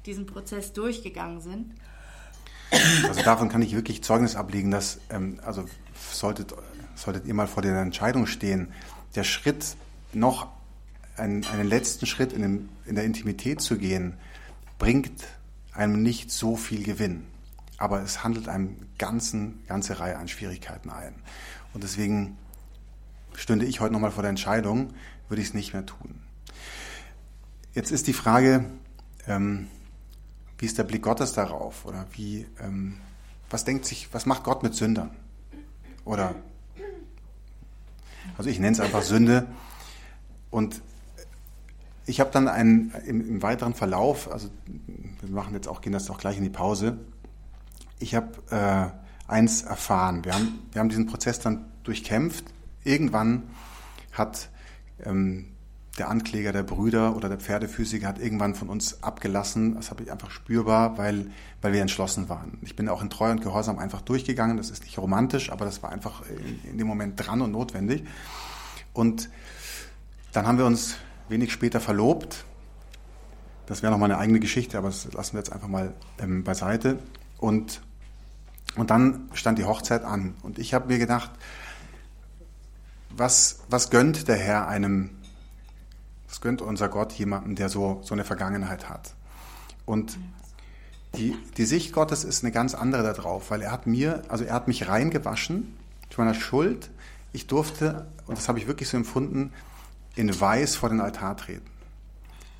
diesen 0.06 0.26
Prozess 0.26 0.72
durchgegangen 0.72 1.40
sind. 1.40 1.74
Also 3.06 3.22
davon 3.22 3.48
kann 3.48 3.62
ich 3.62 3.74
wirklich 3.74 4.02
Zeugnis 4.02 4.36
ablegen, 4.36 4.70
dass, 4.70 5.00
ähm, 5.10 5.40
also 5.44 5.64
solltet, 6.10 6.54
solltet 6.94 7.26
ihr 7.26 7.34
mal 7.34 7.46
vor 7.46 7.62
der 7.62 7.80
Entscheidung 7.80 8.26
stehen, 8.26 8.72
der 9.14 9.24
Schritt 9.24 9.76
noch 10.12 10.48
einen, 11.16 11.44
einen 11.46 11.68
letzten 11.68 12.06
Schritt 12.06 12.32
in, 12.32 12.42
dem, 12.42 12.68
in 12.86 12.94
der 12.94 13.04
Intimität 13.04 13.60
zu 13.60 13.78
gehen, 13.78 14.14
bringt 14.78 15.24
einem 15.72 16.02
nicht 16.02 16.30
so 16.30 16.56
viel 16.56 16.82
Gewinn. 16.82 17.26
Aber 17.78 18.02
es 18.02 18.24
handelt 18.24 18.48
einem 18.48 18.76
ganzen, 18.98 19.64
ganze 19.66 20.00
Reihe 20.00 20.18
an 20.18 20.28
Schwierigkeiten 20.28 20.90
ein. 20.90 21.14
Und 21.72 21.84
deswegen 21.84 22.36
stünde 23.34 23.64
ich 23.64 23.80
heute 23.80 23.92
nochmal 23.92 24.10
vor 24.10 24.22
der 24.22 24.30
Entscheidung, 24.30 24.92
würde 25.28 25.40
ich 25.40 25.48
es 25.48 25.54
nicht 25.54 25.72
mehr 25.72 25.86
tun. 25.86 26.20
Jetzt 27.72 27.92
ist 27.92 28.08
die 28.08 28.12
Frage, 28.12 28.64
ähm, 29.26 29.68
wie 30.58 30.66
ist 30.66 30.76
der 30.76 30.84
Blick 30.84 31.02
Gottes 31.02 31.32
darauf? 31.32 31.84
Oder 31.84 32.06
wie, 32.12 32.46
ähm, 32.60 32.98
was 33.48 33.64
denkt 33.64 33.84
sich, 33.84 34.12
was 34.12 34.26
macht 34.26 34.42
Gott 34.42 34.64
mit 34.64 34.74
Sündern? 34.74 35.10
Oder, 36.04 36.34
also 38.36 38.50
ich 38.50 38.58
nenne 38.58 38.72
es 38.72 38.80
einfach 38.80 39.02
Sünde. 39.02 39.46
Und 40.50 40.82
ich 42.06 42.18
habe 42.18 42.30
dann 42.32 42.48
einen, 42.48 42.90
im, 43.06 43.20
im, 43.20 43.42
weiteren 43.42 43.74
Verlauf, 43.74 44.32
also 44.32 44.48
wir 45.20 45.30
machen 45.30 45.54
jetzt 45.54 45.68
auch, 45.68 45.80
gehen 45.82 45.92
das 45.92 46.10
auch 46.10 46.18
gleich 46.18 46.38
in 46.38 46.42
die 46.42 46.50
Pause. 46.50 46.98
Ich 47.98 48.14
habe 48.14 48.28
äh, 48.50 49.30
eins 49.30 49.62
erfahren. 49.62 50.24
Wir 50.24 50.34
haben, 50.34 50.58
wir 50.72 50.80
haben 50.80 50.88
diesen 50.88 51.06
Prozess 51.06 51.40
dann 51.40 51.66
durchkämpft. 51.82 52.44
Irgendwann 52.84 53.44
hat 54.12 54.48
ähm, 55.04 55.46
der 55.98 56.08
Ankläger 56.08 56.52
der 56.52 56.62
Brüder 56.62 57.16
oder 57.16 57.28
der 57.28 57.38
Pferdephysiker 57.38 58.06
hat 58.06 58.18
irgendwann 58.18 58.54
von 58.54 58.68
uns 58.68 59.02
abgelassen. 59.02 59.74
Das 59.74 59.90
habe 59.90 60.02
ich 60.04 60.12
einfach 60.12 60.30
spürbar, 60.30 60.96
weil, 60.96 61.30
weil 61.60 61.72
wir 61.72 61.82
entschlossen 61.82 62.28
waren. 62.28 62.58
Ich 62.62 62.76
bin 62.76 62.88
auch 62.88 63.02
in 63.02 63.10
Treu 63.10 63.30
und 63.30 63.42
Gehorsam 63.42 63.78
einfach 63.78 64.00
durchgegangen. 64.00 64.56
Das 64.56 64.70
ist 64.70 64.84
nicht 64.84 64.98
romantisch, 64.98 65.50
aber 65.50 65.64
das 65.64 65.82
war 65.82 65.90
einfach 65.90 66.22
in, 66.28 66.70
in 66.70 66.78
dem 66.78 66.86
Moment 66.86 67.14
dran 67.16 67.40
und 67.40 67.50
notwendig. 67.50 68.04
Und 68.92 69.28
dann 70.32 70.46
haben 70.46 70.58
wir 70.58 70.66
uns 70.66 70.96
wenig 71.28 71.52
später 71.52 71.80
verlobt. 71.80 72.44
Das 73.66 73.82
wäre 73.82 73.92
noch 73.92 73.98
mal 73.98 74.06
eine 74.06 74.18
eigene 74.18 74.40
Geschichte, 74.40 74.78
aber 74.78 74.88
das 74.88 75.12
lassen 75.12 75.34
wir 75.34 75.40
jetzt 75.40 75.52
einfach 75.52 75.68
mal 75.68 75.92
ähm, 76.18 76.44
beiseite. 76.44 76.98
Und, 77.38 77.82
und 78.76 78.90
dann 78.90 79.28
stand 79.32 79.58
die 79.58 79.64
Hochzeit 79.64 80.04
an. 80.04 80.34
Und 80.42 80.58
ich 80.58 80.74
habe 80.74 80.88
mir 80.88 80.98
gedacht, 80.98 81.30
was, 83.10 83.60
was 83.68 83.90
gönnt 83.90 84.28
der 84.28 84.36
Herr 84.36 84.68
einem 84.68 85.10
das 86.28 86.40
gönnt 86.40 86.62
unser 86.62 86.88
Gott 86.88 87.12
jemandem, 87.14 87.56
der 87.56 87.68
so, 87.68 88.00
so 88.04 88.14
eine 88.14 88.24
Vergangenheit 88.24 88.88
hat. 88.88 89.14
Und 89.86 90.18
die, 91.16 91.36
die 91.56 91.64
Sicht 91.64 91.92
Gottes 91.92 92.22
ist 92.22 92.44
eine 92.44 92.52
ganz 92.52 92.74
andere 92.74 93.02
darauf, 93.02 93.50
weil 93.50 93.62
er 93.62 93.72
hat 93.72 93.86
mir, 93.86 94.22
also 94.28 94.44
er 94.44 94.54
hat 94.54 94.68
mich 94.68 94.88
reingewaschen 94.88 95.74
zu 96.10 96.20
meiner 96.20 96.34
Schuld. 96.34 96.90
Ich 97.32 97.46
durfte, 97.46 98.06
und 98.26 98.36
das 98.36 98.48
habe 98.48 98.58
ich 98.58 98.66
wirklich 98.66 98.88
so 98.90 98.96
empfunden, 98.98 99.52
in 100.14 100.38
Weiß 100.38 100.76
vor 100.76 100.90
den 100.90 101.00
Altar 101.00 101.36
treten. 101.36 101.70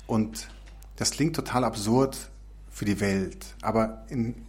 Und 0.07 0.49
das 0.95 1.11
klingt 1.11 1.35
total 1.35 1.63
absurd 1.63 2.17
für 2.71 2.85
die 2.85 2.99
Welt, 2.99 3.55
aber 3.61 4.05
in, 4.09 4.45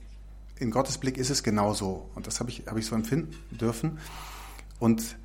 in 0.60 0.70
Gottes 0.70 0.98
Blick 0.98 1.16
ist 1.16 1.30
es 1.30 1.42
genauso. 1.42 2.08
Und 2.14 2.26
das 2.26 2.38
habe 2.38 2.50
ich, 2.50 2.66
habe 2.66 2.78
ich 2.78 2.86
so 2.86 2.94
empfinden 2.94 3.34
dürfen. 3.50 3.98
Und, 4.78 5.16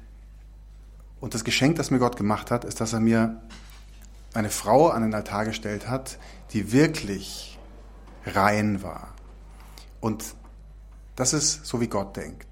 und 1.19 1.33
das 1.33 1.43
Geschenk, 1.43 1.75
das 1.75 1.91
mir 1.91 1.99
Gott 1.99 2.15
gemacht 2.15 2.51
hat, 2.51 2.63
ist, 2.63 2.79
dass 2.81 2.93
er 2.93 3.01
mir 3.01 3.41
eine 4.33 4.49
Frau 4.49 4.89
an 4.89 5.01
den 5.01 5.13
Altar 5.13 5.45
gestellt 5.45 5.87
hat, 5.87 6.17
die 6.51 6.71
wirklich 6.71 7.59
rein 8.25 8.81
war. 8.81 9.13
Und 9.99 10.23
das 11.15 11.33
ist 11.33 11.65
so, 11.65 11.81
wie 11.81 11.87
Gott 11.87 12.15
denkt. 12.15 12.47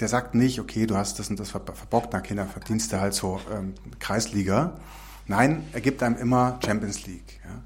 Der 0.00 0.08
sagt 0.08 0.34
nicht, 0.34 0.60
okay, 0.60 0.86
du 0.86 0.96
hast 0.96 1.18
das 1.18 1.30
und 1.30 1.40
das 1.40 1.50
verbockt, 1.50 2.12
na 2.12 2.20
Kinder, 2.20 2.46
verdienst 2.46 2.92
du 2.92 3.00
halt 3.00 3.14
so 3.14 3.40
ähm, 3.50 3.74
Kreisliga. 3.98 4.78
Nein, 5.26 5.66
er 5.72 5.80
gibt 5.80 6.02
einem 6.02 6.16
immer 6.16 6.58
Champions 6.64 7.06
League. 7.06 7.40
Ja. 7.44 7.62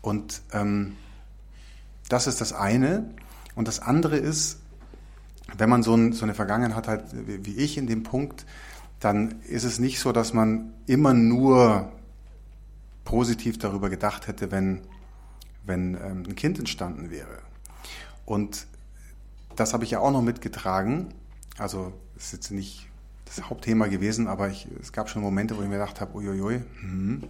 Und 0.00 0.42
ähm, 0.52 0.96
das 2.12 2.26
ist 2.26 2.42
das 2.42 2.52
eine. 2.52 3.10
Und 3.54 3.68
das 3.68 3.80
andere 3.80 4.18
ist, 4.18 4.58
wenn 5.56 5.70
man 5.70 5.82
so, 5.82 5.94
ein, 5.94 6.12
so 6.12 6.24
eine 6.24 6.34
Vergangenheit 6.34 6.76
hat, 6.76 6.88
halt, 6.88 7.04
wie 7.44 7.56
ich 7.56 7.78
in 7.78 7.86
dem 7.86 8.02
Punkt, 8.02 8.44
dann 9.00 9.40
ist 9.48 9.64
es 9.64 9.78
nicht 9.78 9.98
so, 9.98 10.12
dass 10.12 10.34
man 10.34 10.74
immer 10.86 11.14
nur 11.14 11.90
positiv 13.04 13.58
darüber 13.58 13.88
gedacht 13.88 14.28
hätte, 14.28 14.50
wenn, 14.50 14.82
wenn 15.64 15.94
ähm, 15.94 16.24
ein 16.28 16.36
Kind 16.36 16.58
entstanden 16.58 17.10
wäre. 17.10 17.38
Und 18.26 18.66
das 19.56 19.72
habe 19.72 19.84
ich 19.84 19.90
ja 19.90 20.00
auch 20.00 20.12
noch 20.12 20.22
mitgetragen. 20.22 21.14
Also 21.56 21.94
ist 22.16 22.32
jetzt 22.32 22.50
nicht 22.50 22.88
das 23.24 23.48
Hauptthema 23.48 23.86
gewesen, 23.86 24.28
aber 24.28 24.50
ich, 24.50 24.68
es 24.80 24.92
gab 24.92 25.08
schon 25.08 25.22
Momente, 25.22 25.56
wo 25.56 25.62
ich 25.62 25.68
mir 25.68 25.78
gedacht 25.78 26.00
habe, 26.00 26.14
uiuiui. 26.14 26.62
Hm. 26.80 27.22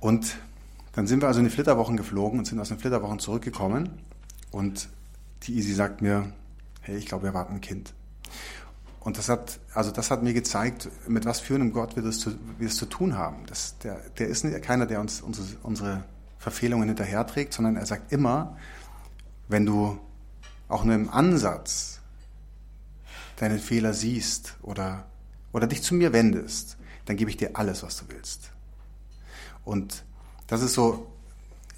Und 0.00 0.36
dann 0.94 1.06
sind 1.06 1.22
wir 1.22 1.28
also 1.28 1.40
in 1.40 1.46
die 1.46 1.50
Flitterwochen 1.50 1.96
geflogen 1.96 2.38
und 2.38 2.44
sind 2.46 2.60
aus 2.60 2.68
den 2.68 2.78
Flitterwochen 2.78 3.18
zurückgekommen. 3.18 3.90
Und 4.50 4.88
die 5.42 5.56
Easy 5.56 5.74
sagt 5.74 6.02
mir, 6.02 6.32
hey, 6.80 6.96
ich 6.96 7.06
glaube, 7.06 7.24
wir 7.24 7.34
warten 7.34 7.54
ein 7.54 7.60
Kind. 7.60 7.92
Und 9.00 9.18
das 9.18 9.28
hat, 9.28 9.60
also 9.74 9.90
das 9.90 10.10
hat 10.10 10.22
mir 10.22 10.32
gezeigt, 10.32 10.88
mit 11.06 11.26
was 11.26 11.40
für 11.40 11.54
einem 11.54 11.72
Gott 11.72 11.96
wir, 11.96 12.02
das 12.02 12.20
zu, 12.20 12.32
wir 12.58 12.68
es 12.68 12.76
zu 12.76 12.86
tun 12.86 13.16
haben. 13.16 13.44
Das, 13.46 13.76
der, 13.78 13.96
der 14.18 14.28
ist 14.28 14.44
nicht, 14.44 14.62
keiner, 14.62 14.86
der 14.86 15.00
uns 15.00 15.20
unsere, 15.20 15.46
unsere 15.62 16.04
Verfehlungen 16.38 16.88
hinterherträgt, 16.88 17.52
sondern 17.52 17.76
er 17.76 17.86
sagt 17.86 18.12
immer, 18.12 18.56
wenn 19.48 19.66
du 19.66 19.98
auch 20.68 20.84
nur 20.84 20.94
im 20.94 21.10
Ansatz 21.10 22.00
deinen 23.36 23.58
Fehler 23.58 23.92
siehst 23.92 24.56
oder, 24.62 25.04
oder 25.52 25.66
dich 25.66 25.82
zu 25.82 25.94
mir 25.94 26.12
wendest, 26.12 26.78
dann 27.04 27.16
gebe 27.16 27.30
ich 27.30 27.36
dir 27.36 27.50
alles, 27.54 27.82
was 27.82 27.96
du 27.96 28.04
willst. 28.08 28.52
Und 29.64 30.04
das 30.46 30.62
ist 30.62 30.74
so 30.74 31.06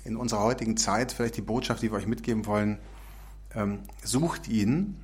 in 0.05 0.17
unserer 0.17 0.43
heutigen 0.43 0.77
Zeit 0.77 1.13
vielleicht 1.13 1.37
die 1.37 1.43
Botschaft, 1.43 1.83
die 1.83 1.91
wir 1.91 1.99
euch 1.99 2.07
mitgeben 2.07 2.47
wollen. 2.47 2.79
Ähm, 3.55 3.81
sucht 4.03 4.49
ihn 4.49 4.97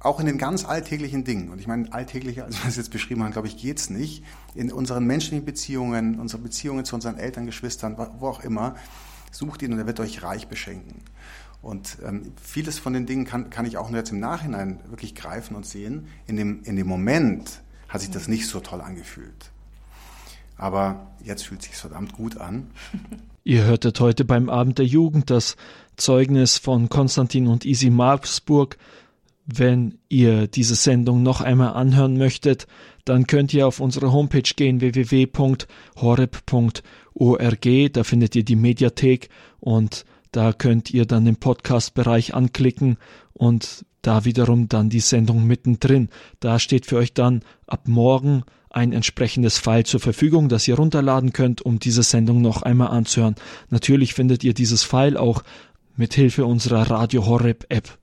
auch 0.00 0.18
in 0.18 0.26
den 0.26 0.38
ganz 0.38 0.64
alltäglichen 0.64 1.24
Dingen, 1.24 1.50
und 1.50 1.60
ich 1.60 1.66
meine, 1.66 1.92
alltäglicher, 1.92 2.46
als 2.46 2.62
wir 2.62 2.68
es 2.68 2.76
jetzt 2.76 2.90
beschrieben 2.90 3.22
haben, 3.22 3.32
glaube 3.32 3.48
ich, 3.48 3.58
geht's 3.58 3.90
nicht, 3.90 4.24
in 4.54 4.72
unseren 4.72 5.04
menschlichen 5.04 5.44
Beziehungen, 5.44 6.18
unsere 6.18 6.42
Beziehungen 6.42 6.86
zu 6.86 6.94
unseren 6.94 7.18
Eltern, 7.18 7.44
Geschwistern, 7.44 7.96
wo 8.18 8.28
auch 8.28 8.42
immer, 8.42 8.76
sucht 9.30 9.60
ihn 9.62 9.72
und 9.72 9.78
er 9.78 9.86
wird 9.86 10.00
euch 10.00 10.22
reich 10.22 10.48
beschenken. 10.48 11.02
Und 11.62 11.98
ähm, 12.06 12.32
vieles 12.42 12.78
von 12.78 12.94
den 12.94 13.04
Dingen 13.04 13.26
kann, 13.26 13.50
kann 13.50 13.66
ich 13.66 13.76
auch 13.76 13.90
nur 13.90 13.98
jetzt 13.98 14.10
im 14.10 14.20
Nachhinein 14.20 14.80
wirklich 14.88 15.14
greifen 15.14 15.54
und 15.54 15.66
sehen. 15.66 16.08
In 16.26 16.36
dem, 16.36 16.62
in 16.64 16.76
dem 16.76 16.86
Moment 16.86 17.60
hat 17.88 18.00
sich 18.00 18.10
das 18.10 18.28
nicht 18.28 18.46
so 18.46 18.60
toll 18.60 18.80
angefühlt. 18.80 19.50
Aber 20.60 21.06
jetzt 21.24 21.46
fühlt 21.46 21.62
sich 21.62 21.74
verdammt 21.74 22.12
gut 22.12 22.36
an. 22.36 22.70
Ihr 23.44 23.64
hörtet 23.64 23.98
heute 24.00 24.24
beim 24.24 24.50
Abend 24.50 24.78
der 24.78 24.86
Jugend 24.86 25.30
das 25.30 25.56
Zeugnis 25.96 26.58
von 26.58 26.90
Konstantin 26.90 27.46
und 27.46 27.64
Isi 27.64 27.88
Marksburg 27.88 28.76
wenn 29.58 29.98
ihr 30.08 30.46
diese 30.46 30.74
Sendung 30.74 31.22
noch 31.22 31.40
einmal 31.40 31.72
anhören 31.74 32.16
möchtet, 32.16 32.66
dann 33.04 33.26
könnt 33.26 33.52
ihr 33.54 33.66
auf 33.66 33.80
unsere 33.80 34.12
Homepage 34.12 34.42
gehen 34.42 34.80
www.horeb.org, 34.80 35.62
da 37.92 38.04
findet 38.04 38.36
ihr 38.36 38.44
die 38.44 38.56
Mediathek 38.56 39.28
und 39.58 40.04
da 40.32 40.52
könnt 40.52 40.90
ihr 40.90 41.06
dann 41.06 41.24
den 41.24 41.36
Podcast-Bereich 41.36 42.34
anklicken 42.34 42.98
und 43.32 43.84
da 44.02 44.24
wiederum 44.24 44.68
dann 44.68 44.88
die 44.88 45.00
Sendung 45.00 45.46
mittendrin. 45.46 46.08
Da 46.40 46.58
steht 46.58 46.86
für 46.86 46.96
euch 46.96 47.12
dann 47.12 47.42
ab 47.66 47.86
morgen 47.86 48.44
ein 48.70 48.92
entsprechendes 48.92 49.58
File 49.58 49.84
zur 49.84 50.00
Verfügung, 50.00 50.48
das 50.48 50.68
ihr 50.68 50.76
runterladen 50.76 51.32
könnt, 51.32 51.62
um 51.62 51.78
diese 51.78 52.02
Sendung 52.02 52.40
noch 52.40 52.62
einmal 52.62 52.88
anzuhören. 52.88 53.34
Natürlich 53.68 54.14
findet 54.14 54.44
ihr 54.44 54.54
dieses 54.54 54.84
File 54.84 55.16
auch 55.16 55.42
mit 55.96 56.14
Hilfe 56.14 56.46
unserer 56.46 56.88
Radio 56.90 57.26
Horeb 57.26 57.66
App. 57.68 57.98